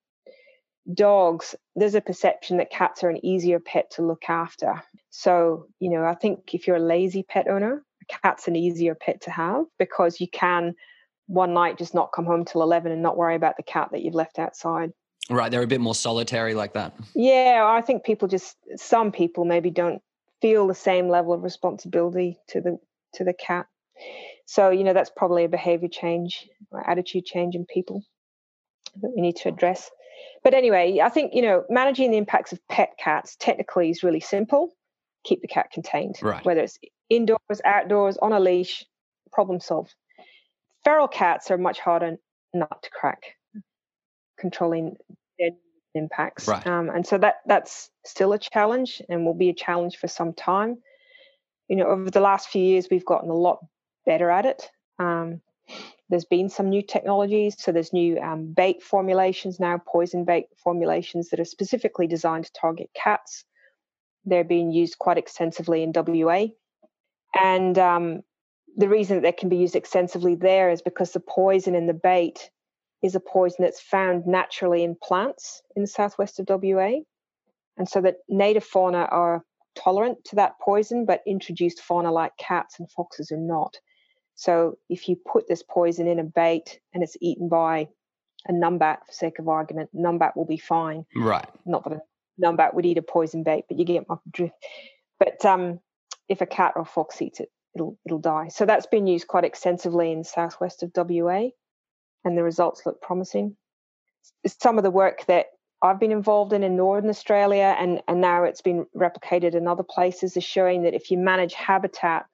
dogs, 0.92 1.55
there's 1.74 1.94
a 1.94 2.00
perception 2.00 2.59
that 2.59 2.70
cats 2.70 3.02
are 3.02 3.09
an 3.09 3.24
easier 3.24 3.59
pet 3.59 3.90
to 3.92 4.02
look 4.02 4.24
after. 4.29 4.83
So, 5.11 5.66
you 5.81 5.90
know, 5.90 6.05
I 6.05 6.14
think 6.14 6.55
if 6.55 6.66
you're 6.66 6.76
a 6.76 6.81
lazy 6.81 7.22
pet 7.22 7.48
owner, 7.48 7.83
a 8.02 8.18
cat's 8.22 8.46
an 8.48 8.57
easier 8.57 8.94
pet 8.94 9.22
to 9.22 9.31
have 9.31 9.64
because 9.79 10.20
you 10.20 10.29
can 10.29 10.74
one 11.26 11.55
night 11.55 11.79
just 11.79 11.94
not 11.94 12.12
come 12.12 12.24
home 12.24 12.44
till 12.44 12.62
11 12.62 12.92
and 12.92 13.02
not 13.02 13.16
worry 13.16 13.35
about 13.35 13.57
the 13.57 13.62
cat 13.62 13.88
that 13.92 14.02
you've 14.02 14.14
left 14.14 14.38
outside. 14.38 14.92
Right, 15.29 15.50
they're 15.50 15.62
a 15.62 15.66
bit 15.66 15.81
more 15.81 15.94
solitary 15.94 16.55
like 16.55 16.74
that. 16.74 16.94
Yeah, 17.14 17.64
I 17.66 17.81
think 17.81 18.05
people 18.05 18.29
just 18.29 18.57
some 18.76 19.11
people 19.11 19.44
maybe 19.44 19.70
don't 19.70 20.00
feel 20.40 20.68
the 20.68 20.74
same 20.74 21.09
level 21.09 21.33
of 21.33 21.42
responsibility 21.42 22.38
to 22.48 22.61
the 22.61 22.79
to 23.14 23.24
the 23.24 23.33
cat. 23.33 23.66
So, 24.47 24.71
you 24.71 24.85
know, 24.85 24.93
that's 24.93 25.11
probably 25.15 25.45
a 25.45 25.49
behavior 25.49 25.89
change 25.89 26.49
or 26.71 26.89
attitude 26.89 27.27
change 27.27 27.55
in 27.55 27.67
people 27.67 28.03
that 29.03 29.13
we 29.15 29.21
need 29.21 29.37
to 29.37 29.49
address. 29.49 29.91
But 30.43 30.55
anyway, 30.55 31.01
I 31.03 31.09
think, 31.09 31.35
you 31.35 31.43
know, 31.43 31.65
managing 31.69 32.13
the 32.13 32.17
impacts 32.17 32.53
of 32.53 32.61
pet 32.69 32.95
cats 32.99 33.37
technically 33.39 33.91
is 33.91 34.03
really 34.03 34.21
simple. 34.21 34.73
Keep 35.25 35.43
the 35.43 35.49
cat 35.49 35.71
contained, 35.73 36.17
right. 36.23 36.45
whether 36.45 36.61
it's 36.61 36.79
indoors, 37.11 37.61
outdoors, 37.65 38.17
on 38.19 38.33
a 38.33 38.41
leash, 38.41 38.85
problem 39.33 39.61
solved. 39.61 39.95
Feral 40.85 41.09
cats 41.09 41.51
are 41.51 41.59
much 41.59 41.81
harder 41.81 42.17
not 42.55 42.83
to 42.85 42.91
crack 42.91 43.35
controlling 44.39 44.97
their 45.39 45.51
impacts. 45.95 46.47
Right. 46.47 46.65
Um, 46.67 46.91
and 46.91 47.07
so 47.07 47.19
that 47.19 47.37
that's 47.47 47.91
still 48.05 48.33
a 48.33 48.39
challenge 48.39 49.03
and 49.09 49.25
will 49.25 49.35
be 49.35 49.49
a 49.49 49.55
challenge 49.55 49.97
for 49.97 50.09
some 50.09 50.33
time. 50.33 50.77
You 51.69 51.77
know, 51.77 51.87
over 51.87 52.11
the 52.11 52.21
last 52.21 52.49
few 52.49 52.63
years, 52.63 52.87
we've 52.91 53.05
gotten 53.05 53.31
a 53.31 53.35
lot 53.35 53.59
better 54.07 54.31
at 54.31 54.47
it. 54.47 54.71
Um, 54.99 55.42
there's 56.09 56.25
been 56.25 56.49
some 56.49 56.71
new 56.71 56.83
technologies. 56.83 57.57
So 57.59 57.73
there's 57.73 57.92
new 57.92 58.19
um, 58.21 58.53
bait 58.53 58.83
formulations 58.83 59.59
now, 59.59 59.81
poison 59.85 60.25
bait 60.25 60.47
formulations 60.57 61.31
that 61.31 61.40
are 61.40 61.45
specifically 61.45 62.07
designed 62.07 62.47
to 62.47 62.53
target 62.53 62.90
cats. 62.95 63.45
They're 64.25 64.45
being 64.45 64.73
used 64.73 64.99
quite 64.99 65.19
extensively 65.19 65.83
in 65.83 65.92
WA. 65.95 66.47
And 67.35 67.79
um, 67.79 68.23
the 68.77 68.88
reason 68.88 69.16
that 69.16 69.23
they 69.23 69.33
can 69.33 69.49
be 69.49 69.57
used 69.57 69.77
extensively 69.77 70.37
there 70.37 70.71
is 70.71 70.83
because 70.83 71.12
the 71.12 71.21
poison 71.21 71.75
in 71.75 71.87
the 71.87 71.95
bait 71.95 72.51
is 73.03 73.14
a 73.14 73.21
poison 73.21 73.59
that's 73.61 73.81
found 73.81 74.27
naturally 74.27 74.83
in 74.85 74.97
plants 75.03 75.62
in 75.75 75.83
the 75.83 75.88
southwest 75.88 76.38
of 76.38 76.47
WA. 76.49 77.01
And 77.77 77.88
so 77.88 78.01
that 78.01 78.16
native 78.29 78.64
fauna 78.64 79.09
are 79.11 79.45
tolerant 79.75 80.25
to 80.25 80.37
that 80.37 80.59
poison, 80.61 81.05
but 81.05 81.23
introduced 81.27 81.81
fauna 81.81 82.11
like 82.11 82.37
cats 82.38 82.79
and 82.79 82.90
foxes 82.90 83.31
are 83.31 83.37
not. 83.37 83.77
So 84.37 84.79
if 84.88 85.09
you 85.09 85.16
put 85.16 85.49
this 85.49 85.62
poison 85.62 86.07
in 86.07 86.18
a 86.18 86.25
bait 86.25 86.79
and 86.94 87.03
it's 87.03 87.16
eaten 87.20 87.49
by 87.49 87.88
a 88.46 88.53
numbat, 88.53 88.99
for 89.07 89.12
sake 89.12 89.38
of 89.38 89.49
argument, 89.49 89.90
numbat 89.94 90.37
will 90.37 90.44
be 90.44 90.59
fine. 90.59 91.05
Right. 91.16 91.49
Not 91.64 91.85
that 91.85 91.94
a 91.94 92.01
numbat 92.40 92.75
would 92.75 92.87
eat 92.87 92.99
a 92.99 93.03
poison 93.03 93.42
bait, 93.42 93.64
but 93.68 93.79
you 93.79 93.85
get 93.85 94.09
my 94.09 94.16
drift. 94.31 94.55
But 95.18 95.44
um, 95.44 95.81
if 96.29 96.42
a 96.42 96.46
cat 96.46 96.75
or 96.77 96.83
a 96.83 96.85
fox 96.85 97.20
eats 97.20 97.40
it, 97.40 97.51
it'll 97.75 97.99
it'll 98.05 98.18
die. 98.18 98.49
So 98.49 98.66
that's 98.66 98.87
been 98.87 99.07
used 99.07 99.27
quite 99.27 99.44
extensively 99.44 100.12
in 100.12 100.18
the 100.18 100.25
southwest 100.25 100.83
of 100.83 100.92
WA 100.94 101.49
and 102.25 102.37
the 102.37 102.42
results 102.42 102.83
look 102.85 103.01
promising. 103.01 103.57
Some 104.46 104.77
of 104.77 104.85
the 104.85 104.90
work 104.90 105.25
that 105.27 105.46
I've 105.83 106.01
been 106.01 106.12
involved 106.12 106.53
in 106.53 106.62
in 106.62 106.77
Northern 106.77 107.09
Australia 107.11 107.77
and, 107.79 108.03
and 108.09 108.20
now 108.20 108.44
it's 108.44 108.62
been 108.62 108.87
replicated 108.96 109.55
in 109.55 109.68
other 109.68 109.83
places 109.83 110.37
is 110.37 110.44
showing 110.44 110.83
that 110.83 110.94
if 110.94 111.11
you 111.11 111.18
manage 111.18 111.55
habitat, 111.55 112.27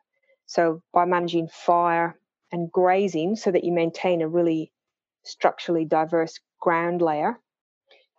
so 0.53 0.83
by 0.93 1.07
managing 1.07 1.49
fire 1.49 2.19
and 2.51 2.71
grazing 2.71 3.37
so 3.37 3.51
that 3.51 3.65
you 3.65 3.73
maintain 3.73 4.21
a 4.21 4.29
really 4.29 4.71
structurally 5.25 5.87
diverse 5.87 6.39
ground 6.61 7.01
layer, 7.01 7.41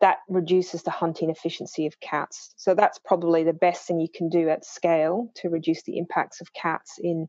that 0.02 0.17
reduces 0.28 0.82
the 0.82 0.89
hunting 0.89 1.30
efficiency 1.30 1.86
of 1.86 2.00
cats. 2.00 2.56
So 2.58 2.74
that's 2.74 2.98
probably 2.98 3.43
the 3.43 3.54
best 3.54 3.86
thing 3.86 4.00
you 4.00 4.08
can 4.12 4.30
do 4.30 4.50
at 4.50 4.65
scale 4.65 5.32
to 5.36 5.50
reduce 5.50 5.84
the 5.84 6.00
impacts 6.00 6.41
of 6.41 6.52
cats 6.54 6.96
in 7.00 7.28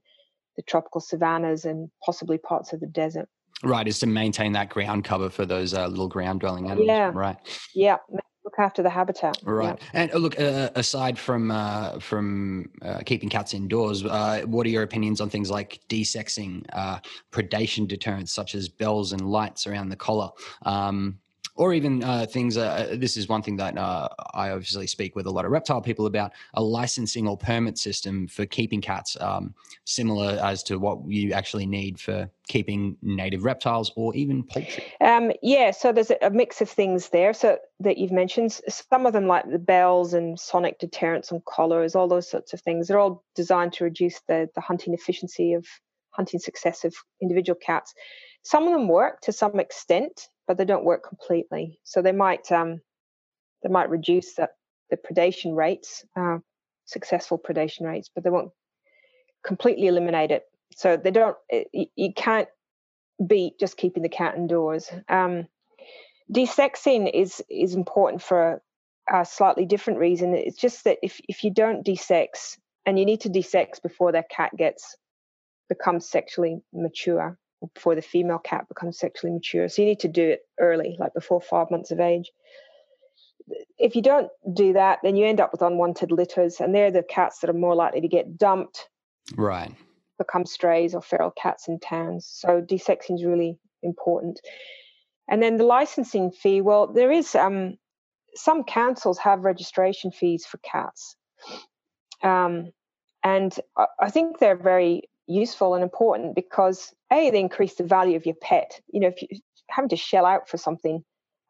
the 0.57 0.63
tropical 0.63 1.03
savannas 1.03 1.67
and 1.67 1.91
possibly 2.03 2.39
parts 2.39 2.73
of 2.73 2.81
the 2.81 2.87
desert. 2.87 3.29
Right, 3.63 3.87
is 3.87 3.99
to 3.99 4.07
maintain 4.07 4.53
that 4.53 4.71
ground 4.71 5.05
cover 5.05 5.29
for 5.29 5.45
those 5.45 5.75
uh, 5.75 5.87
little 5.87 6.09
ground 6.09 6.41
dwelling 6.41 6.71
animals. 6.71 6.89
Yeah. 6.89 7.11
Right. 7.13 7.37
Yeah. 7.75 7.97
Look 8.45 8.59
after 8.59 8.83
the 8.83 8.91
habitat. 8.91 9.39
Right. 9.43 9.79
Yeah. 9.81 10.01
And 10.03 10.13
uh, 10.13 10.19
look, 10.19 10.39
uh, 10.39 10.69
aside 10.75 11.19
from 11.19 11.51
uh, 11.51 11.99
from 11.99 12.71
uh, 12.83 13.01
keeping 13.07 13.31
cats 13.31 13.55
indoors, 13.55 14.05
uh, 14.05 14.43
what 14.45 14.67
are 14.67 14.71
your 14.71 14.83
opinions 14.83 15.23
on 15.23 15.31
things 15.31 15.51
like 15.51 15.81
desexing, 15.89 16.65
uh 16.75 16.99
predation 17.33 17.89
deterrents 17.89 18.33
such 18.33 18.55
as 18.55 18.69
bells 18.69 19.13
and 19.13 19.23
lights 19.23 19.67
around 19.67 19.89
the 19.89 19.97
collar? 19.97 20.29
Um, 20.67 21.21
or 21.57 21.73
even 21.73 22.03
uh, 22.03 22.27
things. 22.27 22.57
Uh, 22.57 22.97
this 22.99 23.17
is 23.17 23.29
one 23.29 23.43
thing 23.43 23.57
that 23.57 23.79
uh, 23.79 24.09
I 24.33 24.51
obviously 24.51 24.87
speak 24.87 25.15
with 25.15 25.27
a 25.27 25.31
lot 25.31 25.45
of 25.45 25.51
reptile 25.51 25.81
people 25.81 26.07
about 26.07 26.33
a 26.55 26.63
licensing 26.63 27.29
or 27.29 27.37
permit 27.37 27.79
system 27.79 28.27
for 28.27 28.45
keeping 28.45 28.81
cats, 28.81 29.17
um, 29.21 29.55
similar 29.85 30.39
as 30.43 30.63
to 30.65 30.79
what 30.79 30.99
you 31.07 31.33
actually 31.33 31.67
need 31.67 32.01
for 32.01 32.29
keeping 32.49 32.97
native 33.03 33.45
reptiles 33.45 33.93
or 33.95 34.15
even 34.15 34.43
poultry. 34.43 34.85
Um, 35.01 35.33
yeah, 35.43 35.71
so 35.71 35.93
there's 35.93 36.11
a 36.11 36.31
mix 36.31 36.61
of 36.61 36.69
things 36.69 37.11
there. 37.11 37.33
So 37.33 37.59
that 37.81 37.99
you've 37.99 38.13
mentioned, 38.13 38.61
some 38.69 39.07
of 39.07 39.13
them 39.13 39.27
like 39.27 39.49
the 39.49 39.59
bells 39.59 40.13
and 40.15 40.39
sonic 40.39 40.79
deterrents 40.79 41.31
and 41.31 41.45
collars, 41.45 41.95
all 41.95 42.09
those 42.09 42.29
sorts 42.29 42.53
of 42.53 42.61
things. 42.61 42.89
They're 42.89 42.99
all 42.99 43.25
designed 43.35 43.75
to 43.75 43.85
reduce 43.85 44.21
the 44.27 44.49
the 44.55 44.61
hunting 44.61 44.95
efficiency 44.95 45.53
of 45.53 45.67
hunting 46.11 46.41
success 46.41 46.85
of 46.85 46.95
individual 47.21 47.59
cats. 47.61 47.95
Some 48.43 48.65
of 48.65 48.73
them 48.73 48.89
work 48.89 49.21
to 49.23 49.33
some 49.33 49.59
extent 49.59 50.29
but 50.47 50.59
they 50.59 50.65
don't 50.65 50.85
work 50.85 51.07
completely. 51.07 51.79
So 51.85 52.03
they 52.03 52.13
might 52.13 52.51
um, 52.53 52.81
they 53.63 53.69
might 53.69 53.91
reduce 53.91 54.35
the, 54.35 54.51
the 54.91 54.97
predation 54.97 55.57
rates, 55.57 56.05
uh, 56.17 56.39
successful 56.85 57.39
predation 57.39 57.83
rates, 57.83 58.11
but 58.15 58.25
they 58.25 58.31
won't 58.31 58.53
completely 59.45 59.87
eliminate 59.87 60.31
it. 60.31 60.45
So 60.77 60.97
they 60.97 61.11
don't. 61.11 61.37
It, 61.49 61.69
eh, 61.75 61.85
you 61.97 62.13
can't 62.15 62.49
beat 63.25 63.59
just 63.59 63.77
keeping 63.77 64.03
the 64.03 64.09
cat 64.09 64.37
indoors. 64.37 64.91
Um, 65.09 65.47
desexing 66.33 67.11
is 67.13 67.43
is 67.49 67.75
important 67.75 68.23
for 68.23 68.63
a 69.13 69.25
slightly 69.25 69.67
different 69.67 69.99
reason. 69.99 70.35
It's 70.35 70.59
just 70.59 70.85
that 70.85 70.99
if 71.03 71.21
if 71.29 71.45
you 71.45 71.51
don't 71.51 71.87
desex, 71.87 72.59
and 72.87 72.99
you 72.99 73.05
need 73.05 73.21
to 73.23 73.31
desex 73.31 73.81
before 73.83 74.13
that 74.13 74.31
cat 74.31 74.51
gets 74.57 74.97
becomes 75.69 76.09
sexually 76.09 76.61
mature, 76.73 77.39
before 77.75 77.95
the 77.95 78.03
female 78.03 78.39
cat 78.39 78.69
becomes 78.69 78.99
sexually 78.99 79.33
mature. 79.33 79.69
So 79.69 79.83
you 79.83 79.89
need 79.89 80.01
to 80.01 80.09
do 80.09 80.31
it 80.31 80.41
early, 80.61 80.97
like 80.99 81.15
before 81.15 81.41
five 81.41 81.71
months 81.71 81.91
of 81.91 82.01
age. 82.01 82.31
If 83.79 83.95
you 83.95 84.03
don't 84.03 84.31
do 84.55 84.73
that, 84.73 85.01
then 85.03 85.17
you 85.17 85.27
end 85.27 85.41
up 85.41 85.53
with 85.53 85.63
unwanted 85.63 86.11
litters, 86.11 86.61
and 86.61 86.75
they're 86.75 86.91
the 86.91 87.03
cats 87.03 87.41
that 87.41 87.51
are 87.51 87.55
more 87.55 87.75
likely 87.75 88.01
to 88.01 88.09
get 88.09 88.39
dumped, 88.39 88.89
right? 89.37 89.71
Become 90.19 90.47
strays 90.47 90.95
or 90.95 91.03
feral 91.03 91.31
cats 91.31 91.69
in 91.69 91.79
towns. 91.79 92.27
So 92.27 92.63
desexing 92.63 93.17
is 93.17 93.25
really 93.25 93.59
important. 93.83 94.41
And 95.29 95.43
then 95.43 95.57
the 95.57 95.65
licensing 95.65 96.31
fee. 96.31 96.61
Well, 96.61 96.87
there 96.87 97.13
is 97.13 97.35
um, 97.35 97.77
some 98.35 98.65
councils 98.65 99.19
have 99.19 99.45
registration 99.45 100.11
fees 100.11 100.47
for 100.47 100.59
cats, 100.59 101.17
um, 102.23 102.73
and 103.23 103.55
I 104.01 104.11
think 104.11 104.39
they're 104.39 104.57
very 104.57 105.03
useful 105.27 105.75
and 105.75 105.83
important 105.83 106.35
because 106.35 106.95
a 107.13 107.31
they 107.31 107.41
increase 107.41 107.75
the 107.75 107.85
value 107.85 108.17
of 108.17 108.27
your 108.27 108.35
pet 108.37 108.81
you 108.93 109.01
know 109.01 109.09
if 109.09 109.23
you're 109.23 109.41
having 109.71 109.89
to 109.89 109.97
shell 109.97 110.27
out 110.27 110.49
for 110.49 110.59
something 110.59 111.03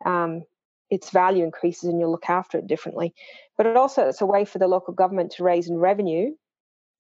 um, 0.04 0.42
its 0.90 1.10
value 1.10 1.44
increases 1.44 1.88
and 1.88 1.98
you'll 1.98 2.10
look 2.10 2.28
after 2.28 2.58
it 2.58 2.66
differently 2.66 3.12
but 3.56 3.66
it 3.66 3.76
also 3.76 4.06
it's 4.08 4.20
a 4.20 4.26
way 4.26 4.44
for 4.44 4.58
the 4.58 4.68
local 4.68 4.94
government 4.94 5.32
to 5.32 5.42
raise 5.42 5.68
in 5.68 5.78
revenue 5.78 6.30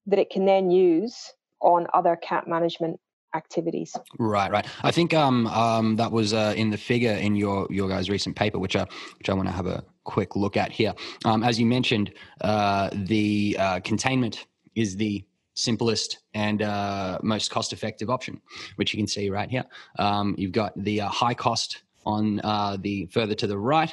that 0.06 0.18
it 0.18 0.30
can 0.30 0.44
then 0.44 0.70
use 0.70 1.32
on 1.60 1.86
other 1.94 2.16
cat 2.16 2.46
management 2.46 2.98
activities. 3.34 3.96
Right, 4.18 4.50
right. 4.50 4.66
I 4.82 4.90
think 4.90 5.12
um, 5.12 5.46
um, 5.48 5.96
that 5.96 6.12
was 6.12 6.32
uh, 6.32 6.54
in 6.56 6.70
the 6.70 6.78
figure 6.78 7.12
in 7.12 7.34
your 7.34 7.66
your 7.70 7.88
guys' 7.88 8.08
recent 8.08 8.36
paper, 8.36 8.58
which 8.58 8.76
I 8.76 8.86
which 9.18 9.28
I 9.28 9.34
want 9.34 9.48
to 9.48 9.52
have 9.54 9.66
a 9.66 9.84
quick 10.04 10.36
look 10.36 10.56
at 10.56 10.70
here. 10.70 10.94
Um, 11.24 11.42
as 11.42 11.58
you 11.58 11.66
mentioned, 11.66 12.12
uh, 12.40 12.90
the 12.92 13.56
uh, 13.58 13.80
containment 13.80 14.46
is 14.74 14.96
the 14.96 15.24
simplest 15.54 16.18
and 16.34 16.62
uh, 16.62 17.18
most 17.22 17.50
cost-effective 17.50 18.10
option, 18.10 18.40
which 18.76 18.92
you 18.92 18.98
can 18.98 19.06
see 19.06 19.30
right 19.30 19.50
here. 19.50 19.64
Um, 19.98 20.34
you've 20.36 20.52
got 20.52 20.72
the 20.76 21.00
uh, 21.00 21.08
high 21.08 21.34
cost 21.34 21.82
on 22.04 22.40
uh, 22.44 22.76
the 22.80 23.06
further 23.06 23.34
to 23.34 23.46
the 23.46 23.58
right, 23.58 23.92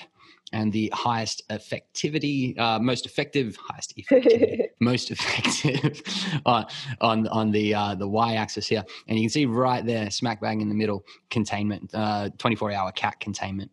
and 0.53 0.71
the 0.71 0.91
highest 0.93 1.47
effectivity, 1.49 2.57
uh, 2.59 2.79
most 2.79 3.05
effective, 3.05 3.57
highest 3.69 3.95
effectivity, 3.97 4.65
most 4.79 5.11
effective 5.11 6.01
on 6.45 6.65
on 7.01 7.27
on 7.27 7.51
the 7.51 7.73
uh, 7.73 7.95
the 7.95 8.07
y-axis 8.07 8.67
here, 8.67 8.83
and 9.07 9.17
you 9.17 9.23
can 9.23 9.29
see 9.29 9.45
right 9.45 9.85
there, 9.85 10.09
smack 10.09 10.41
bang 10.41 10.61
in 10.61 10.69
the 10.69 10.75
middle, 10.75 11.05
containment, 11.29 11.91
24-hour 11.91 12.89
uh, 12.89 12.91
cat 12.91 13.19
containment, 13.19 13.71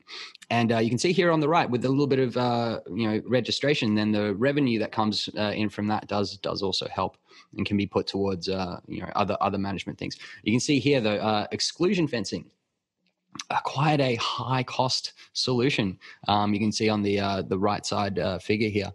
and 0.50 0.72
uh, 0.72 0.78
you 0.78 0.88
can 0.88 0.98
see 0.98 1.12
here 1.12 1.30
on 1.30 1.40
the 1.40 1.48
right 1.48 1.68
with 1.68 1.84
a 1.84 1.88
little 1.88 2.06
bit 2.06 2.20
of 2.20 2.36
uh, 2.36 2.80
you 2.88 3.08
know 3.08 3.22
registration, 3.26 3.94
then 3.94 4.12
the 4.12 4.34
revenue 4.34 4.78
that 4.78 4.92
comes 4.92 5.28
in 5.28 5.68
from 5.68 5.88
that 5.88 6.06
does 6.06 6.36
does 6.38 6.62
also 6.62 6.86
help 6.88 7.16
and 7.56 7.66
can 7.66 7.76
be 7.76 7.86
put 7.86 8.06
towards 8.06 8.48
you 8.48 9.00
know 9.00 9.10
other 9.16 9.36
other 9.40 9.58
management 9.58 9.98
things. 9.98 10.16
You 10.42 10.52
can 10.52 10.60
see 10.60 10.78
here 10.78 11.00
though 11.00 11.46
exclusion 11.50 12.06
fencing 12.06 12.50
uh, 13.50 13.60
quite 13.60 14.00
a 14.00 14.16
high 14.16 14.62
cost 14.62 15.14
solution. 15.32 15.98
Um, 16.26 16.52
you 16.52 16.60
can 16.60 16.72
see 16.72 16.88
on 16.88 17.02
the 17.02 17.20
uh, 17.20 17.42
the 17.42 17.58
right 17.58 17.84
side 17.84 18.18
uh, 18.18 18.38
figure 18.38 18.68
here. 18.68 18.92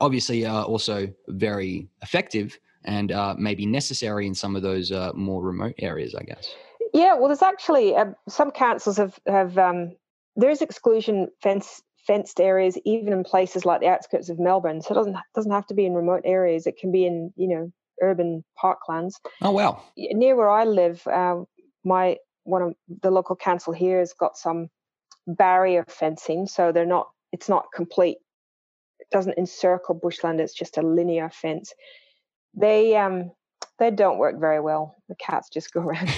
Obviously, 0.00 0.44
uh, 0.44 0.62
also 0.64 1.08
very 1.28 1.88
effective 2.02 2.58
and 2.84 3.12
uh, 3.12 3.34
maybe 3.38 3.66
necessary 3.66 4.26
in 4.26 4.34
some 4.34 4.56
of 4.56 4.62
those 4.62 4.92
uh, 4.92 5.12
more 5.14 5.42
remote 5.42 5.74
areas, 5.78 6.14
I 6.14 6.22
guess. 6.22 6.54
Yeah, 6.92 7.14
well, 7.14 7.28
there's 7.28 7.42
actually 7.42 7.94
some 8.28 8.50
councils 8.50 8.96
have 8.96 9.18
have 9.26 9.58
um, 9.58 9.96
there's 10.34 10.62
exclusion 10.62 11.28
fence 11.42 11.82
fenced 12.06 12.40
areas 12.40 12.78
even 12.84 13.12
in 13.12 13.24
places 13.24 13.64
like 13.64 13.80
the 13.80 13.88
outskirts 13.88 14.28
of 14.28 14.38
Melbourne. 14.38 14.80
So 14.80 14.92
it 14.92 14.94
doesn't 14.94 15.16
doesn't 15.34 15.52
have 15.52 15.66
to 15.66 15.74
be 15.74 15.86
in 15.86 15.94
remote 15.94 16.22
areas. 16.24 16.66
It 16.66 16.78
can 16.78 16.90
be 16.90 17.06
in 17.06 17.32
you 17.36 17.48
know 17.48 17.72
urban 18.02 18.44
parklands. 18.60 19.14
Oh 19.42 19.52
wow! 19.52 19.82
Near 19.96 20.36
where 20.36 20.50
I 20.50 20.64
live, 20.64 21.06
my 21.84 22.16
one 22.46 22.62
of 22.62 22.74
the 23.02 23.10
local 23.10 23.36
council 23.36 23.72
here 23.72 23.98
has 23.98 24.12
got 24.12 24.38
some 24.38 24.68
barrier 25.26 25.84
fencing, 25.88 26.46
so 26.46 26.72
they're 26.72 26.86
not. 26.86 27.08
It's 27.32 27.48
not 27.48 27.66
complete. 27.74 28.18
It 29.00 29.08
doesn't 29.10 29.38
encircle 29.38 29.96
bushland. 29.96 30.40
It's 30.40 30.54
just 30.54 30.78
a 30.78 30.82
linear 30.82 31.30
fence. 31.30 31.72
They 32.54 32.96
um 32.96 33.32
they 33.78 33.90
don't 33.90 34.18
work 34.18 34.40
very 34.40 34.60
well. 34.60 34.95
The 35.08 35.14
cats 35.14 35.48
just 35.48 35.72
go 35.72 35.80
around. 35.80 36.08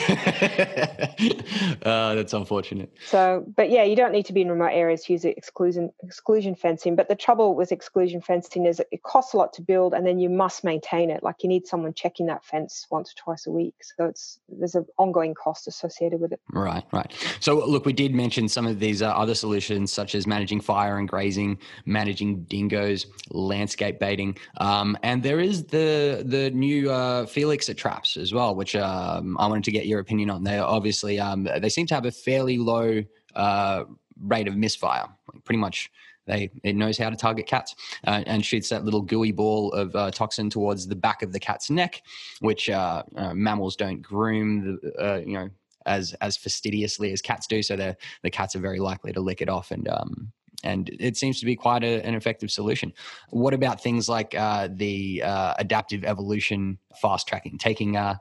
uh, 1.83 2.15
that's 2.15 2.33
unfortunate. 2.33 2.91
So, 3.07 3.45
but 3.55 3.69
yeah, 3.71 3.83
you 3.83 3.95
don't 3.95 4.13
need 4.13 4.25
to 4.27 4.33
be 4.33 4.41
in 4.41 4.51
remote 4.51 4.73
areas 4.73 5.05
to 5.05 5.13
use 5.13 5.27
exclusion 5.27 5.91
exclusion 6.03 6.55
fencing. 6.55 6.97
But 6.97 7.09
the 7.09 7.15
trouble 7.15 7.55
with 7.55 7.71
exclusion 7.71 8.23
fencing 8.23 8.65
is 8.65 8.81
it 8.91 9.03
costs 9.03 9.35
a 9.35 9.37
lot 9.37 9.53
to 9.55 9.63
build, 9.63 9.93
and 9.93 10.07
then 10.07 10.19
you 10.19 10.31
must 10.31 10.65
maintain 10.65 11.11
it. 11.11 11.23
Like 11.23 11.43
you 11.43 11.51
need 11.51 11.67
someone 11.67 11.93
checking 11.93 12.27
that 12.27 12.45
fence 12.47 12.87
once 12.91 13.13
or 13.13 13.17
twice 13.17 13.47
a 13.47 13.51
week. 13.51 13.75
So 13.83 14.07
it's 14.07 14.39
there's 14.49 14.75
an 14.75 14.87
ongoing 14.97 15.35
cost 15.35 15.69
associated 15.69 16.21
with 16.21 16.33
it. 16.33 16.41
Right, 16.51 16.85
right. 16.91 17.13
So 17.41 17.67
look, 17.67 17.85
we 17.85 17.93
did 17.93 18.15
mention 18.15 18.49
some 18.49 18.67
of 18.67 18.81
these 18.81 19.03
uh, 19.03 19.11
other 19.11 19.35
solutions, 19.35 19.93
such 19.93 20.15
as 20.15 20.27
managing 20.27 20.63
fire 20.63 20.97
and 20.97 21.07
grazing, 21.07 21.59
managing 21.85 22.45
dingoes, 22.45 23.07
landscape 23.31 24.01
baiting, 24.01 24.39
um, 24.59 24.97
and 25.03 25.23
there 25.23 25.41
is 25.41 25.65
the 25.65 26.23
the 26.25 26.51
new 26.53 26.91
uh, 26.91 27.27
Felixer 27.27 27.75
traps 27.75 28.17
as 28.17 28.33
well, 28.33 28.55
which 28.55 28.75
um, 28.79 29.37
I 29.39 29.47
wanted 29.47 29.65
to 29.65 29.73
get 29.73 29.87
your 29.87 30.01
opinion 30.01 30.31
on. 30.31 30.45
They 30.45 30.59
obviously 30.59 31.19
um, 31.21 31.45
they 31.45 31.69
seem 31.69 31.87
to 31.87 31.95
have 31.95 32.07
a 32.07 32.11
fairly 32.11 32.59
low 32.59 33.03
uh, 33.35 33.85
rate 34.21 34.49
of 34.49 34.57
misfire. 34.57 35.07
Like 35.33 35.45
pretty 35.45 35.59
much, 35.59 35.91
they 36.27 36.51
it 36.63 36.77
knows 36.77 36.99
how 36.99 37.11
to 37.11 37.17
target 37.17 37.47
cats 37.47 37.75
uh, 38.07 38.23
and 38.27 38.45
shoots 38.45 38.69
that 38.69 38.85
little 38.85 39.03
gooey 39.03 39.33
ball 39.33 39.73
of 39.73 39.95
uh, 39.95 40.11
toxin 40.11 40.51
towards 40.51 40.87
the 40.87 40.97
back 40.97 41.23
of 41.23 41.33
the 41.33 41.41
cat's 41.41 41.71
neck, 41.71 42.03
which 42.41 42.71
uh, 42.71 43.03
uh, 43.17 43.35
mammals 43.35 43.77
don't 43.77 44.03
groom. 44.03 44.79
The, 44.83 44.93
uh, 45.03 45.19
you 45.19 45.35
know. 45.35 45.51
As, 45.87 46.13
as 46.21 46.37
fastidiously 46.37 47.13
as 47.13 47.23
cats 47.23 47.47
do, 47.47 47.63
so 47.63 47.75
the 47.75 47.97
the 48.23 48.31
cats 48.31 48.55
are 48.55 48.59
very 48.59 48.79
likely 48.79 49.11
to 49.15 49.23
lick 49.23 49.41
it 49.41 49.49
off 49.49 49.71
and 49.71 49.89
um, 49.89 50.31
and 50.65 50.91
it 50.99 51.17
seems 51.17 51.39
to 51.41 51.47
be 51.47 51.55
quite 51.55 51.85
a, 51.85 52.05
an 52.05 52.15
effective 52.15 52.51
solution. 52.51 52.93
What 53.31 53.55
about 53.55 53.81
things 53.81 54.09
like 54.09 54.35
uh, 54.35 54.69
the 54.73 55.23
uh, 55.23 55.55
adaptive 55.59 56.05
evolution 56.05 56.79
fast 57.01 57.29
tracking, 57.29 57.59
taking 57.59 57.97
uh, 57.97 58.17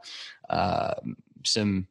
uh 0.50 0.94
some 1.46 1.88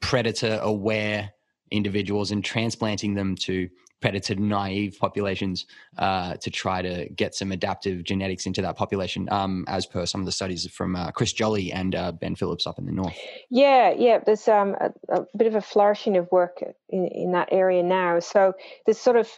predator 0.00 0.58
aware 0.62 1.30
individuals 1.70 2.30
and 2.30 2.44
transplanting 2.44 3.14
them 3.14 3.34
to 3.34 3.68
predator 4.00 4.34
naive 4.34 4.96
populations 5.00 5.66
uh, 5.98 6.34
to 6.36 6.50
try 6.50 6.82
to 6.82 7.08
get 7.10 7.34
some 7.34 7.50
adaptive 7.50 8.04
genetics 8.04 8.46
into 8.46 8.60
that 8.62 8.76
population, 8.76 9.26
um, 9.32 9.64
as 9.68 9.86
per 9.86 10.04
some 10.06 10.20
of 10.20 10.26
the 10.26 10.32
studies 10.32 10.66
from 10.70 10.94
uh, 10.94 11.10
Chris 11.10 11.32
Jolly 11.32 11.72
and 11.72 11.94
uh, 11.94 12.12
Ben 12.12 12.36
Phillips 12.36 12.66
up 12.66 12.78
in 12.78 12.86
the 12.86 12.92
north. 12.92 13.16
Yeah, 13.50 13.92
yeah, 13.96 14.18
there's 14.24 14.46
um, 14.48 14.76
a, 14.80 14.92
a, 15.08 15.26
bit 15.36 15.46
of 15.46 15.54
a 15.54 15.60
flourishing 15.60 16.16
of 16.16 16.30
work 16.30 16.62
in, 16.88 17.06
in 17.08 17.32
that 17.32 17.48
area 17.50 17.82
now. 17.82 18.20
So 18.20 18.52
there's 18.84 18.98
sort 18.98 19.16
of 19.16 19.30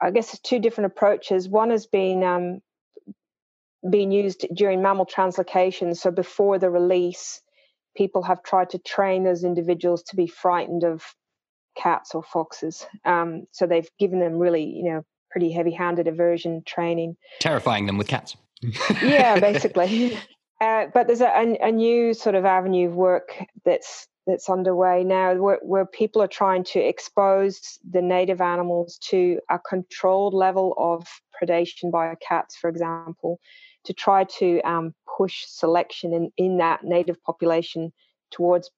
I 0.00 0.10
guess 0.10 0.38
two 0.40 0.58
different 0.58 0.92
approaches. 0.92 1.48
One 1.48 1.70
has 1.70 1.86
been 1.86 2.22
um, 2.22 2.60
being 3.88 4.10
used 4.10 4.46
during 4.54 4.82
mammal 4.82 5.06
translocation. 5.06 5.96
So 5.96 6.10
before 6.10 6.58
the 6.58 6.70
release, 6.70 7.40
people 7.96 8.22
have 8.22 8.42
tried 8.42 8.70
to 8.70 8.78
train 8.78 9.24
those 9.24 9.44
individuals 9.44 10.02
to 10.04 10.16
be 10.16 10.26
frightened 10.26 10.84
of 10.84 11.04
cats 11.76 12.14
or 12.14 12.22
foxes. 12.22 12.86
Um, 13.04 13.46
so 13.52 13.66
they've 13.66 13.88
given 13.98 14.20
them 14.20 14.38
really, 14.38 14.64
you 14.64 14.84
know, 14.84 15.04
pretty 15.30 15.52
heavy-handed 15.52 16.06
aversion 16.06 16.62
training, 16.64 17.16
terrifying 17.40 17.86
them 17.86 17.98
with 17.98 18.08
cats. 18.08 18.36
yeah, 19.02 19.38
basically. 19.40 20.16
Uh, 20.60 20.86
but 20.92 21.06
there's 21.06 21.20
a, 21.20 21.56
a, 21.60 21.72
new 21.72 22.14
sort 22.14 22.34
of 22.34 22.44
avenue 22.44 22.88
of 22.88 22.94
work 22.94 23.34
that's 23.64 24.06
that's 24.26 24.48
underway 24.48 25.04
now 25.04 25.34
where, 25.34 25.58
where, 25.62 25.84
people 25.84 26.22
are 26.22 26.28
trying 26.28 26.64
to 26.64 26.78
expose 26.80 27.78
the 27.90 28.00
native 28.00 28.40
animals 28.40 28.96
to 28.98 29.38
a 29.50 29.58
controlled 29.58 30.32
level 30.32 30.74
of 30.78 31.06
predation 31.34 31.90
by 31.90 32.14
cats, 32.26 32.56
for 32.56 32.70
example, 32.70 33.38
to 33.84 33.92
try 33.92 34.24
to 34.24 34.60
um, 34.62 34.94
push 35.18 35.44
selection 35.46 36.12
in, 36.12 36.32
in 36.36 36.58
that 36.58 36.84
native 36.84 37.22
population 37.22 37.92
towards 38.30 38.70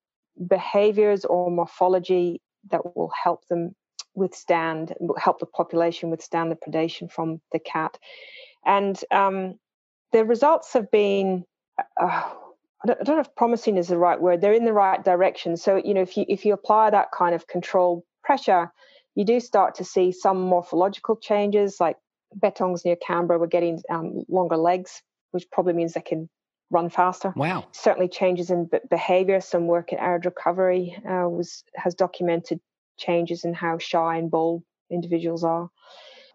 behaviors 0.49 1.25
or 1.25 1.51
morphology 1.51 2.41
that 2.71 2.97
will 2.97 3.13
help 3.23 3.47
them 3.49 3.75
withstand, 4.15 4.95
help 5.19 5.39
the 5.39 5.47
population 5.47 6.11
withstand 6.11 6.51
the 6.51 6.57
predation 6.57 7.11
from 7.11 7.41
the 7.53 7.59
cat. 7.59 7.97
And 8.65 9.01
um, 9.11 9.59
the 10.13 10.25
results 10.25 10.73
have 10.73 10.91
been. 10.91 11.45
Uh, 11.79 11.85
I 12.83 12.87
don't, 12.87 13.01
I 13.01 13.05
don't 13.05 13.17
know 13.17 13.23
if 13.23 13.35
promising 13.35 13.77
is 13.77 13.89
the 13.89 13.99
right 13.99 14.21
word. 14.21 14.41
They're 14.41 14.53
in 14.53 14.65
the 14.65 14.73
right 14.73 15.03
direction. 15.03 15.57
So 15.57 15.77
you 15.77 15.95
know, 15.95 16.03
if 16.03 16.17
you 16.17 16.25
if 16.29 16.45
you 16.45 16.53
apply 16.53 16.91
that 16.91 17.13
kind 17.13 17.35
of 17.35 17.47
controlled 17.47 18.03
pressure, 18.23 18.73
you 19.15 19.25
do 19.25 19.41
start 19.41 19.77
to 19.77 19.85
see 19.85 20.13
some 20.13 20.41
morphological 20.41 21.17
changes. 21.17 21.79
Like 21.81 21.97
Bettongs 22.39 22.85
near 22.85 22.97
Canberra 22.97 23.39
were 23.39 23.47
getting 23.47 23.81
um, 23.91 24.25
longer 24.29 24.57
legs, 24.57 25.03
which 25.31 25.51
probably 25.51 25.73
means 25.73 25.95
they 25.95 26.01
can 26.01 26.29
run 26.71 26.91
faster. 26.91 27.33
Wow! 27.37 27.67
Certainly 27.73 28.09
changes 28.09 28.51
in 28.51 28.67
b- 28.67 28.79
behavior. 28.91 29.41
Some 29.41 29.67
work 29.67 29.93
in 29.93 29.99
arid 29.99 30.27
recovery 30.27 30.97
uh, 31.05 31.29
was 31.29 31.65
has 31.75 31.95
documented 31.95 32.61
changes 32.99 33.45
in 33.45 33.55
how 33.55 33.79
shy 33.79 34.17
and 34.17 34.31
bold 34.31 34.63
individuals 34.91 35.45
are 35.45 35.71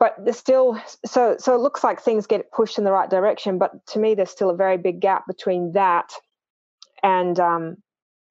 but 0.02 0.16
there's 0.18 0.38
still 0.38 0.82
so 1.06 1.36
so 1.38 1.54
it 1.54 1.62
looks 1.62 1.84
like 1.84 2.02
things 2.02 2.26
get 2.26 2.52
pushed 2.52 2.80
in 2.80 2.84
the 2.84 2.91
right 2.91 3.10
direction 3.10 3.60
but 3.60 3.86
to 3.86 3.99
me 3.99 4.16
there's 4.16 4.32
still 4.32 4.49
a 4.49 4.56
very 4.56 4.78
big 4.78 4.99
gap 4.99 5.28
between 5.28 5.72
that 5.74 6.12
and 7.04 7.39
um, 7.39 7.78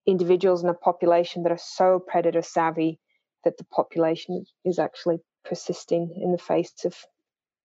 individuals 0.06 0.64
in 0.64 0.68
a 0.68 0.74
population 0.74 1.44
that 1.44 1.52
are 1.52 1.58
so 1.58 2.00
predator 2.00 2.42
savvy 2.42 2.98
that 3.44 3.56
the 3.56 3.64
population 3.64 4.44
is 4.64 4.78
actually 4.80 5.18
persisting 5.44 6.12
in 6.20 6.32
the 6.32 6.38
face 6.38 6.84
of 6.84 6.94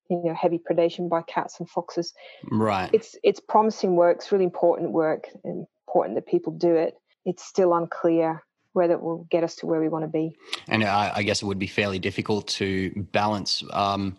you 0.09 0.21
know 0.23 0.35
heavy 0.35 0.59
predation 0.59 1.09
by 1.09 1.23
cats 1.23 1.59
and 1.59 1.67
foxes. 1.67 2.13
Right. 2.51 2.91
It's 2.93 3.15
it's 3.23 3.39
promising 3.39 3.95
work 3.95 4.17
it's 4.17 4.31
really 4.31 4.45
important 4.45 4.91
work 4.91 5.27
and 5.43 5.65
important 5.87 6.15
that 6.15 6.27
people 6.27 6.53
do 6.53 6.75
it. 6.75 6.93
It's 7.25 7.43
still 7.43 7.73
unclear 7.73 8.43
whether 8.75 8.93
it 8.93 9.01
will 9.01 9.25
get 9.29 9.43
us 9.43 9.55
to 9.55 9.65
where 9.65 9.79
we 9.79 9.89
want 9.89 10.03
to 10.03 10.09
be 10.09 10.35
and 10.67 10.83
i, 10.83 11.11
I 11.15 11.23
guess 11.23 11.41
it 11.41 11.45
would 11.45 11.59
be 11.59 11.67
fairly 11.67 11.99
difficult 11.99 12.47
to 12.49 12.91
balance 13.11 13.63
um, 13.71 14.17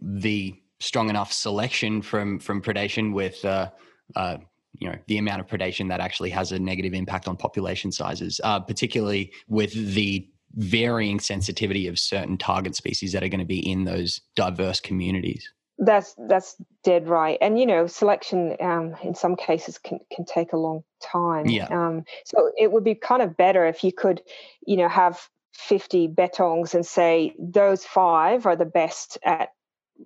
the 0.00 0.54
strong 0.80 1.08
enough 1.08 1.32
selection 1.32 2.02
from 2.02 2.38
from 2.38 2.60
predation 2.60 3.12
with 3.12 3.44
uh, 3.44 3.70
uh, 4.16 4.36
you 4.78 4.88
know 4.88 4.96
the 5.06 5.18
amount 5.18 5.40
of 5.40 5.46
predation 5.46 5.88
that 5.88 6.00
actually 6.00 6.30
has 6.30 6.52
a 6.52 6.58
negative 6.58 6.94
impact 6.94 7.28
on 7.28 7.36
population 7.36 7.92
sizes, 7.92 8.40
uh, 8.44 8.60
particularly 8.60 9.32
with 9.48 9.72
the 9.94 10.28
varying 10.56 11.18
sensitivity 11.18 11.88
of 11.88 11.98
certain 11.98 12.36
target 12.36 12.76
species 12.76 13.12
that 13.12 13.22
are 13.22 13.28
going 13.28 13.40
to 13.40 13.46
be 13.46 13.70
in 13.70 13.84
those 13.84 14.20
diverse 14.36 14.80
communities. 14.80 15.50
That's 15.78 16.14
that's 16.28 16.56
dead 16.84 17.08
right, 17.08 17.36
and 17.40 17.58
you 17.58 17.66
know, 17.66 17.88
selection 17.88 18.56
um, 18.60 18.94
in 19.02 19.14
some 19.14 19.34
cases 19.34 19.76
can 19.78 19.98
can 20.12 20.24
take 20.24 20.52
a 20.52 20.56
long 20.56 20.84
time. 21.02 21.46
Yeah. 21.46 21.66
Um, 21.66 22.04
so 22.24 22.52
it 22.56 22.70
would 22.70 22.84
be 22.84 22.94
kind 22.94 23.22
of 23.22 23.36
better 23.36 23.66
if 23.66 23.82
you 23.82 23.92
could, 23.92 24.22
you 24.66 24.76
know, 24.76 24.88
have 24.88 25.28
50 25.54 26.08
bettongs 26.08 26.74
and 26.74 26.84
say 26.84 27.34
those 27.38 27.84
five 27.84 28.46
are 28.46 28.56
the 28.56 28.64
best 28.64 29.18
at 29.24 29.50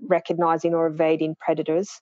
recognizing 0.03 0.75
or 0.75 0.87
evading 0.87 1.37
predators. 1.41 2.01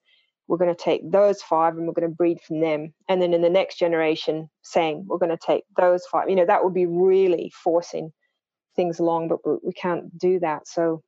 We're 0.48 0.58
going 0.58 0.74
to 0.74 0.80
take 0.80 1.10
those 1.10 1.42
five 1.42 1.76
and 1.76 1.86
we're 1.86 1.92
going 1.92 2.08
to 2.08 2.14
breed 2.14 2.40
from 2.40 2.60
them. 2.60 2.94
And 3.08 3.20
then 3.20 3.34
in 3.34 3.42
the 3.42 3.50
next 3.50 3.78
generation, 3.78 4.48
same, 4.62 5.06
we're 5.06 5.18
going 5.18 5.36
to 5.36 5.38
take 5.44 5.64
those 5.76 6.04
five. 6.06 6.28
You 6.28 6.36
know, 6.36 6.46
that 6.46 6.62
would 6.62 6.74
be 6.74 6.86
really 6.86 7.52
forcing 7.64 8.12
things 8.76 8.98
along, 8.98 9.28
but 9.28 9.64
we 9.64 9.72
can't 9.72 10.16
do 10.16 10.38
that. 10.40 10.68
So 10.68 11.02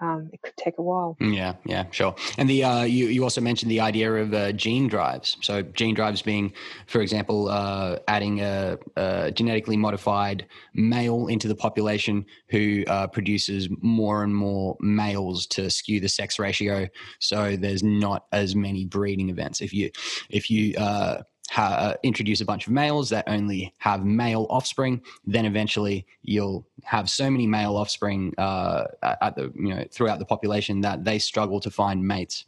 um, 0.00 0.28
it 0.32 0.42
could 0.42 0.56
take 0.56 0.78
a 0.78 0.82
while. 0.82 1.16
Mm, 1.20 1.36
yeah, 1.36 1.54
yeah, 1.64 1.84
sure. 1.90 2.14
And 2.36 2.50
the 2.50 2.64
uh, 2.64 2.82
you 2.82 3.06
you 3.06 3.22
also 3.22 3.40
mentioned 3.40 3.70
the 3.70 3.80
idea 3.80 4.12
of 4.12 4.34
uh, 4.34 4.52
gene 4.52 4.88
drives. 4.88 5.36
So 5.40 5.62
gene 5.62 5.94
drives 5.94 6.20
being, 6.20 6.52
for 6.86 7.00
example, 7.00 7.48
uh, 7.48 7.98
adding 8.08 8.40
a, 8.40 8.78
a, 8.96 9.30
genetically 9.30 9.76
modified 9.76 10.46
male 10.74 11.28
into 11.28 11.46
the 11.46 11.54
population 11.54 12.26
who 12.48 12.84
uh, 12.88 13.06
produces 13.06 13.68
more 13.80 14.24
and 14.24 14.34
more 14.34 14.76
males 14.80 15.46
to 15.48 15.70
skew 15.70 16.00
the 16.00 16.08
sex 16.08 16.38
ratio. 16.38 16.88
So 17.20 17.56
there's 17.56 17.84
not 17.84 18.26
as 18.32 18.56
many 18.56 18.84
breeding 18.84 19.30
events. 19.30 19.60
If 19.60 19.72
you 19.72 19.90
if 20.28 20.50
you 20.50 20.74
uh, 20.76 21.22
ha- 21.54 21.94
introduce 22.02 22.40
a 22.40 22.44
bunch 22.44 22.66
of 22.66 22.72
males 22.72 23.08
that 23.10 23.24
only 23.28 23.72
have 23.78 24.04
male 24.04 24.46
offspring, 24.50 25.00
then 25.24 25.44
eventually 25.44 26.04
you'll 26.22 26.66
have 26.82 27.08
so 27.08 27.30
many 27.30 27.46
male 27.46 27.76
offspring 27.76 28.34
uh, 28.38 28.86
at 29.02 29.36
the 29.36 29.52
you 29.54 29.72
know 29.72 29.84
throughout 29.92 30.18
the 30.18 30.24
population 30.24 30.80
that 30.80 31.04
they 31.04 31.18
struggle 31.18 31.60
to 31.60 31.70
find 31.70 32.06
mates, 32.06 32.44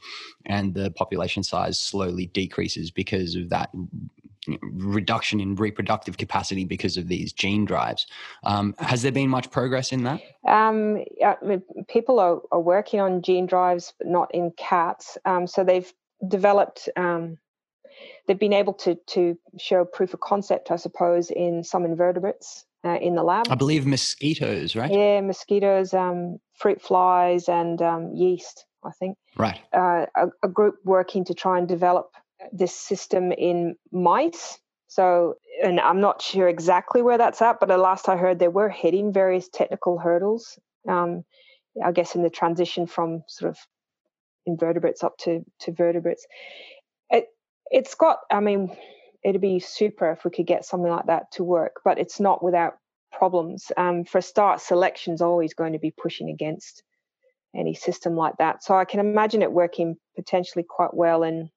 and 0.46 0.74
the 0.74 0.90
population 0.90 1.42
size 1.44 1.78
slowly 1.78 2.26
decreases 2.26 2.90
because 2.90 3.36
of 3.36 3.48
that 3.48 3.70
reduction 4.62 5.40
in 5.40 5.54
reproductive 5.54 6.16
capacity 6.18 6.64
because 6.64 6.96
of 6.96 7.08
these 7.08 7.32
gene 7.32 7.64
drives. 7.64 8.06
Um, 8.44 8.74
has 8.78 9.02
there 9.02 9.12
been 9.12 9.28
much 9.28 9.50
progress 9.50 9.92
in 9.92 10.04
that? 10.04 10.20
Um, 10.46 11.04
people 11.88 12.20
are, 12.20 12.40
are, 12.52 12.60
working 12.60 13.00
on 13.00 13.22
gene 13.22 13.46
drives, 13.46 13.92
but 13.98 14.06
not 14.06 14.32
in 14.32 14.52
cats. 14.56 15.18
Um, 15.24 15.48
so 15.48 15.64
they've 15.64 15.92
developed 16.28 16.88
um, 16.96 17.38
they've 18.26 18.38
been 18.38 18.52
able 18.52 18.74
to 18.74 18.96
to 19.08 19.38
show 19.58 19.84
proof 19.84 20.14
of 20.14 20.20
concept, 20.20 20.70
I 20.70 20.76
suppose, 20.76 21.30
in 21.30 21.64
some 21.64 21.84
invertebrates 21.84 22.64
uh, 22.84 22.98
in 22.98 23.14
the 23.14 23.22
lab. 23.22 23.46
I 23.50 23.54
believe 23.54 23.86
mosquitoes, 23.86 24.76
right? 24.76 24.90
Yeah, 24.90 25.20
mosquitoes, 25.20 25.94
um, 25.94 26.38
fruit 26.54 26.80
flies, 26.80 27.48
and 27.48 27.80
um, 27.82 28.12
yeast. 28.14 28.64
I 28.84 28.90
think. 28.92 29.18
Right. 29.36 29.58
Uh, 29.72 30.06
a, 30.14 30.28
a 30.44 30.48
group 30.48 30.76
working 30.84 31.24
to 31.24 31.34
try 31.34 31.58
and 31.58 31.66
develop 31.66 32.10
this 32.52 32.74
system 32.74 33.32
in 33.32 33.76
mice. 33.90 34.58
So, 34.86 35.34
and 35.62 35.80
I'm 35.80 36.00
not 36.00 36.22
sure 36.22 36.48
exactly 36.48 37.02
where 37.02 37.18
that's 37.18 37.42
at, 37.42 37.58
but 37.58 37.68
the 37.68 37.76
last 37.76 38.08
I 38.08 38.16
heard, 38.16 38.38
they 38.38 38.48
were 38.48 38.68
hitting 38.68 39.12
various 39.12 39.48
technical 39.48 39.98
hurdles. 39.98 40.58
Um, 40.88 41.24
I 41.84 41.92
guess 41.92 42.14
in 42.14 42.22
the 42.22 42.30
transition 42.30 42.86
from 42.86 43.22
sort 43.26 43.50
of 43.50 43.58
invertebrates 44.46 45.02
up 45.02 45.18
to 45.18 45.44
to 45.60 45.72
vertebrates. 45.72 46.26
It, 47.70 47.78
it's 47.78 47.94
got 47.94 48.20
i 48.30 48.40
mean 48.40 48.76
it'd 49.24 49.40
be 49.40 49.58
super 49.58 50.12
if 50.12 50.24
we 50.24 50.30
could 50.30 50.46
get 50.46 50.64
something 50.64 50.90
like 50.90 51.06
that 51.06 51.32
to 51.32 51.44
work 51.44 51.80
but 51.84 51.98
it's 51.98 52.20
not 52.20 52.42
without 52.42 52.78
problems. 53.16 53.72
Um, 53.76 54.04
for 54.04 54.18
a 54.18 54.22
start 54.22 54.60
selection's 54.60 55.22
always 55.22 55.54
going 55.54 55.72
to 55.72 55.78
be 55.78 55.90
pushing 55.90 56.30
against 56.30 56.82
any 57.54 57.74
system 57.74 58.14
like 58.16 58.34
that. 58.38 58.62
So 58.62 58.76
i 58.76 58.84
can 58.84 59.00
imagine 59.00 59.42
it 59.42 59.52
working 59.52 59.96
potentially 60.14 60.64
quite 60.68 60.94
well 60.94 61.22
in 61.22 61.50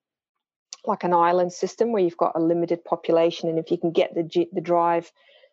like 0.86 1.03
an 1.03 1.14
island 1.14 1.51
system 1.51 1.91
where 1.91 2.01
you've 2.01 2.18
got 2.18 2.32
a 2.36 2.39
limited 2.39 2.84
population 2.86 3.49
and 3.49 3.60
if 3.60 3.70
you 3.70 3.78
can 3.78 3.91
get 3.91 4.16
the 4.16 4.47
the 4.53 4.62
drive 4.62 5.12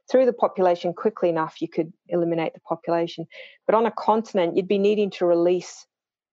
through 0.09 0.25
the 0.25 0.33
population 0.33 0.95
quickly 0.95 1.29
enough 1.29 1.61
you 1.61 1.69
could 1.69 1.93
eliminate 2.09 2.55
the 2.55 2.61
population. 2.61 3.27
But 3.67 3.75
on 3.75 3.87
a 3.87 3.91
continent 3.91 4.57
you'd 4.57 4.69
be 4.69 4.79
needing 4.79 5.11
to 5.13 5.27
release 5.27 5.87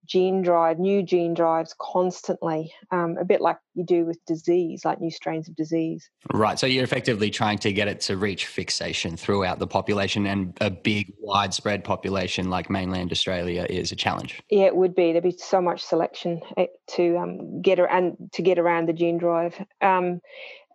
gene 0.06 0.41
drive, 0.41 0.80
new 0.80 1.04
gene 1.04 1.34
drives 1.34 1.76
constantly, 1.80 2.74
um, 2.91 3.18
a 3.18 3.26
bit 3.26 3.41
like 3.41 3.58
you 3.74 3.86
do 3.86 4.06
with 4.06 4.24
disease, 4.26 4.84
like 4.86 4.99
new 4.99 5.12
strains 5.12 5.47
of 5.47 5.56
disease. 5.56 6.10
Right. 6.34 6.60
So 6.60 6.68
you're 6.68 6.84
effectively 6.84 7.30
trying 7.30 7.58
to 7.60 7.72
get 7.72 7.88
it 7.88 8.01
to 8.01 8.18
reach 8.18 8.47
fixation 8.47 9.18
throughout 9.18 9.60
the 9.60 9.68
population, 9.68 10.26
and 10.26 10.58
a 10.62 10.70
big, 10.70 11.14
widespread 11.20 11.84
population 11.84 12.49
like 12.49 12.70
mainland 12.70 13.12
Australia 13.12 13.66
is 13.70 13.91
a 13.91 13.95
challenge. 13.95 14.41
Yeah, 14.49 14.66
it 14.66 14.76
would 14.76 14.95
be. 14.95 15.12
There'd 15.12 15.24
be 15.24 15.32
so 15.32 15.62
much 15.62 15.82
selection 15.84 16.41
eh, 16.58 16.68
to 16.91 17.18
um, 17.18 17.62
get 17.62 17.80
around 17.80 18.18
to 18.34 18.41
get 18.41 18.60
around 18.60 18.88
the 18.88 18.93
gene 18.93 19.18
drive. 19.18 19.64
Um, 19.82 20.20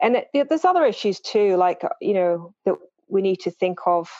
and 0.00 0.16
it, 0.32 0.48
there's 0.48 0.64
other 0.64 0.84
issues 0.84 1.20
too, 1.20 1.56
like 1.56 1.84
uh, 1.84 1.88
you 2.00 2.14
know 2.14 2.54
that 2.64 2.74
we 3.08 3.22
need 3.22 3.40
to 3.40 3.50
think 3.50 3.78
of. 3.86 4.10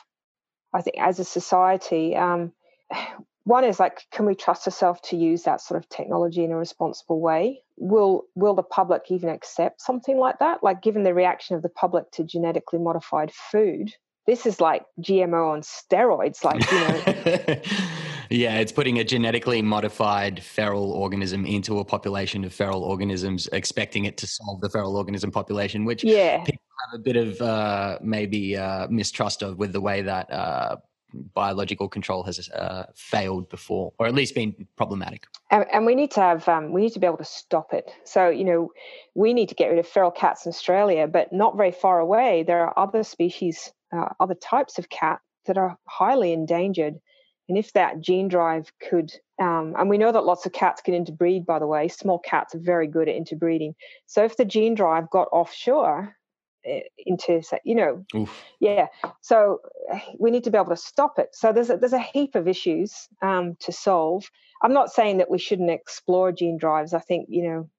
I 0.73 0.83
think 0.83 0.97
as 0.99 1.19
a 1.19 1.25
society, 1.25 2.15
um, 2.15 2.53
one 3.49 3.65
is 3.65 3.81
like 3.81 4.03
can 4.13 4.27
we 4.27 4.35
trust 4.35 4.67
ourselves 4.67 5.01
to 5.05 5.17
use 5.17 5.43
that 5.45 5.61
sort 5.61 5.83
of 5.83 5.89
technology 5.89 6.45
in 6.45 6.53
a 6.53 6.57
responsible 6.57 7.21
way? 7.21 7.63
Will 7.77 8.25
will 8.35 8.55
the 8.55 8.63
public 8.63 9.05
even 9.09 9.31
accept 9.31 9.81
something 9.81 10.19
like 10.19 10.39
that? 10.41 10.63
Like 10.63 10.83
given 10.83 11.03
the 11.03 11.15
reaction 11.15 11.57
of 11.57 11.63
the 11.63 11.69
public 11.69 12.11
to 12.13 12.25
genetically 12.25 12.79
modified 12.79 13.33
food 13.33 13.93
this 14.29 14.45
is 14.45 14.61
like 14.61 14.85
gmo 15.01 15.53
on 15.53 15.63
steroids 15.63 16.45
like 16.45 16.71
you 16.71 16.79
know. 16.79 17.61
Yeah 18.31 18.59
it's 18.59 18.73
putting 18.73 18.99
a 18.99 19.05
genetically 19.05 19.63
modified 19.63 20.43
feral 20.43 20.93
organism 20.93 21.47
into 21.47 21.79
a 21.79 21.85
population 21.85 22.45
of 22.45 22.53
feral 22.53 22.85
organisms 22.85 23.49
expecting 23.53 24.05
it 24.05 24.19
to 24.19 24.27
solve 24.27 24.61
the 24.61 24.69
feral 24.69 24.99
organism 24.99 25.31
population 25.31 25.87
which 25.87 26.05
yeah. 26.05 26.45
people 26.45 26.63
have 26.85 27.01
a 27.01 27.03
bit 27.03 27.17
of 27.17 27.41
uh, 27.41 27.99
maybe 28.03 28.55
uh, 28.55 28.87
mistrust 28.89 29.41
of 29.41 29.57
with 29.57 29.73
the 29.73 29.81
way 29.81 30.03
that 30.03 30.31
uh, 30.31 30.77
biological 31.13 31.89
control 31.89 32.23
has 32.25 32.49
uh, 32.51 32.87
failed 32.95 33.49
before, 33.49 33.93
or 33.99 34.07
at 34.07 34.15
least 34.15 34.35
been 34.35 34.67
problematic. 34.77 35.27
And, 35.51 35.65
and 35.73 35.87
we 35.87 35.95
need 35.95 36.11
to 36.13 36.21
have 36.21 36.49
um, 36.49 36.73
we 36.73 36.83
need 36.83 36.93
to 36.93 36.99
be 36.99 37.07
able 37.07 37.19
to 37.19 37.25
stop 37.25 37.73
it. 37.73 37.91
So 38.05 38.29
you 38.29 38.45
know, 38.45 38.71
we 39.15 39.33
need 39.33 39.49
to 39.49 39.55
get 39.55 39.69
rid 39.69 39.79
of 39.79 39.87
feral 39.87 40.11
cats 40.11 40.47
in 40.47 40.51
Australia, 40.51 41.07
but 41.07 41.33
not 41.33 41.57
very 41.57 41.73
far 41.73 42.01
away 42.01 42.45
there 42.47 42.65
are 42.65 42.79
other 42.79 43.03
species, 43.03 43.73
uh, 43.93 44.09
other 44.21 44.35
types 44.35 44.79
of 44.79 44.89
cat 44.89 45.21
that 45.47 45.59
are 45.59 45.77
highly 45.87 46.33
endangered. 46.33 46.95
And 47.49 47.57
if 47.57 47.73
that 47.73 48.01
gene 48.01 48.29
drive 48.29 48.71
could, 48.91 49.11
um, 49.41 49.75
and 49.79 49.89
we 49.89 49.97
know 49.97 50.13
that 50.13 50.25
lots 50.25 50.45
of 50.45 50.53
cats 50.53 50.83
can 50.83 50.93
interbreed, 50.93 51.47
by 51.47 51.59
the 51.59 51.67
way, 51.67 51.89
small 51.89 52.19
cats 52.19 52.55
are 52.55 52.61
very 52.61 52.87
good 52.87 53.09
at 53.09 53.17
interbreeding. 53.17 53.75
So 54.05 54.23
if 54.23 54.37
the 54.37 54.45
gene 54.45 54.75
drive 54.75 55.09
got 55.09 55.29
offshore, 55.33 56.18
into 57.07 57.43
you 57.65 57.75
know 57.75 58.05
Oof. 58.15 58.45
yeah. 58.61 58.87
So 59.21 59.61
eh, 59.93 60.01
we 60.19 60.31
need 60.31 60.45
to 60.45 60.51
be 60.51 60.59
able 60.59 60.71
to 60.71 60.77
stop 60.77 61.19
it. 61.19 61.31
So 61.33 61.53
there's 61.53 61.71
a, 61.71 61.77
there's 61.77 61.93
a 61.93 61.99
heap 62.01 62.35
of 62.35 62.49
issues 62.49 63.09
um, 63.23 63.57
to 63.61 63.73
solve. 63.73 64.31
I'm 64.63 64.73
not 64.73 64.93
saying 64.93 65.19
that 65.19 65.31
we 65.31 65.39
shouldn't 65.39 65.71
explore 65.71 66.33
gene 66.33 66.59
drives. 66.59 66.95
I 66.95 67.01
think 67.01 67.29
you 67.31 67.43
know 67.43 67.71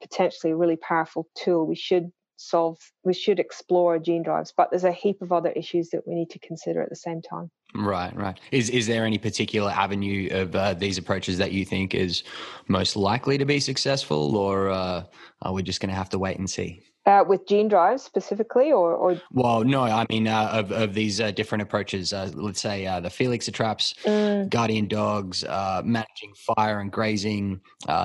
potentially 0.00 0.52
a 0.52 0.56
really 0.56 0.76
powerful 0.76 1.28
tool. 1.34 1.66
We 1.66 1.76
should 1.76 2.12
solve 2.42 2.78
we 3.04 3.14
should 3.14 3.38
explore 3.38 3.98
gene 3.98 4.22
drives 4.22 4.52
but 4.56 4.68
there's 4.70 4.84
a 4.84 4.92
heap 4.92 5.22
of 5.22 5.32
other 5.32 5.50
issues 5.50 5.90
that 5.90 6.06
we 6.06 6.14
need 6.14 6.28
to 6.30 6.38
consider 6.40 6.82
at 6.82 6.88
the 6.88 6.96
same 6.96 7.22
time. 7.22 7.50
Right 7.74 8.14
right. 8.16 8.38
Is 8.50 8.68
is 8.70 8.86
there 8.86 9.06
any 9.06 9.18
particular 9.18 9.70
avenue 9.70 10.28
of 10.30 10.54
uh, 10.54 10.74
these 10.74 10.98
approaches 10.98 11.38
that 11.38 11.52
you 11.52 11.64
think 11.64 11.94
is 11.94 12.24
most 12.68 12.96
likely 12.96 13.38
to 13.38 13.44
be 13.44 13.60
successful 13.60 14.36
or 14.36 14.70
uh, 14.70 15.04
are 15.42 15.52
we 15.52 15.62
just 15.62 15.80
going 15.80 15.90
to 15.90 15.96
have 15.96 16.10
to 16.10 16.18
wait 16.18 16.38
and 16.38 16.50
see 16.50 16.82
uh, 17.06 17.24
with 17.26 17.46
gene 17.46 17.68
drives 17.68 18.02
specifically, 18.02 18.70
or, 18.70 18.94
or? 18.94 19.20
Well, 19.32 19.64
no, 19.64 19.82
I 19.82 20.06
mean 20.08 20.28
uh, 20.28 20.50
of 20.52 20.70
of 20.70 20.94
these 20.94 21.20
uh, 21.20 21.32
different 21.32 21.62
approaches. 21.62 22.12
Uh, 22.12 22.30
let's 22.34 22.60
say 22.60 22.86
uh, 22.86 23.00
the 23.00 23.10
Felixer 23.10 23.50
traps, 23.50 23.94
mm. 24.04 24.48
guardian 24.48 24.86
dogs, 24.86 25.42
uh, 25.44 25.82
managing 25.84 26.32
fire 26.34 26.78
and 26.80 26.92
grazing, 26.92 27.60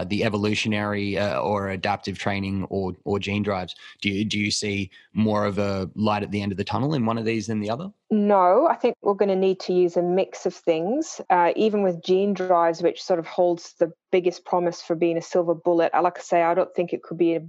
the 0.07 0.23
evolutionary 0.23 1.19
or 1.19 1.69
adaptive 1.69 2.17
training, 2.17 2.65
or 2.69 2.95
or 3.03 3.19
gene 3.19 3.43
drives. 3.43 3.75
Do 4.01 4.09
you 4.09 4.25
do 4.25 4.39
you 4.39 4.51
see 4.51 4.89
more 5.13 5.45
of 5.45 5.59
a 5.59 5.89
light 5.95 6.23
at 6.23 6.31
the 6.31 6.41
end 6.41 6.51
of 6.51 6.57
the 6.57 6.63
tunnel 6.63 6.93
in 6.93 7.05
one 7.05 7.17
of 7.17 7.25
these 7.25 7.47
than 7.47 7.59
the 7.59 7.69
other? 7.69 7.91
No, 8.09 8.67
I 8.67 8.75
think 8.75 8.95
we're 9.01 9.15
going 9.15 9.29
to 9.29 9.35
need 9.35 9.59
to 9.61 9.73
use 9.73 9.97
a 9.97 10.01
mix 10.01 10.45
of 10.45 10.55
things. 10.55 11.21
even 11.55 11.83
with 11.83 12.03
gene 12.03 12.33
drives, 12.33 12.81
which 12.81 13.03
sort 13.03 13.19
of 13.19 13.27
holds 13.27 13.73
the 13.79 13.91
biggest 14.11 14.45
promise 14.45 14.81
for 14.81 14.95
being 14.95 15.17
a 15.17 15.21
silver 15.21 15.53
bullet. 15.53 15.91
Like 15.93 16.17
I 16.17 16.21
say, 16.21 16.43
I 16.43 16.53
don't 16.53 16.73
think 16.73 16.93
it 16.93 17.03
could 17.03 17.17
be 17.17 17.35
a 17.35 17.41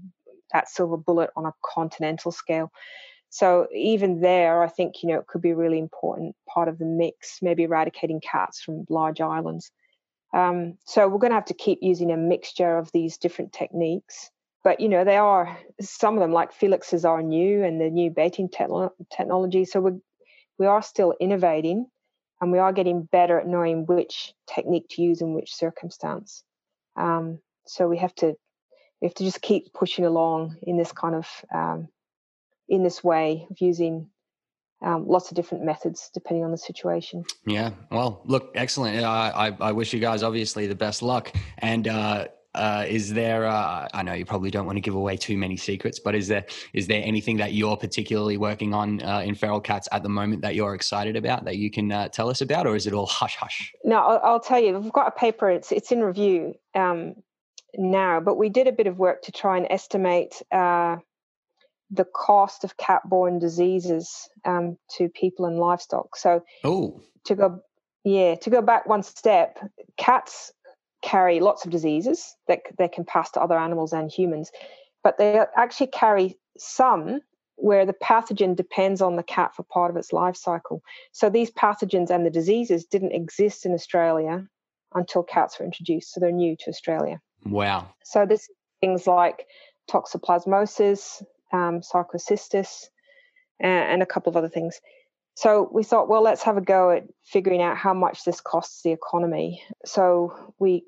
that 0.53 0.69
silver 0.69 0.97
bullet 0.97 1.31
on 1.37 1.47
a 1.47 1.53
continental 1.65 2.33
scale. 2.33 2.71
So 3.31 3.67
even 3.75 4.21
there, 4.21 4.63
I 4.63 4.69
think 4.69 5.03
you 5.03 5.09
know 5.09 5.19
it 5.19 5.27
could 5.27 5.43
be 5.43 5.51
a 5.51 5.57
really 5.57 5.79
important 5.79 6.35
part 6.49 6.69
of 6.69 6.79
the 6.79 6.87
mix. 6.87 7.41
Maybe 7.43 7.65
eradicating 7.65 8.21
cats 8.21 8.61
from 8.63 8.87
large 8.89 9.21
islands. 9.21 9.71
Um, 10.35 10.79
so 10.85 11.09
we're 11.09 11.19
going 11.19 11.31
to 11.31 11.37
have 11.37 11.45
to 11.47 11.55
keep 11.55 11.79
using 11.83 12.11
a 12.11 12.17
mixture 12.17 12.77
of 12.77 12.91
these 12.93 13.17
different 13.17 13.53
techniques. 13.53 14.31
But 14.65 14.81
you 14.81 14.89
know 14.89 15.05
they 15.05 15.17
are 15.17 15.59
some 15.81 16.15
of 16.15 16.21
them 16.21 16.33
like 16.33 16.53
Felixers 16.53 17.05
are 17.09 17.23
new 17.23 17.63
and 17.65 17.81
the 17.81 17.91
new 17.91 18.11
baiting 18.11 18.49
te- 18.49 18.67
technology. 19.15 19.65
So 19.65 19.81
we 19.81 19.93
we 20.59 20.67
are 20.67 20.83
still 20.83 21.15
innovating, 21.21 21.87
and 22.41 22.51
we 22.51 22.59
are 22.59 22.73
getting 22.73 23.03
better 23.03 23.39
at 23.39 23.47
knowing 23.47 23.87
which 23.87 24.35
technique 24.53 24.89
to 24.91 25.03
use 25.03 25.21
in 25.21 25.35
which 25.35 25.55
circumstance. 25.55 26.43
Um, 26.97 27.39
so 27.67 27.89
we 27.89 27.99
have 27.99 28.15
to 28.17 28.35
we 29.01 29.07
have 29.07 29.15
to 29.15 29.25
just 29.25 29.43
keep 29.43 29.73
pushing 29.73 30.05
along 30.05 30.57
in 30.63 30.77
this 30.77 30.93
kind 30.93 31.15
of 31.15 31.29
um, 31.55 31.89
in 32.69 32.83
this 32.83 33.03
way 33.03 33.47
of 33.51 33.61
using 33.61 34.09
um, 34.83 35.07
lots 35.09 35.31
of 35.31 35.37
different 35.37 35.65
methods 35.65 36.11
depending 36.13 36.45
on 36.45 36.51
the 36.51 36.59
situation. 36.59 37.25
Yeah. 37.47 37.71
Well, 37.91 38.23
look, 38.25 38.53
excellent. 38.55 39.03
I, 39.05 39.31
I, 39.31 39.69
I 39.69 39.73
wish 39.73 39.93
you 39.93 40.01
guys 40.01 40.23
obviously 40.23 40.67
the 40.67 40.75
best 40.75 41.03
luck. 41.03 41.35
And 41.59 41.89
uh, 41.89 42.29
uh, 42.55 42.85
is 42.89 43.13
there? 43.13 43.47
Uh, 43.47 43.89
I 43.93 44.03
know 44.03 44.15
you 44.15 44.25
probably 44.25 44.51
don't 44.51 44.67
want 44.67 44.77
to 44.77 44.81
give 44.81 44.95
away 44.95 45.17
too 45.17 45.37
many 45.37 45.57
secrets, 45.57 46.01
but 46.01 46.15
is 46.15 46.29
there 46.29 46.45
is 46.73 46.87
there 46.87 47.03
anything 47.05 47.37
that 47.37 47.53
you're 47.53 47.77
particularly 47.77 48.37
working 48.37 48.75
on 48.75 49.03
uh, 49.03 49.21
in 49.21 49.35
feral 49.35 49.61
cats 49.61 49.89
at 49.93 50.03
the 50.03 50.09
moment 50.09 50.43
that 50.43 50.55
you're 50.55 50.75
excited 50.75 51.15
about 51.15 51.45
that 51.45 51.57
you 51.57 51.71
can 51.71 51.93
uh, 51.93 52.09
tell 52.09 52.29
us 52.29 52.41
about, 52.41 52.67
or 52.67 52.75
is 52.75 52.87
it 52.87 52.93
all 52.95 53.07
hush 53.07 53.37
hush? 53.37 53.73
No, 53.85 53.99
I'll, 53.99 54.21
I'll, 54.25 54.41
tell 54.41 54.59
you. 54.59 54.79
We've 54.79 54.93
got 54.93 55.07
a 55.07 55.13
paper. 55.13 55.51
It's 55.51 55.71
it's 55.71 55.93
in 55.93 56.03
review 56.03 56.55
um, 56.75 57.17
now, 57.77 58.21
but 58.21 58.37
we 58.37 58.49
did 58.49 58.67
a 58.67 58.73
bit 58.73 58.87
of 58.87 58.99
work 58.99 59.23
to 59.23 59.33
try 59.33 59.57
and 59.57 59.67
estimate 59.71 60.41
uh, 60.53 60.97
the 61.91 62.05
cost 62.05 62.65
of 62.65 62.77
cat-borne 62.77 63.39
diseases 63.39 64.29
um, 64.45 64.77
to 64.97 65.09
people 65.09 65.47
and 65.47 65.59
livestock. 65.59 66.17
So, 66.17 66.43
oh, 66.65 67.01
to 67.25 67.35
go, 67.35 67.61
yeah, 68.05 68.35
to 68.37 68.51
go 68.51 68.63
back 68.63 68.87
one 68.87 69.03
step, 69.03 69.59
cats 69.97 70.53
carry 71.03 71.41
lots 71.41 71.65
of 71.65 71.71
diseases 71.71 72.37
that 72.49 72.61
they 72.79 72.89
can 72.89 73.05
pass 73.05 73.31
to 73.33 73.41
other 73.41 73.59
animals 73.59 73.93
and 73.93 74.11
humans, 74.11 74.51
but 75.05 75.19
they 75.19 75.41
actually 75.57 75.87
carry 75.89 76.37
some 76.59 77.21
where 77.57 77.85
the 77.85 77.93
pathogen 77.93 78.55
depends 78.55 79.03
on 79.03 79.17
the 79.17 79.23
cat 79.23 79.55
for 79.55 79.65
part 79.65 79.91
of 79.91 79.97
its 79.97 80.13
life 80.13 80.37
cycle. 80.37 80.81
So 81.13 81.29
these 81.29 81.51
pathogens 81.51 82.11
and 82.11 82.25
the 82.25 82.31
diseases 82.31 82.85
didn't 82.85 83.13
exist 83.13 83.67
in 83.67 83.73
Australia 83.73 84.47
until 84.95 85.23
cats 85.23 85.59
were 85.59 85.65
introduced, 85.65 86.13
so 86.13 86.21
they're 86.21 86.31
new 86.31 86.57
to 86.57 86.71
Australia. 86.71 87.21
Wow. 87.45 87.95
So 88.05 88.27
this 88.27 88.49
things 88.81 89.07
like 89.07 89.47
toxoplasmosis, 89.91 91.23
um, 91.53 91.81
sarcocystis, 91.81 92.87
and, 93.61 93.93
and 93.93 94.03
a 94.03 94.07
couple 94.07 94.31
of 94.31 94.37
other 94.37 94.49
things. 94.49 94.81
So 95.35 95.69
we 95.73 95.85
thought, 95.85 96.09
well, 96.09 96.23
let's 96.23 96.43
have 96.43 96.57
a 96.57 96.61
go 96.61 96.91
at 96.91 97.05
figuring 97.25 97.63
out 97.63 97.77
how 97.77 97.95
much 97.95 98.25
this 98.25 98.41
costs 98.41 98.83
the 98.83 98.91
economy. 98.91 99.63
So 99.85 100.55
we 100.59 100.85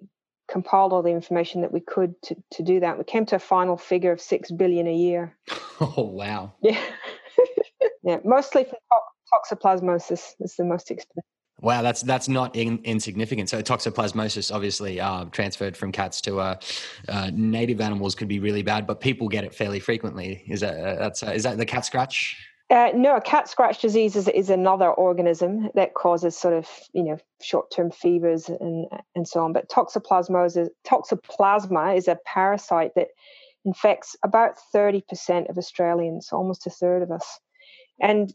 compiled 0.50 0.92
all 0.92 1.02
the 1.02 1.10
information 1.10 1.60
that 1.60 1.72
we 1.72 1.80
could 1.80 2.20
to, 2.22 2.36
to 2.52 2.62
do 2.62 2.80
that. 2.80 2.98
We 2.98 3.04
came 3.04 3.26
to 3.26 3.36
a 3.36 3.38
final 3.38 3.76
figure 3.76 4.10
of 4.10 4.20
six 4.20 4.50
billion 4.50 4.86
a 4.86 4.94
year. 4.94 5.36
Oh 5.82 6.02
wow! 6.02 6.52
Yeah, 6.60 6.78
yeah, 8.02 8.18
mostly 8.22 8.64
from 8.64 8.76
toxoplasmosis 9.32 10.34
is 10.40 10.56
the 10.56 10.64
most 10.64 10.90
expensive. 10.90 11.24
Wow, 11.62 11.82
that's 11.82 12.02
that's 12.02 12.28
not 12.28 12.56
in, 12.56 12.80
insignificant. 12.84 13.50
So 13.50 13.60
toxoplasmosis, 13.60 14.54
obviously, 14.54 14.98
uh, 14.98 15.26
transferred 15.26 15.76
from 15.76 15.92
cats 15.92 16.20
to 16.22 16.40
uh, 16.40 16.58
uh, 17.08 17.30
native 17.34 17.80
animals, 17.80 18.14
could 18.14 18.28
be 18.28 18.40
really 18.40 18.62
bad, 18.62 18.86
but 18.86 19.00
people 19.00 19.28
get 19.28 19.44
it 19.44 19.54
fairly 19.54 19.78
frequently. 19.78 20.42
Is 20.48 20.60
that 20.60 20.78
uh, 20.78 20.94
that's 20.96 21.22
uh, 21.22 21.32
is 21.32 21.42
that 21.42 21.58
the 21.58 21.66
cat 21.66 21.84
scratch? 21.84 22.36
Uh, 22.70 22.90
no, 22.94 23.20
cat 23.20 23.48
scratch 23.48 23.82
disease 23.82 24.14
is, 24.14 24.28
is 24.28 24.48
another 24.48 24.90
organism 24.90 25.68
that 25.74 25.92
causes 25.94 26.36
sort 26.36 26.54
of 26.54 26.68
you 26.94 27.02
know 27.02 27.18
short-term 27.42 27.90
fevers 27.90 28.48
and 28.48 28.86
and 29.14 29.28
so 29.28 29.44
on. 29.44 29.52
But 29.52 29.68
toxoplasmosis, 29.68 30.68
toxoplasma 30.86 31.96
is 31.96 32.08
a 32.08 32.18
parasite 32.24 32.92
that 32.94 33.08
infects 33.66 34.16
about 34.24 34.54
thirty 34.72 35.02
percent 35.06 35.48
of 35.48 35.58
Australians, 35.58 36.30
almost 36.32 36.66
a 36.66 36.70
third 36.70 37.02
of 37.02 37.10
us, 37.10 37.38
and 38.00 38.32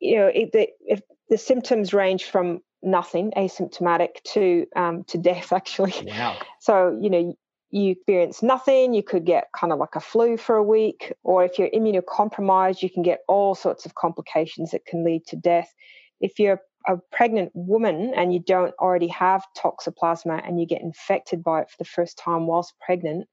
you 0.00 0.16
know 0.16 0.26
it, 0.26 0.52
the, 0.52 0.68
if 0.80 1.00
the 1.28 1.38
symptoms 1.38 1.92
range 1.92 2.24
from 2.24 2.60
nothing, 2.82 3.32
asymptomatic, 3.36 4.22
to 4.24 4.66
um, 4.76 5.04
to 5.04 5.18
death. 5.18 5.52
Actually, 5.52 5.94
wow. 6.06 6.36
So 6.60 6.98
you 7.00 7.10
know 7.10 7.34
you 7.70 7.90
experience 7.90 8.40
nothing, 8.40 8.94
you 8.94 9.02
could 9.02 9.24
get 9.24 9.48
kind 9.58 9.72
of 9.72 9.80
like 9.80 9.96
a 9.96 10.00
flu 10.00 10.36
for 10.36 10.54
a 10.54 10.62
week, 10.62 11.12
or 11.24 11.44
if 11.44 11.58
you're 11.58 11.70
immunocompromised, 11.70 12.82
you 12.82 12.90
can 12.90 13.02
get 13.02 13.20
all 13.26 13.56
sorts 13.56 13.84
of 13.84 13.96
complications 13.96 14.70
that 14.70 14.86
can 14.86 15.04
lead 15.04 15.26
to 15.26 15.36
death. 15.36 15.74
If 16.20 16.38
you're 16.38 16.60
a 16.86 16.98
pregnant 17.10 17.50
woman 17.54 18.12
and 18.14 18.32
you 18.32 18.38
don't 18.38 18.74
already 18.78 19.08
have 19.08 19.44
toxoplasma 19.56 20.46
and 20.46 20.60
you 20.60 20.66
get 20.66 20.82
infected 20.82 21.42
by 21.42 21.62
it 21.62 21.70
for 21.70 21.76
the 21.78 21.84
first 21.84 22.16
time 22.16 22.46
whilst 22.46 22.74
pregnant, 22.78 23.26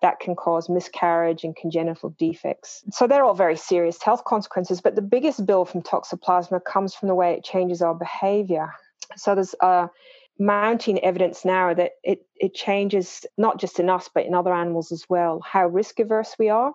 that 0.00 0.20
can 0.20 0.36
cause 0.36 0.68
miscarriage 0.68 1.44
and 1.44 1.56
congenital 1.56 2.14
defects. 2.18 2.84
So 2.92 3.06
they're 3.06 3.24
all 3.24 3.34
very 3.34 3.56
serious 3.56 4.02
health 4.02 4.24
consequences. 4.24 4.80
But 4.80 4.94
the 4.94 5.02
biggest 5.02 5.44
bill 5.44 5.64
from 5.64 5.82
toxoplasma 5.82 6.64
comes 6.64 6.94
from 6.94 7.08
the 7.08 7.14
way 7.14 7.32
it 7.32 7.44
changes 7.44 7.82
our 7.82 7.94
behavior. 7.94 8.72
So 9.16 9.34
there's 9.34 9.54
a 9.60 9.90
mounting 10.38 11.02
evidence 11.04 11.44
now 11.44 11.74
that 11.74 11.92
it, 12.02 12.20
it 12.36 12.54
changes 12.54 13.26
not 13.36 13.58
just 13.58 13.80
in 13.80 13.90
us 13.90 14.08
but 14.14 14.24
in 14.24 14.34
other 14.34 14.54
animals 14.54 14.92
as 14.92 15.04
well 15.08 15.40
how 15.44 15.66
risk 15.66 15.98
averse 15.98 16.36
we 16.38 16.48
are 16.48 16.72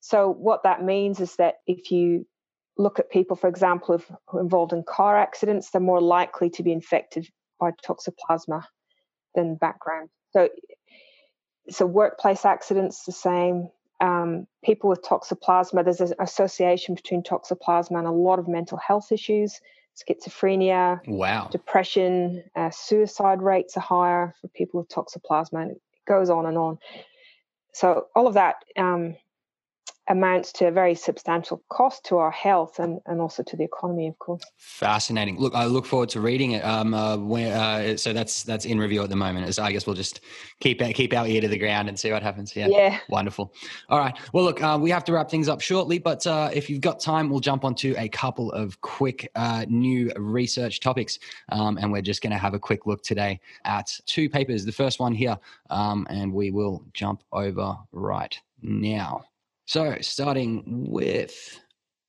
so 0.00 0.30
what 0.30 0.62
that 0.62 0.82
means 0.82 1.20
is 1.20 1.36
that 1.36 1.56
if 1.66 1.90
you 1.90 2.26
look 2.78 2.98
at 2.98 3.10
people 3.10 3.36
for 3.36 3.48
example 3.48 4.02
involved 4.40 4.72
in 4.72 4.82
car 4.84 5.18
accidents 5.18 5.70
they're 5.70 5.82
more 5.82 6.00
likely 6.00 6.48
to 6.48 6.62
be 6.62 6.72
infected 6.72 7.28
by 7.60 7.70
toxoplasma 7.86 8.64
than 9.34 9.54
background 9.56 10.08
so 10.32 10.48
so 11.70 11.86
workplace 11.86 12.44
accidents 12.44 13.04
the 13.04 13.12
same. 13.12 13.68
Um, 14.00 14.48
people 14.64 14.90
with 14.90 15.02
toxoplasma 15.02 15.84
there's 15.84 16.00
an 16.00 16.14
association 16.18 16.96
between 16.96 17.22
toxoplasma 17.22 17.98
and 17.98 18.06
a 18.06 18.10
lot 18.10 18.38
of 18.38 18.48
mental 18.48 18.78
health 18.78 19.12
issues. 19.12 19.60
Schizophrenia, 19.94 21.06
wow, 21.06 21.48
depression, 21.52 22.42
uh, 22.56 22.70
suicide 22.70 23.42
rates 23.42 23.76
are 23.76 23.80
higher 23.80 24.34
for 24.40 24.48
people 24.48 24.80
with 24.80 24.88
toxoplasma, 24.88 25.62
and 25.62 25.70
it 25.72 25.80
goes 26.06 26.30
on 26.30 26.46
and 26.46 26.56
on. 26.56 26.78
So 27.74 28.06
all 28.16 28.26
of 28.26 28.34
that 28.34 28.56
um, 28.76 29.16
amounts 30.08 30.52
to 30.52 30.66
a 30.66 30.70
very 30.70 30.94
substantial 30.94 31.62
cost 31.68 32.04
to 32.04 32.18
our 32.18 32.30
health 32.30 32.78
and, 32.78 33.00
and 33.06 33.20
also 33.20 33.42
to 33.42 33.56
the 33.56 33.62
economy, 33.62 34.08
of 34.08 34.18
course. 34.18 34.42
Fascinating. 34.56 35.38
Look, 35.38 35.54
I 35.54 35.66
look 35.66 35.86
forward 35.86 36.08
to 36.10 36.20
reading 36.20 36.52
it. 36.52 36.64
Um, 36.64 36.92
uh, 36.92 37.16
where, 37.16 37.56
uh, 37.56 37.96
so 37.96 38.12
that's 38.12 38.42
that's 38.42 38.64
in 38.64 38.78
review 38.78 39.02
at 39.02 39.10
the 39.10 39.16
moment. 39.16 39.54
So 39.54 39.62
I 39.62 39.72
guess 39.72 39.86
we'll 39.86 39.96
just 39.96 40.20
keep 40.60 40.80
keep 40.94 41.14
our 41.14 41.26
ear 41.26 41.40
to 41.40 41.48
the 41.48 41.58
ground 41.58 41.88
and 41.88 41.98
see 41.98 42.10
what 42.10 42.22
happens. 42.22 42.54
Yeah. 42.56 42.68
Yeah. 42.68 42.98
Wonderful. 43.08 43.54
All 43.88 43.98
right. 43.98 44.16
Well, 44.32 44.44
look, 44.44 44.62
uh, 44.62 44.78
we 44.80 44.90
have 44.90 45.04
to 45.04 45.12
wrap 45.12 45.30
things 45.30 45.48
up 45.48 45.60
shortly, 45.60 45.98
but 45.98 46.26
uh, 46.26 46.50
if 46.52 46.68
you've 46.68 46.80
got 46.80 47.00
time, 47.00 47.30
we'll 47.30 47.40
jump 47.40 47.64
onto 47.64 47.94
a 47.96 48.08
couple 48.08 48.50
of 48.52 48.80
quick 48.80 49.30
uh, 49.36 49.64
new 49.68 50.10
research 50.16 50.80
topics, 50.80 51.18
um, 51.50 51.78
and 51.78 51.92
we're 51.92 52.02
just 52.02 52.22
going 52.22 52.32
to 52.32 52.38
have 52.38 52.54
a 52.54 52.58
quick 52.58 52.86
look 52.86 53.02
today 53.02 53.40
at 53.64 53.96
two 54.06 54.28
papers. 54.28 54.64
The 54.64 54.72
first 54.72 54.98
one 54.98 55.14
here, 55.14 55.38
um, 55.70 56.06
and 56.10 56.32
we 56.32 56.50
will 56.50 56.84
jump 56.92 57.22
over 57.32 57.76
right 57.92 58.38
now. 58.62 59.24
So, 59.72 59.96
starting 60.02 60.64
with 60.66 61.58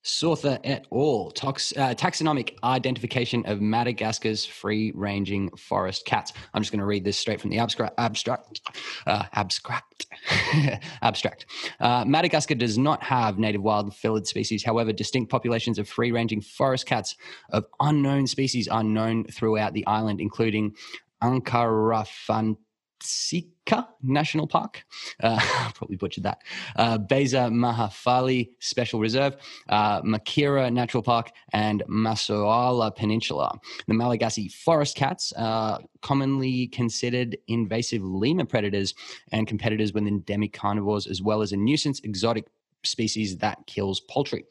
Sauther 0.02 0.60
et 0.66 0.86
al. 0.92 1.32
Tox, 1.32 1.72
uh, 1.78 1.94
taxonomic 1.94 2.58
identification 2.62 3.46
of 3.46 3.62
Madagascar's 3.62 4.46
free-ranging 4.46 5.50
forest 5.56 6.06
cats. 6.06 6.34
I'm 6.54 6.62
just 6.62 6.74
going 6.74 6.82
to 6.82 6.86
read 6.86 7.06
this 7.06 7.18
straight 7.18 7.40
from 7.40 7.52
the 7.52 7.60
abstract. 7.60 7.94
Abstract. 7.98 8.60
Uh, 9.08 9.24
abstract. 9.32 10.08
abstract. 11.02 11.46
Uh, 11.80 12.04
Madagascar 12.06 12.56
does 12.56 12.78
not 12.78 13.02
have 13.02 13.40
native 13.40 13.62
wild 13.62 13.96
felid 13.96 14.28
species. 14.28 14.62
However, 14.62 14.92
distinct 14.92 15.32
populations 15.32 15.80
of 15.80 15.88
free-ranging 15.88 16.42
forest 16.42 16.86
cats 16.86 17.16
of 17.52 17.64
unknown 17.80 18.28
species 18.28 18.68
are 18.68 18.84
known 18.84 19.24
throughout 19.28 19.72
the 19.72 19.88
island, 19.88 20.20
including 20.20 20.76
Ankarafant 21.24 22.58
Sika 23.06 23.88
National 24.02 24.48
Park. 24.48 24.86
Uh, 25.22 25.40
probably 25.76 25.98
butchered 25.98 26.24
that. 26.24 26.40
Uh, 26.76 26.98
Beza 26.98 27.50
Mahafaly 27.52 28.50
Special 28.60 29.00
Reserve, 29.00 29.36
uh, 29.70 30.02
Makira 30.02 30.72
Natural 30.72 31.04
Park, 31.04 31.32
and 31.52 31.84
Masoala 31.90 32.96
Peninsula. 32.96 33.60
The 33.88 33.94
Malagasy 33.94 34.50
forest 34.50 34.96
cats 34.96 35.34
are 35.38 35.80
commonly 36.02 36.68
considered 36.68 37.38
invasive 37.48 38.04
lemur 38.04 38.46
predators 38.46 38.94
and 39.32 39.48
competitors 39.48 39.94
with 39.94 40.08
endemic 40.08 40.54
carnivores, 40.54 41.08
as 41.08 41.22
well 41.22 41.42
as 41.42 41.52
a 41.52 41.58
nuisance 41.58 42.00
exotic 42.02 42.46
species 42.84 43.38
that 43.38 43.66
kills 43.66 44.02
poultry 44.02 44.44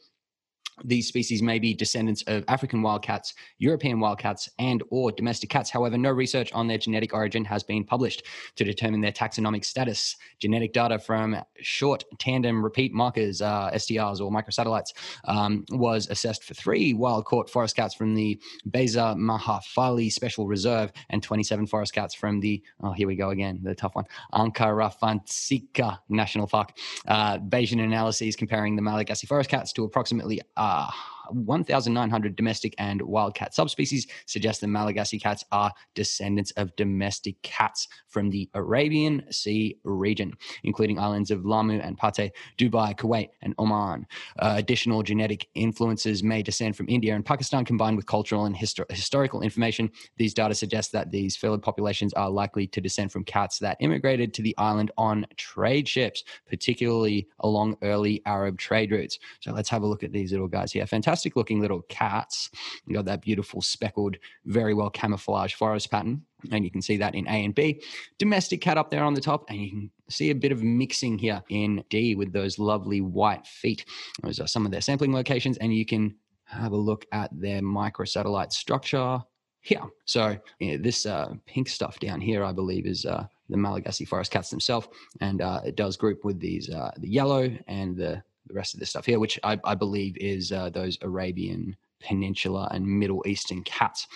these 0.84 1.06
species 1.06 1.42
may 1.42 1.58
be 1.58 1.74
descendants 1.74 2.22
of 2.26 2.44
African 2.48 2.82
wildcats, 2.82 3.34
European 3.58 4.00
wildcats, 4.00 4.48
and 4.58 4.82
or 4.90 5.12
domestic 5.12 5.50
cats. 5.50 5.70
However, 5.70 5.96
no 5.96 6.10
research 6.10 6.52
on 6.52 6.66
their 6.66 6.78
genetic 6.78 7.14
origin 7.14 7.44
has 7.44 7.62
been 7.62 7.84
published 7.84 8.24
to 8.56 8.64
determine 8.64 9.00
their 9.00 9.12
taxonomic 9.12 9.64
status. 9.64 10.16
Genetic 10.38 10.72
data 10.72 10.98
from 10.98 11.36
short 11.60 12.04
tandem 12.18 12.62
repeat 12.62 12.92
markers, 12.92 13.40
uh, 13.40 13.70
STRs 13.74 14.20
or 14.20 14.30
microsatellites, 14.30 14.92
um, 15.24 15.64
was 15.70 16.08
assessed 16.08 16.44
for 16.44 16.54
three 16.54 16.94
wild-caught 16.94 17.48
forest 17.48 17.76
cats 17.76 17.94
from 17.94 18.14
the 18.14 18.40
Beza 18.66 19.14
Mahafaly 19.18 20.10
Special 20.10 20.46
Reserve 20.46 20.92
and 21.10 21.22
27 21.22 21.66
forest 21.66 21.92
cats 21.92 22.14
from 22.14 22.40
the, 22.40 22.62
oh, 22.82 22.92
here 22.92 23.06
we 23.06 23.16
go 23.16 23.30
again, 23.30 23.60
the 23.62 23.74
tough 23.74 23.94
one, 23.94 24.04
Ankara 24.34 24.82
Ankarafantsika 24.82 25.98
National 26.08 26.46
Park. 26.46 26.76
Uh, 27.06 27.38
Bayesian 27.38 27.82
analyses 27.82 28.36
comparing 28.36 28.76
the 28.76 28.82
Malagasy 28.82 29.26
forest 29.26 29.50
cats 29.50 29.72
to 29.74 29.84
approximately 29.84 30.40
uh, 30.62 30.90
1,900 31.30 32.36
domestic 32.36 32.74
and 32.78 33.00
wild 33.02 33.34
cat 33.34 33.54
subspecies 33.54 34.06
suggest 34.26 34.60
the 34.60 34.66
Malagasy 34.66 35.18
cats 35.18 35.44
are 35.52 35.72
descendants 35.94 36.50
of 36.52 36.74
domestic 36.76 37.40
cats 37.42 37.88
from 38.08 38.30
the 38.30 38.48
Arabian 38.54 39.24
Sea 39.30 39.76
region, 39.84 40.32
including 40.64 40.98
islands 40.98 41.30
of 41.30 41.44
Lamu 41.44 41.78
and 41.78 41.96
Pate, 41.96 42.32
Dubai, 42.58 42.96
Kuwait, 42.96 43.30
and 43.42 43.54
Oman. 43.58 44.06
Uh, 44.38 44.54
additional 44.56 45.02
genetic 45.02 45.48
influences 45.54 46.22
may 46.22 46.42
descend 46.42 46.76
from 46.76 46.88
India 46.88 47.14
and 47.14 47.24
Pakistan, 47.24 47.64
combined 47.64 47.96
with 47.96 48.06
cultural 48.06 48.44
and 48.44 48.56
histor- 48.56 48.90
historical 48.90 49.42
information. 49.42 49.90
These 50.16 50.34
data 50.34 50.54
suggest 50.54 50.92
that 50.92 51.10
these 51.10 51.36
felid 51.36 51.62
populations 51.62 52.12
are 52.14 52.30
likely 52.30 52.66
to 52.68 52.80
descend 52.80 53.12
from 53.12 53.24
cats 53.24 53.58
that 53.60 53.76
immigrated 53.80 54.34
to 54.34 54.42
the 54.42 54.56
island 54.58 54.90
on 54.98 55.26
trade 55.36 55.88
ships, 55.88 56.24
particularly 56.48 57.28
along 57.40 57.76
early 57.82 58.22
Arab 58.26 58.58
trade 58.58 58.90
routes. 58.90 59.18
So 59.40 59.52
let's 59.52 59.68
have 59.68 59.82
a 59.82 59.86
look 59.86 60.02
at 60.02 60.12
these 60.12 60.32
little 60.32 60.48
guys 60.48 60.72
here. 60.72 60.86
Fantastic 60.86 61.11
looking 61.36 61.60
little 61.60 61.82
cats. 61.88 62.50
You 62.86 62.94
got 62.94 63.04
that 63.06 63.22
beautiful 63.22 63.62
speckled, 63.62 64.16
very 64.44 64.74
well 64.74 64.90
camouflaged 64.90 65.56
forest 65.56 65.90
pattern. 65.90 66.22
And 66.50 66.64
you 66.64 66.70
can 66.70 66.82
see 66.82 66.96
that 66.96 67.14
in 67.14 67.26
A 67.28 67.44
and 67.44 67.54
B. 67.54 67.82
Domestic 68.18 68.60
cat 68.60 68.78
up 68.78 68.90
there 68.90 69.04
on 69.04 69.14
the 69.14 69.20
top, 69.20 69.44
and 69.48 69.60
you 69.60 69.70
can 69.70 69.90
see 70.08 70.30
a 70.30 70.34
bit 70.34 70.52
of 70.52 70.62
mixing 70.62 71.18
here 71.18 71.42
in 71.48 71.84
D 71.88 72.14
with 72.16 72.32
those 72.32 72.58
lovely 72.58 73.00
white 73.00 73.46
feet. 73.46 73.84
Those 74.22 74.40
are 74.40 74.48
some 74.48 74.66
of 74.66 74.72
their 74.72 74.80
sampling 74.80 75.12
locations, 75.12 75.56
and 75.58 75.72
you 75.72 75.86
can 75.86 76.16
have 76.46 76.72
a 76.72 76.76
look 76.76 77.06
at 77.12 77.30
their 77.32 77.62
microsatellite 77.62 78.52
structure 78.52 79.20
here. 79.60 79.82
So 80.04 80.36
yeah, 80.58 80.76
this 80.80 81.06
uh, 81.06 81.34
pink 81.46 81.68
stuff 81.68 81.98
down 82.00 82.20
here, 82.20 82.44
I 82.44 82.52
believe, 82.52 82.86
is 82.86 83.06
uh, 83.06 83.26
the 83.48 83.56
Malagasy 83.56 84.04
forest 84.04 84.32
cats 84.32 84.50
themselves, 84.50 84.88
and 85.20 85.40
uh, 85.40 85.60
it 85.64 85.76
does 85.76 85.96
group 85.96 86.24
with 86.24 86.40
these 86.40 86.68
uh, 86.68 86.90
the 86.98 87.08
yellow 87.08 87.48
and 87.68 87.96
the 87.96 88.22
the 88.46 88.54
rest 88.54 88.74
of 88.74 88.80
this 88.80 88.90
stuff 88.90 89.06
here, 89.06 89.18
which 89.18 89.38
I, 89.42 89.58
I 89.64 89.74
believe 89.74 90.16
is 90.16 90.52
uh, 90.52 90.70
those 90.70 90.98
Arabian 91.02 91.76
Peninsula 92.00 92.68
and 92.72 92.86
Middle 92.86 93.22
Eastern 93.26 93.62
cats. 93.62 94.06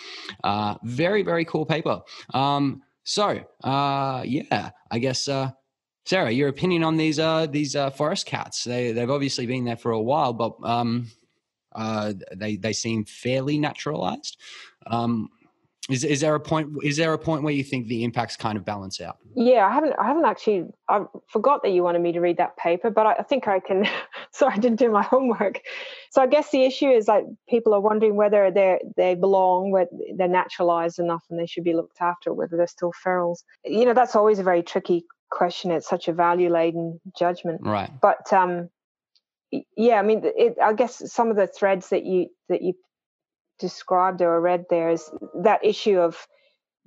Uh, 0.43 0.75
very, 0.83 1.23
very 1.23 1.45
cool 1.45 1.65
paper. 1.65 2.01
Um, 2.33 2.81
so, 3.03 3.39
uh, 3.63 4.23
yeah, 4.25 4.71
I 4.91 4.99
guess, 4.99 5.27
uh, 5.27 5.51
Sarah, 6.05 6.31
your 6.31 6.49
opinion 6.49 6.83
on 6.83 6.95
these 6.95 7.19
uh, 7.19 7.47
these 7.47 7.75
uh, 7.75 7.89
forest 7.89 8.25
cats? 8.25 8.63
They 8.63 8.93
they've 8.93 9.09
obviously 9.09 9.45
been 9.45 9.65
there 9.65 9.75
for 9.75 9.91
a 9.91 10.01
while, 10.01 10.31
but 10.31 10.53
um, 10.63 11.07
uh, 11.73 12.13
they 12.35 12.55
they 12.55 12.73
seem 12.73 13.03
fairly 13.03 13.57
naturalized. 13.57 14.37
Um, 14.87 15.29
is 15.89 16.03
is 16.03 16.19
there 16.19 16.35
a 16.35 16.39
point? 16.39 16.69
Is 16.83 16.97
there 16.97 17.13
a 17.13 17.17
point 17.17 17.43
where 17.43 17.53
you 17.53 17.63
think 17.63 17.87
the 17.87 18.03
impacts 18.03 18.35
kind 18.35 18.57
of 18.57 18.65
balance 18.65 18.99
out? 18.99 19.17
Yeah, 19.35 19.65
I 19.65 19.73
haven't. 19.73 19.93
I 19.97 20.05
haven't 20.05 20.25
actually. 20.25 20.65
I 20.89 21.05
forgot 21.27 21.63
that 21.63 21.69
you 21.69 21.81
wanted 21.81 22.01
me 22.01 22.11
to 22.11 22.19
read 22.19 22.37
that 22.37 22.57
paper, 22.57 22.89
but 22.89 23.05
I, 23.05 23.13
I 23.13 23.23
think 23.23 23.47
I 23.47 23.59
can. 23.59 23.87
sorry, 24.31 24.53
I 24.55 24.57
didn't 24.57 24.79
do 24.79 24.91
my 24.91 25.03
homework. 25.13 25.61
So 26.11 26.21
I 26.21 26.27
guess 26.27 26.51
the 26.51 26.63
issue 26.63 26.89
is 26.89 27.07
like 27.07 27.23
people 27.47 27.73
are 27.73 27.79
wondering 27.79 28.15
whether 28.15 28.51
they 28.51 28.79
they 28.97 29.15
belong, 29.15 29.71
whether 29.71 29.89
they're 30.15 30.27
naturalized 30.27 30.99
enough, 30.99 31.23
and 31.29 31.39
they 31.39 31.45
should 31.45 31.63
be 31.63 31.73
looked 31.73 32.01
after, 32.01 32.33
whether 32.33 32.57
they're 32.57 32.67
still 32.67 32.91
ferals. 33.05 33.43
You 33.63 33.85
know, 33.85 33.93
that's 33.93 34.15
always 34.15 34.39
a 34.39 34.43
very 34.43 34.63
tricky 34.63 35.05
question. 35.31 35.71
It's 35.71 35.87
such 35.87 36.09
a 36.09 36.13
value 36.13 36.49
laden 36.49 36.99
judgment, 37.17 37.61
right? 37.63 37.91
But 38.01 38.33
um, 38.33 38.69
yeah, 39.77 39.99
I 39.99 40.01
mean, 40.01 40.21
it, 40.23 40.57
I 40.61 40.73
guess 40.73 41.01
some 41.13 41.29
of 41.29 41.37
the 41.37 41.47
threads 41.47 41.89
that 41.89 42.03
you 42.03 42.27
that 42.49 42.61
you 42.61 42.73
described 43.59 44.21
or 44.21 44.39
read 44.39 44.65
there 44.69 44.89
is 44.89 45.09
that 45.43 45.63
issue 45.63 45.99
of 45.99 46.27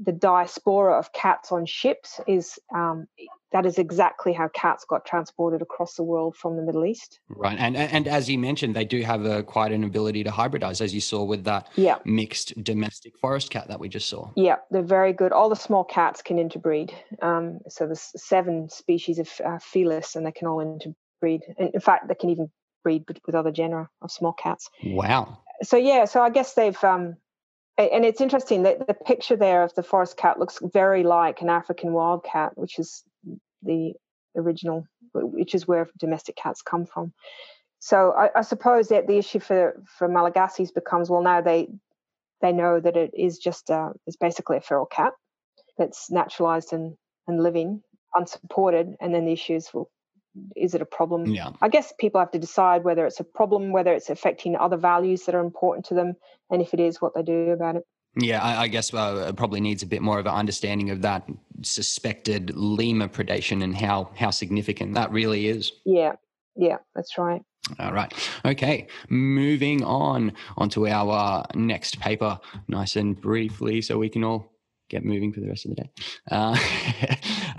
the 0.02 0.12
diaspora 0.12 0.98
of 0.98 1.12
cats 1.12 1.52
on 1.52 1.66
ships 1.66 2.20
is 2.26 2.58
um, 2.74 3.06
that 3.52 3.66
is 3.66 3.78
exactly 3.78 4.32
how 4.32 4.48
cats 4.48 4.84
got 4.88 5.04
transported 5.04 5.60
across 5.60 5.94
the 5.94 6.02
world 6.02 6.34
from 6.36 6.56
the 6.56 6.62
Middle 6.62 6.86
East. 6.86 7.20
Right, 7.28 7.58
and 7.58 7.76
and 7.76 8.08
as 8.08 8.30
you 8.30 8.38
mentioned, 8.38 8.74
they 8.74 8.86
do 8.86 9.02
have 9.02 9.26
a 9.26 9.42
quite 9.42 9.72
an 9.72 9.84
ability 9.84 10.24
to 10.24 10.30
hybridize, 10.30 10.80
as 10.80 10.94
you 10.94 11.00
saw 11.00 11.22
with 11.22 11.44
that 11.44 11.68
yeah. 11.76 11.98
mixed 12.04 12.62
domestic 12.64 13.18
forest 13.18 13.50
cat 13.50 13.68
that 13.68 13.78
we 13.78 13.88
just 13.88 14.08
saw. 14.08 14.30
Yeah, 14.36 14.56
they're 14.70 14.82
very 14.82 15.12
good. 15.12 15.32
All 15.32 15.50
the 15.50 15.56
small 15.56 15.84
cats 15.84 16.22
can 16.22 16.38
interbreed. 16.38 16.94
Um, 17.20 17.58
so 17.68 17.86
there's 17.86 18.10
seven 18.16 18.70
species 18.70 19.18
of 19.18 19.28
uh, 19.44 19.58
Felis, 19.58 20.16
and 20.16 20.24
they 20.24 20.32
can 20.32 20.48
all 20.48 20.60
interbreed. 20.60 21.42
And 21.58 21.74
in 21.74 21.80
fact, 21.80 22.08
they 22.08 22.14
can 22.14 22.30
even 22.30 22.50
breed 22.82 23.04
with 23.26 23.34
other 23.34 23.50
genera 23.50 23.90
of 24.00 24.10
small 24.10 24.32
cats. 24.32 24.70
Wow 24.82 25.40
so 25.62 25.76
yeah, 25.76 26.04
so 26.04 26.22
I 26.22 26.30
guess 26.30 26.54
they've 26.54 26.82
um, 26.84 27.16
and 27.78 28.04
it's 28.04 28.20
interesting 28.20 28.64
that 28.64 28.86
the 28.86 28.94
picture 28.94 29.36
there 29.36 29.62
of 29.62 29.74
the 29.74 29.82
forest 29.82 30.16
cat 30.16 30.38
looks 30.38 30.58
very 30.62 31.02
like 31.02 31.40
an 31.40 31.48
African 31.48 31.92
wildcat, 31.92 32.56
which 32.56 32.78
is 32.78 33.02
the 33.62 33.94
original, 34.36 34.86
which 35.14 35.54
is 35.54 35.66
where 35.66 35.88
domestic 35.98 36.36
cats 36.36 36.62
come 36.62 36.86
from. 36.86 37.12
So 37.78 38.12
I, 38.12 38.30
I 38.36 38.42
suppose 38.42 38.88
that 38.88 39.06
the 39.06 39.16
issue 39.16 39.40
for 39.40 39.82
for 39.86 40.08
Malagasys 40.08 40.74
becomes 40.74 41.08
well 41.08 41.22
now 41.22 41.40
they 41.40 41.68
they 42.42 42.52
know 42.52 42.80
that 42.80 42.96
it 42.96 43.12
is 43.14 43.38
just 43.38 43.70
a, 43.70 43.92
it's 44.06 44.16
basically 44.16 44.56
a 44.56 44.62
feral 44.62 44.86
cat 44.86 45.12
that's 45.78 46.11
naturalized 46.11 46.72
and 46.72 46.96
and 47.26 47.42
living 47.42 47.82
unsupported, 48.14 48.96
and 49.00 49.14
then 49.14 49.24
the 49.24 49.32
issues 49.32 49.70
well 49.72 49.90
is 50.56 50.74
it 50.74 50.82
a 50.82 50.86
problem? 50.86 51.26
Yeah. 51.26 51.50
I 51.60 51.68
guess 51.68 51.92
people 51.98 52.20
have 52.20 52.30
to 52.32 52.38
decide 52.38 52.84
whether 52.84 53.06
it's 53.06 53.20
a 53.20 53.24
problem, 53.24 53.72
whether 53.72 53.92
it's 53.92 54.10
affecting 54.10 54.56
other 54.56 54.76
values 54.76 55.24
that 55.24 55.34
are 55.34 55.40
important 55.40 55.86
to 55.86 55.94
them, 55.94 56.14
and 56.50 56.62
if 56.62 56.74
it 56.74 56.80
is, 56.80 57.00
what 57.00 57.14
they 57.14 57.22
do 57.22 57.50
about 57.50 57.76
it. 57.76 57.82
Yeah, 58.16 58.42
I, 58.42 58.62
I 58.62 58.68
guess 58.68 58.92
uh, 58.92 59.32
probably 59.36 59.60
needs 59.60 59.82
a 59.82 59.86
bit 59.86 60.02
more 60.02 60.18
of 60.18 60.26
an 60.26 60.34
understanding 60.34 60.90
of 60.90 61.02
that 61.02 61.28
suspected 61.62 62.56
lemur 62.56 63.08
predation 63.08 63.62
and 63.62 63.76
how 63.76 64.10
how 64.16 64.30
significant 64.30 64.94
that 64.94 65.12
really 65.12 65.46
is. 65.46 65.72
Yeah, 65.84 66.12
yeah, 66.56 66.78
that's 66.94 67.18
right. 67.18 67.42
All 67.78 67.92
right. 67.92 68.12
Okay. 68.44 68.88
Moving 69.08 69.84
on 69.84 70.32
onto 70.56 70.88
our 70.88 71.42
uh, 71.42 71.46
next 71.54 72.00
paper, 72.00 72.38
nice 72.68 72.96
and 72.96 73.20
briefly, 73.20 73.80
so 73.80 73.98
we 73.98 74.08
can 74.08 74.24
all 74.24 74.49
get 74.91 75.05
moving 75.05 75.32
for 75.32 75.41
the 75.41 75.49
rest 75.49 75.64
of 75.64 75.70
the 75.70 75.82
day. 75.82 75.91
Uh, 76.30 76.57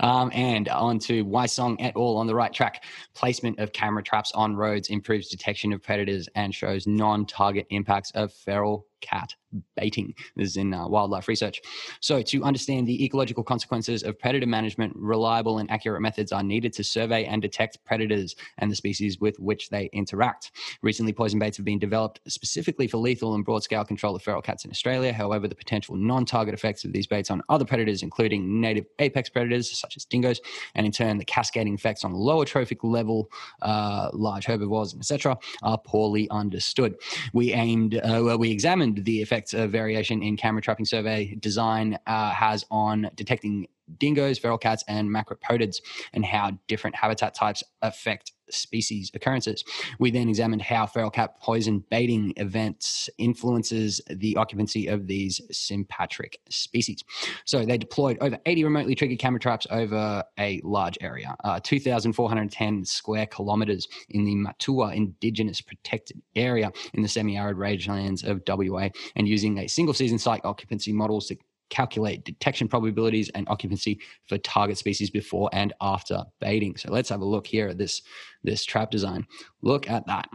um, 0.00 0.30
and 0.34 0.68
on 0.68 0.98
to 1.00 1.24
Wysong 1.24 1.76
et 1.80 1.94
al. 1.96 2.16
on 2.16 2.26
the 2.26 2.34
right 2.34 2.52
track. 2.52 2.84
Placement 3.14 3.58
of 3.58 3.72
camera 3.72 4.02
traps 4.02 4.30
on 4.32 4.54
roads 4.54 4.90
improves 4.90 5.28
detection 5.28 5.72
of 5.72 5.82
predators 5.82 6.28
and 6.34 6.54
shows 6.54 6.86
non 6.86 7.26
target 7.26 7.66
impacts 7.70 8.10
of 8.12 8.32
feral 8.32 8.86
cat 9.02 9.34
baiting. 9.76 10.14
This 10.36 10.48
is 10.50 10.56
in 10.56 10.72
uh, 10.72 10.88
wildlife 10.88 11.28
research. 11.28 11.60
So, 12.00 12.22
to 12.22 12.42
understand 12.42 12.86
the 12.86 13.04
ecological 13.04 13.44
consequences 13.44 14.02
of 14.02 14.18
predator 14.18 14.46
management, 14.46 14.94
reliable 14.96 15.58
and 15.58 15.70
accurate 15.70 16.00
methods 16.00 16.32
are 16.32 16.42
needed 16.42 16.72
to 16.74 16.84
survey 16.84 17.26
and 17.26 17.42
detect 17.42 17.84
predators 17.84 18.34
and 18.58 18.70
the 18.70 18.76
species 18.76 19.20
with 19.20 19.38
which 19.38 19.68
they 19.68 19.90
interact. 19.92 20.52
Recently, 20.82 21.12
poison 21.12 21.38
baits 21.38 21.56
have 21.56 21.66
been 21.66 21.78
developed 21.78 22.20
specifically 22.28 22.86
for 22.86 22.96
lethal 22.96 23.34
and 23.34 23.44
broad 23.44 23.62
scale 23.62 23.84
control 23.84 24.16
of 24.16 24.22
feral 24.22 24.42
cats 24.42 24.64
in 24.64 24.70
Australia. 24.70 25.12
However, 25.12 25.48
the 25.48 25.54
potential 25.54 25.96
non 25.96 26.24
target 26.24 26.54
effects 26.54 26.84
of 26.84 26.92
these 26.92 27.06
baits 27.06 27.30
on 27.30 27.42
other 27.48 27.64
predators, 27.64 28.02
including 28.02 28.60
native 28.60 28.86
apex 28.98 29.28
predators 29.28 29.78
such 29.78 29.96
as 29.96 30.04
dingoes, 30.04 30.40
and 30.74 30.86
in 30.86 30.92
turn 30.92 31.18
the 31.18 31.24
cascading 31.24 31.74
effects 31.74 32.04
on 32.04 32.12
lower 32.12 32.44
trophic 32.44 32.82
level 32.82 33.30
uh, 33.62 34.10
large 34.12 34.46
herbivores, 34.46 34.94
etc., 34.94 35.36
are 35.62 35.78
poorly 35.78 36.28
understood. 36.30 36.96
We 37.32 37.52
aimed, 37.52 37.96
uh, 37.96 38.20
well, 38.24 38.38
we 38.38 38.50
examined 38.50 38.91
the 38.96 39.22
effects 39.22 39.54
of 39.54 39.70
variation 39.70 40.22
in 40.22 40.36
camera 40.36 40.62
trapping 40.62 40.86
survey 40.86 41.34
design 41.38 41.98
uh, 42.06 42.30
has 42.32 42.64
on 42.70 43.10
detecting 43.14 43.66
dingoes, 43.98 44.38
feral 44.38 44.58
cats, 44.58 44.84
and 44.88 45.08
macropodids, 45.08 45.76
and 46.12 46.24
how 46.24 46.52
different 46.68 46.96
habitat 46.96 47.34
types 47.34 47.62
affect 47.82 48.32
species 48.50 49.10
occurrences. 49.14 49.64
We 49.98 50.10
then 50.10 50.28
examined 50.28 50.62
how 50.62 50.86
feral 50.86 51.10
cat 51.10 51.40
poison 51.40 51.84
baiting 51.90 52.32
events 52.36 53.08
influences 53.18 54.00
the 54.08 54.36
occupancy 54.36 54.86
of 54.86 55.06
these 55.06 55.40
sympatric 55.50 56.38
species. 56.48 57.02
So 57.44 57.64
they 57.64 57.78
deployed 57.78 58.18
over 58.20 58.38
80 58.46 58.64
remotely 58.64 58.94
triggered 58.94 59.18
camera 59.18 59.40
traps 59.40 59.66
over 59.70 60.22
a 60.38 60.60
large 60.64 60.98
area, 61.00 61.34
uh, 61.44 61.60
2,410 61.60 62.84
square 62.84 63.26
kilometers 63.26 63.88
in 64.10 64.24
the 64.24 64.34
Matuwa 64.34 64.94
Indigenous 64.94 65.60
Protected 65.60 66.20
Area 66.36 66.70
in 66.94 67.02
the 67.02 67.08
semi-arid 67.08 67.56
rangelands 67.56 68.24
of 68.24 68.42
WA, 68.46 68.88
and 69.16 69.28
using 69.28 69.58
a 69.58 69.68
single 69.68 69.94
season 69.94 70.18
site 70.18 70.44
occupancy 70.44 70.92
models 70.92 71.26
to 71.28 71.36
calculate 71.72 72.22
detection 72.24 72.68
probabilities 72.68 73.30
and 73.30 73.48
occupancy 73.48 73.98
for 74.28 74.36
target 74.38 74.76
species 74.76 75.10
before 75.10 75.48
and 75.52 75.72
after 75.80 76.22
baiting. 76.38 76.76
So 76.76 76.92
let's 76.92 77.08
have 77.08 77.22
a 77.22 77.24
look 77.24 77.46
here 77.46 77.68
at 77.68 77.78
this, 77.78 78.02
this 78.44 78.64
trap 78.64 78.90
design. 78.90 79.26
Look 79.62 79.88
at 79.88 80.06
that. 80.06 80.28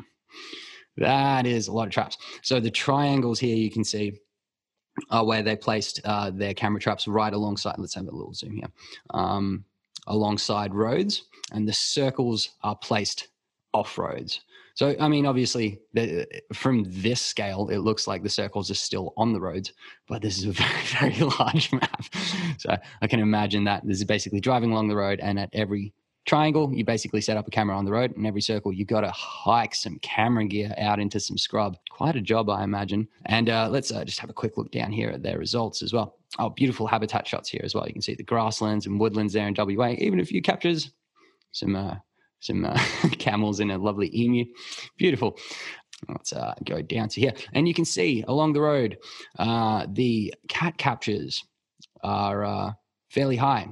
That 0.97 1.45
is 1.45 1.67
a 1.67 1.71
lot 1.71 1.87
of 1.87 1.93
traps. 1.93 2.17
So 2.41 2.59
the 2.59 2.71
triangles 2.71 3.39
here 3.39 3.55
you 3.55 3.69
can 3.69 3.83
see 3.83 4.13
are 5.11 5.23
where 5.23 5.43
they 5.43 5.55
placed 5.55 6.01
uh, 6.03 6.31
their 6.31 6.55
camera 6.55 6.81
traps 6.81 7.07
right 7.07 7.33
alongside. 7.33 7.75
Let's 7.77 7.93
have 7.93 8.07
a 8.07 8.11
little 8.11 8.33
zoom 8.33 8.55
here. 8.55 8.71
Um, 9.11 9.63
alongside 10.07 10.73
roads, 10.73 11.23
and 11.51 11.67
the 11.67 11.73
circles 11.73 12.49
are 12.63 12.75
placed 12.75 13.27
off 13.73 13.97
roads. 13.97 14.41
So, 14.77 14.95
I 14.99 15.07
mean, 15.07 15.25
obviously, 15.25 15.81
the, 15.93 16.27
from 16.53 16.85
this 16.85 17.19
scale, 17.19 17.67
it 17.69 17.79
looks 17.79 18.05
like 18.05 18.21
the 18.21 18.29
circles 18.29 18.69
are 18.69 18.75
still 18.75 19.11
on 19.17 19.33
the 19.33 19.41
roads, 19.41 19.73
but 20.07 20.21
this 20.21 20.37
is 20.37 20.45
a 20.45 20.51
very, 20.51 21.15
very 21.15 21.31
large 21.39 21.73
map. 21.73 22.05
So, 22.59 22.77
I 23.01 23.07
can 23.07 23.19
imagine 23.19 23.63
that 23.63 23.81
this 23.87 23.97
is 23.97 24.03
basically 24.03 24.39
driving 24.39 24.71
along 24.71 24.89
the 24.89 24.95
road, 24.95 25.19
and 25.19 25.39
at 25.39 25.49
every 25.51 25.95
triangle, 26.27 26.71
you 26.71 26.85
basically 26.85 27.21
set 27.21 27.37
up 27.37 27.47
a 27.47 27.49
camera 27.49 27.75
on 27.75 27.85
the 27.85 27.91
road. 27.91 28.15
and 28.15 28.27
every 28.27 28.41
circle, 28.41 28.71
you 28.71 28.85
got 28.85 29.01
to 29.01 29.09
hike 29.09 29.73
some 29.73 29.97
camera 30.03 30.45
gear 30.45 30.75
out 30.77 30.99
into 30.99 31.19
some 31.19 31.39
scrub. 31.39 31.75
Quite 31.89 32.15
a 32.15 32.21
job, 32.21 32.47
I 32.47 32.63
imagine. 32.63 33.07
And 33.25 33.49
uh, 33.49 33.69
let's 33.71 33.91
uh, 33.91 34.05
just 34.05 34.19
have 34.19 34.29
a 34.29 34.33
quick 34.33 34.57
look 34.57 34.69
down 34.69 34.91
here 34.91 35.09
at 35.09 35.23
their 35.23 35.39
results 35.39 35.81
as 35.81 35.91
well. 35.91 36.19
Oh, 36.37 36.49
beautiful 36.49 36.85
habitat 36.85 37.27
shots 37.27 37.49
here 37.49 37.61
as 37.63 37.73
well. 37.73 37.87
You 37.87 37.93
can 37.93 38.03
see 38.03 38.13
the 38.13 38.21
grasslands 38.21 38.85
and 38.85 38.99
woodlands 38.99 39.33
there 39.33 39.47
in 39.47 39.55
WA. 39.57 39.95
Even 39.97 40.19
a 40.19 40.25
few 40.25 40.43
captures, 40.43 40.91
some 41.51 41.75
uh, 41.75 41.95
some 42.39 42.65
uh, 42.65 42.77
camels 43.19 43.59
and 43.59 43.71
a 43.71 43.77
lovely 43.77 44.11
emu. 44.13 44.45
Beautiful. 44.97 45.37
Let's 46.07 46.33
uh, 46.33 46.53
go 46.63 46.81
down 46.81 47.09
to 47.09 47.21
here. 47.21 47.33
And 47.53 47.67
you 47.67 47.73
can 47.73 47.85
see 47.85 48.23
along 48.27 48.53
the 48.53 48.61
road, 48.61 48.97
uh, 49.39 49.87
the 49.89 50.33
cat 50.47 50.77
captures 50.77 51.43
are 52.03 52.45
uh, 52.45 52.71
fairly 53.09 53.35
high, 53.35 53.67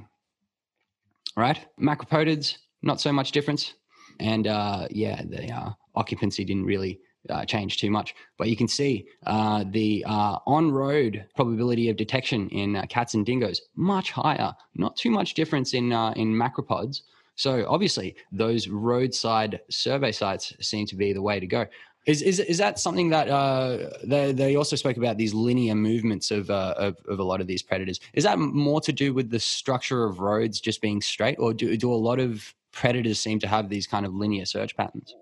right? 1.36 1.64
Macropodids, 1.80 2.56
not 2.82 3.00
so 3.00 3.12
much 3.12 3.30
difference. 3.30 3.74
And 4.18 4.46
uh, 4.46 4.88
yeah, 4.90 5.22
the 5.22 5.50
uh, 5.52 5.70
occupancy 5.94 6.44
didn't 6.44 6.64
really 6.64 7.00
change 7.48 7.78
too 7.78 7.90
much. 7.90 8.14
But 8.38 8.48
you 8.48 8.56
can 8.56 8.68
see 8.68 9.06
the 9.24 10.04
on 10.06 10.70
road 10.70 11.26
probability 11.34 11.88
of 11.90 11.96
detection 11.96 12.48
in 12.50 12.80
cats 12.88 13.14
and 13.14 13.26
dingoes 13.26 13.60
much 13.76 14.10
higher. 14.10 14.54
Not 14.74 14.96
too 14.96 15.10
much 15.10 15.34
difference 15.34 15.74
in 15.74 15.92
in 16.16 16.32
macropods. 16.32 17.02
So 17.36 17.66
obviously, 17.68 18.16
those 18.32 18.68
roadside 18.68 19.60
survey 19.70 20.12
sites 20.12 20.52
seem 20.60 20.86
to 20.86 20.96
be 20.96 21.12
the 21.12 21.22
way 21.22 21.38
to 21.38 21.46
go. 21.46 21.66
Is 22.06 22.22
is, 22.22 22.38
is 22.38 22.58
that 22.58 22.78
something 22.78 23.10
that 23.10 23.28
uh, 23.28 23.90
they 24.04 24.32
they 24.32 24.56
also 24.56 24.76
spoke 24.76 24.96
about 24.96 25.18
these 25.18 25.34
linear 25.34 25.74
movements 25.74 26.30
of, 26.30 26.50
uh, 26.50 26.74
of, 26.76 26.96
of 27.08 27.18
a 27.18 27.24
lot 27.24 27.40
of 27.40 27.48
these 27.48 27.62
predators? 27.62 28.00
Is 28.14 28.24
that 28.24 28.38
more 28.38 28.80
to 28.80 28.92
do 28.92 29.12
with 29.12 29.30
the 29.30 29.40
structure 29.40 30.04
of 30.04 30.20
roads 30.20 30.60
just 30.60 30.80
being 30.80 31.00
straight, 31.00 31.36
or 31.38 31.52
do 31.52 31.76
do 31.76 31.92
a 31.92 31.94
lot 31.94 32.20
of 32.20 32.54
predators 32.72 33.18
seem 33.18 33.40
to 33.40 33.48
have 33.48 33.68
these 33.68 33.86
kind 33.86 34.06
of 34.06 34.14
linear 34.14 34.44
search 34.44 34.76
patterns? 34.76 35.14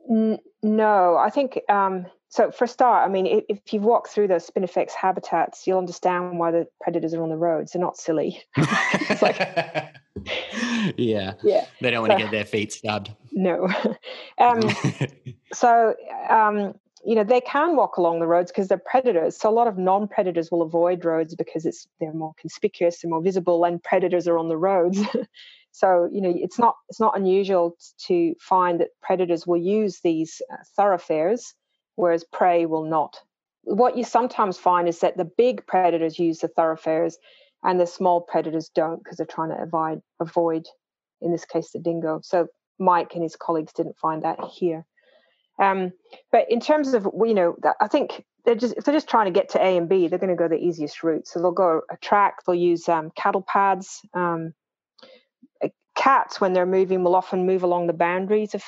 no, 0.63 1.17
I 1.17 1.31
think 1.31 1.59
um, 1.71 2.05
so. 2.29 2.51
For 2.51 2.65
a 2.65 2.69
start, 2.69 3.09
I 3.09 3.11
mean, 3.11 3.27
if, 3.27 3.45
if 3.49 3.73
you've 3.73 3.85
walked 3.85 4.11
through 4.11 4.29
those 4.29 4.49
spinifex 4.49 4.91
habitats, 4.93 5.67
you'll 5.67 5.79
understand 5.79 6.39
why 6.39 6.51
the 6.51 6.67
predators 6.83 7.15
are 7.15 7.23
on 7.23 7.31
the 7.31 7.37
roads. 7.39 7.73
They're 7.73 7.81
not 7.81 7.97
silly. 7.97 8.43
like, 9.23 9.39
yeah, 10.97 11.35
yeah, 11.43 11.67
they 11.81 11.91
don't 11.91 12.03
want 12.03 12.13
to 12.13 12.19
get 12.19 12.31
their 12.31 12.45
feet 12.45 12.73
stabbed. 12.73 13.13
No. 13.33 13.69
um, 14.39 14.61
so 15.53 15.95
um, 16.29 16.75
you 17.05 17.15
know 17.15 17.25
they 17.25 17.41
can 17.41 17.77
walk 17.77 17.97
along 17.97 18.21
the 18.21 18.27
roads 18.27 18.51
because 18.51 18.69
they're 18.69 18.79
predators 18.79 19.39
so 19.39 19.49
a 19.49 19.53
lot 19.53 19.67
of 19.67 19.79
non-predators 19.79 20.51
will 20.51 20.63
avoid 20.63 21.05
roads 21.05 21.35
because 21.35 21.67
it's 21.67 21.87
they're 22.01 22.13
more 22.13 22.33
conspicuous 22.41 23.03
and 23.05 23.11
more 23.11 23.23
visible 23.23 23.65
and 23.65 23.83
predators 23.83 24.27
are 24.27 24.39
on 24.39 24.49
the 24.49 24.57
roads 24.57 25.01
so 25.71 26.09
you 26.11 26.21
know 26.21 26.33
it's 26.35 26.59
not 26.59 26.77
it's 26.89 27.01
not 27.01 27.17
unusual 27.17 27.77
to 27.99 28.35
find 28.41 28.81
that 28.81 28.89
predators 29.03 29.47
will 29.47 29.61
use 29.61 30.01
these 30.01 30.41
uh, 30.53 30.57
thoroughfares 30.77 31.55
whereas 31.97 32.25
prey 32.33 32.67
will 32.67 32.85
not 32.85 33.21
what 33.65 33.97
you 33.97 34.05
sometimes 34.05 34.59
find 34.59 34.89
is 34.89 35.01
that 35.01 35.17
the 35.17 35.25
big 35.25 35.67
predators 35.67 36.19
use 36.19 36.39
the 36.39 36.49
thoroughfares 36.49 37.19
and 37.65 37.81
the 37.81 37.87
small 37.87 38.21
predators 38.21 38.71
don't 38.75 39.03
because 39.03 39.17
they're 39.17 39.27
trying 39.27 39.51
to 39.51 39.61
avoid 39.63 40.01
avoid 40.21 40.67
in 41.21 41.33
this 41.33 41.45
case 41.45 41.71
the 41.73 41.79
dingo 41.79 42.21
so 42.23 42.47
mike 42.79 43.15
and 43.15 43.23
his 43.23 43.37
colleagues 43.37 43.73
didn't 43.73 43.99
find 43.99 44.23
that 44.23 44.39
here 44.53 44.85
um, 45.59 45.93
but 46.33 46.51
in 46.51 46.61
terms 46.61 46.95
of 46.95 47.05
you 47.15 47.35
know, 47.35 47.57
I 47.81 47.89
think 47.89 48.25
they're 48.45 48.55
just 48.55 48.75
if 48.77 48.85
they're 48.85 48.95
just 48.95 49.09
trying 49.09 49.27
to 49.27 49.39
get 49.39 49.51
to 49.51 49.63
A 49.63 49.77
and 49.77 49.89
B, 49.89 50.09
they're 50.09 50.19
going 50.19 50.31
to 50.31 50.37
go 50.37 50.49
the 50.49 50.57
easiest 50.57 51.03
route. 51.03 51.29
So 51.29 51.41
they'll 51.41 51.53
go 51.53 51.83
a 51.91 51.97
track. 51.99 52.39
They'll 52.45 52.57
use 52.57 52.89
um, 52.89 53.11
cattle 53.17 53.45
pads. 53.47 54.01
Um, 54.15 54.55
cats, 55.95 56.41
when 56.41 56.53
they're 56.53 56.67
moving, 56.67 57.05
will 57.05 57.15
often 57.15 57.47
move 57.47 57.63
along 57.63 57.87
the 57.87 57.93
boundaries 57.93 58.55
of 58.55 58.65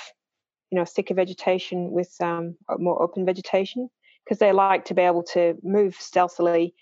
you 0.70 0.78
know 0.78 0.84
thicker 0.84 1.14
vegetation 1.14 1.90
with 1.90 2.14
um, 2.20 2.57
more 2.78 3.03
open 3.03 3.24
vegetation 3.24 3.88
because 4.24 4.38
they 4.38 4.53
like 4.53 4.84
to 4.84 4.94
be 4.94 5.03
able 5.03 5.22
to 5.22 5.57
move 5.62 5.97
stealthily 5.97 6.74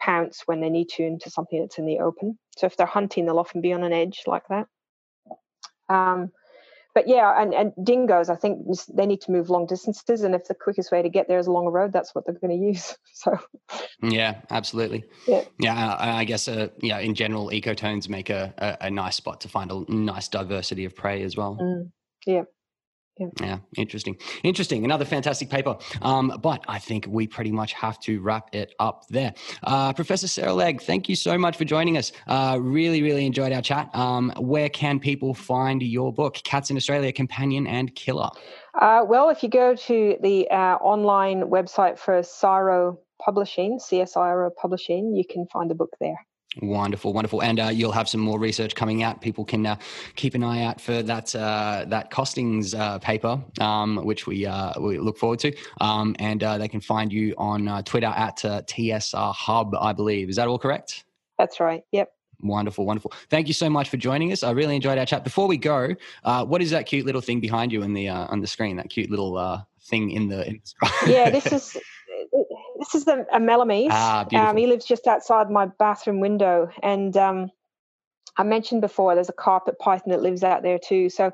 pounce 0.00 0.42
when 0.46 0.60
they 0.60 0.70
need 0.70 0.88
to 0.90 1.02
into 1.02 1.30
something 1.30 1.60
that's 1.60 1.78
in 1.78 1.86
the 1.86 2.00
open. 2.00 2.38
So 2.56 2.66
if 2.66 2.76
they're 2.76 2.86
hunting, 2.86 3.26
they'll 3.26 3.38
often 3.38 3.60
be 3.60 3.72
on 3.72 3.84
an 3.84 3.92
edge 3.92 4.22
like 4.26 4.44
that. 4.48 4.66
Um, 5.88 6.30
but 6.94 7.08
yeah, 7.08 7.40
and, 7.40 7.54
and 7.54 7.72
dingoes, 7.82 8.28
I 8.28 8.36
think 8.36 8.66
they 8.92 9.06
need 9.06 9.22
to 9.22 9.32
move 9.32 9.48
long 9.48 9.66
distances, 9.66 10.22
and 10.22 10.34
if 10.34 10.44
the 10.44 10.54
quickest 10.54 10.92
way 10.92 11.00
to 11.00 11.08
get 11.08 11.26
there 11.26 11.38
is 11.38 11.46
along 11.46 11.66
a 11.66 11.70
road, 11.70 11.90
that's 11.90 12.14
what 12.14 12.26
they're 12.26 12.34
going 12.34 12.58
to 12.58 12.66
use. 12.66 12.96
So, 13.14 13.38
yeah, 14.02 14.40
absolutely. 14.50 15.04
Yeah, 15.28 15.44
yeah. 15.60 15.96
I 15.96 16.24
guess, 16.24 16.48
uh, 16.48 16.68
yeah, 16.80 16.98
in 16.98 17.14
general, 17.14 17.50
ecotones 17.50 18.08
make 18.08 18.30
a, 18.30 18.52
a, 18.58 18.86
a, 18.86 18.90
nice 18.90 19.14
spot 19.14 19.42
to 19.42 19.48
find 19.48 19.70
a 19.70 19.84
nice 19.88 20.26
diversity 20.26 20.86
of 20.86 20.96
prey 20.96 21.22
as 21.22 21.36
well. 21.36 21.56
Mm, 21.60 21.92
yeah. 22.26 22.42
Yeah. 23.18 23.26
yeah. 23.40 23.58
interesting. 23.76 24.16
Interesting. 24.42 24.84
Another 24.84 25.04
fantastic 25.04 25.50
paper. 25.50 25.76
Um, 26.00 26.38
but 26.42 26.64
I 26.66 26.78
think 26.78 27.06
we 27.08 27.26
pretty 27.26 27.52
much 27.52 27.72
have 27.74 28.00
to 28.00 28.20
wrap 28.20 28.54
it 28.54 28.74
up 28.78 29.04
there. 29.08 29.34
Uh, 29.62 29.92
Professor 29.92 30.26
Sarah 30.26 30.54
Legge, 30.54 30.80
thank 30.80 31.08
you 31.08 31.16
so 31.16 31.36
much 31.36 31.56
for 31.56 31.64
joining 31.64 31.96
us. 31.96 32.12
Uh, 32.26 32.58
really, 32.60 33.02
really 33.02 33.26
enjoyed 33.26 33.52
our 33.52 33.62
chat. 33.62 33.94
Um, 33.94 34.32
where 34.38 34.68
can 34.68 34.98
people 34.98 35.34
find 35.34 35.82
your 35.82 36.12
book, 36.12 36.40
Cats 36.44 36.70
in 36.70 36.76
Australia 36.76 37.12
Companion 37.12 37.66
and 37.66 37.94
Killer? 37.94 38.30
Uh, 38.80 39.04
well, 39.06 39.28
if 39.28 39.42
you 39.42 39.50
go 39.50 39.74
to 39.74 40.16
the 40.22 40.48
uh, 40.50 40.76
online 40.76 41.42
website 41.42 41.98
for 41.98 42.20
CSIRO 42.20 42.96
Publishing, 43.22 43.78
CSIRO 43.78 44.50
Publishing, 44.56 45.14
you 45.14 45.24
can 45.28 45.46
find 45.52 45.70
the 45.70 45.74
book 45.74 45.90
there. 46.00 46.16
Wonderful, 46.60 47.14
wonderful, 47.14 47.42
and 47.42 47.58
uh, 47.58 47.68
you'll 47.68 47.92
have 47.92 48.10
some 48.10 48.20
more 48.20 48.38
research 48.38 48.74
coming 48.74 49.02
out. 49.02 49.22
People 49.22 49.42
can 49.42 49.64
uh, 49.64 49.76
keep 50.16 50.34
an 50.34 50.44
eye 50.44 50.64
out 50.64 50.82
for 50.82 51.02
that 51.02 51.34
uh, 51.34 51.86
that 51.88 52.10
costings 52.10 52.78
uh, 52.78 52.98
paper, 52.98 53.42
um, 53.58 53.96
which 54.04 54.26
we 54.26 54.44
uh, 54.44 54.78
we 54.78 54.98
look 54.98 55.16
forward 55.16 55.38
to, 55.38 55.56
um, 55.80 56.14
and 56.18 56.44
uh, 56.44 56.58
they 56.58 56.68
can 56.68 56.80
find 56.80 57.10
you 57.10 57.34
on 57.38 57.82
Twitter 57.84 58.12
at 58.14 58.36
TSR 58.36 59.34
Hub, 59.34 59.74
I 59.74 59.94
believe. 59.94 60.28
Is 60.28 60.36
that 60.36 60.46
all 60.46 60.58
correct? 60.58 61.04
That's 61.38 61.58
right. 61.58 61.84
Yep. 61.90 62.12
Wonderful, 62.42 62.84
wonderful. 62.84 63.12
Thank 63.30 63.48
you 63.48 63.54
so 63.54 63.70
much 63.70 63.88
for 63.88 63.96
joining 63.96 64.30
us. 64.30 64.42
I 64.42 64.50
really 64.50 64.76
enjoyed 64.76 64.98
our 64.98 65.06
chat. 65.06 65.24
Before 65.24 65.46
we 65.48 65.56
go, 65.56 65.94
what 66.22 66.60
is 66.60 66.70
that 66.70 66.84
cute 66.84 67.06
little 67.06 67.22
thing 67.22 67.40
behind 67.40 67.72
you 67.72 67.82
in 67.82 67.94
the 67.94 68.10
on 68.10 68.40
the 68.40 68.46
screen? 68.46 68.76
That 68.76 68.90
cute 68.90 69.10
little 69.10 69.64
thing 69.80 70.10
in 70.10 70.28
the. 70.28 70.46
In 70.46 70.60
the 70.62 71.10
yeah, 71.10 71.30
this 71.30 71.46
is 71.50 71.78
this 72.82 72.94
is 72.96 73.06
a, 73.06 73.24
a 73.32 73.38
Melomys. 73.38 73.88
Ah, 73.90 74.26
um, 74.34 74.56
he 74.56 74.66
lives 74.66 74.84
just 74.84 75.06
outside 75.06 75.50
my 75.50 75.66
bathroom 75.78 76.18
window, 76.20 76.68
and 76.82 77.16
um, 77.16 77.50
I 78.36 78.42
mentioned 78.42 78.80
before 78.80 79.14
there's 79.14 79.28
a 79.28 79.34
carpet 79.34 79.78
python 79.78 80.10
that 80.10 80.22
lives 80.22 80.42
out 80.42 80.62
there 80.62 80.78
too. 80.78 81.08
So 81.08 81.30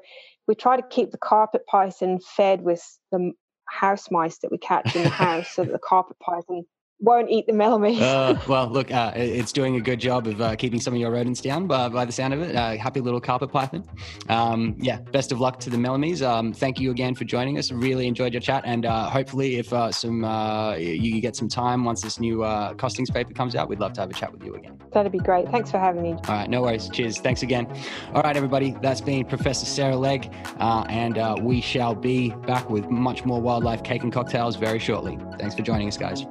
we 0.46 0.54
try 0.54 0.76
to 0.76 0.86
keep 0.88 1.10
the 1.10 1.18
carpet 1.18 1.66
python 1.66 2.18
fed 2.20 2.62
with 2.62 2.82
the 3.12 3.32
house 3.66 4.10
mice 4.10 4.38
that 4.38 4.50
we 4.50 4.58
catch 4.58 4.94
in 4.94 5.04
the 5.04 5.08
house, 5.24 5.54
so 5.54 5.64
that 5.64 5.72
the 5.72 5.78
carpet 5.78 6.18
python 6.20 6.64
won't 7.00 7.30
eat 7.30 7.46
the 7.46 7.52
Melomys. 7.52 8.00
uh, 8.00 8.38
well, 8.48 8.68
look, 8.68 8.90
uh, 8.90 9.12
it's 9.14 9.52
doing 9.52 9.76
a 9.76 9.80
good 9.80 10.00
job 10.00 10.26
of 10.26 10.40
uh, 10.40 10.56
keeping 10.56 10.80
some 10.80 10.94
of 10.94 11.00
your 11.00 11.10
rodents 11.10 11.40
down 11.40 11.66
by, 11.66 11.88
by 11.88 12.04
the 12.04 12.12
sound 12.12 12.34
of 12.34 12.40
it. 12.42 12.56
Uh, 12.56 12.76
happy 12.76 13.00
little 13.00 13.20
carpet 13.20 13.52
python. 13.52 13.84
Um, 14.28 14.76
yeah, 14.78 14.98
best 15.12 15.30
of 15.30 15.40
luck 15.40 15.60
to 15.60 15.70
the 15.70 15.76
Melomys. 15.76 16.26
Um, 16.26 16.52
thank 16.52 16.80
you 16.80 16.90
again 16.90 17.14
for 17.14 17.24
joining 17.24 17.58
us. 17.58 17.70
Really 17.70 18.06
enjoyed 18.06 18.32
your 18.32 18.40
chat, 18.40 18.64
and 18.66 18.84
uh, 18.84 19.08
hopefully, 19.08 19.56
if 19.56 19.72
uh, 19.72 19.92
some 19.92 20.22
you 20.78 21.20
get 21.20 21.36
some 21.36 21.48
time 21.48 21.84
once 21.84 22.02
this 22.02 22.18
new 22.18 22.38
costings 22.38 23.12
paper 23.12 23.32
comes 23.32 23.54
out, 23.54 23.68
we'd 23.68 23.80
love 23.80 23.92
to 23.94 24.00
have 24.00 24.10
a 24.10 24.14
chat 24.14 24.32
with 24.32 24.42
you 24.42 24.54
again. 24.54 24.78
That'd 24.92 25.12
be 25.12 25.18
great. 25.18 25.48
Thanks 25.50 25.70
for 25.70 25.78
having 25.78 26.02
me. 26.02 26.12
All 26.12 26.34
right, 26.34 26.48
no 26.48 26.62
worries. 26.62 26.88
Cheers. 26.88 27.18
Thanks 27.18 27.42
again. 27.42 27.66
All 28.14 28.22
right, 28.22 28.36
everybody, 28.36 28.74
that's 28.82 29.00
been 29.00 29.24
Professor 29.24 29.66
Sarah 29.66 29.96
Legge, 29.96 30.30
and 30.58 31.44
we 31.44 31.60
shall 31.60 31.94
be 31.94 32.30
back 32.46 32.68
with 32.70 32.88
much 32.90 33.24
more 33.24 33.40
wildlife 33.40 33.82
cake 33.84 34.02
and 34.02 34.12
cocktails 34.12 34.56
very 34.56 34.78
shortly. 34.78 35.18
Thanks 35.38 35.54
for 35.54 35.62
joining 35.62 35.88
us, 35.88 35.96
guys. 35.96 36.26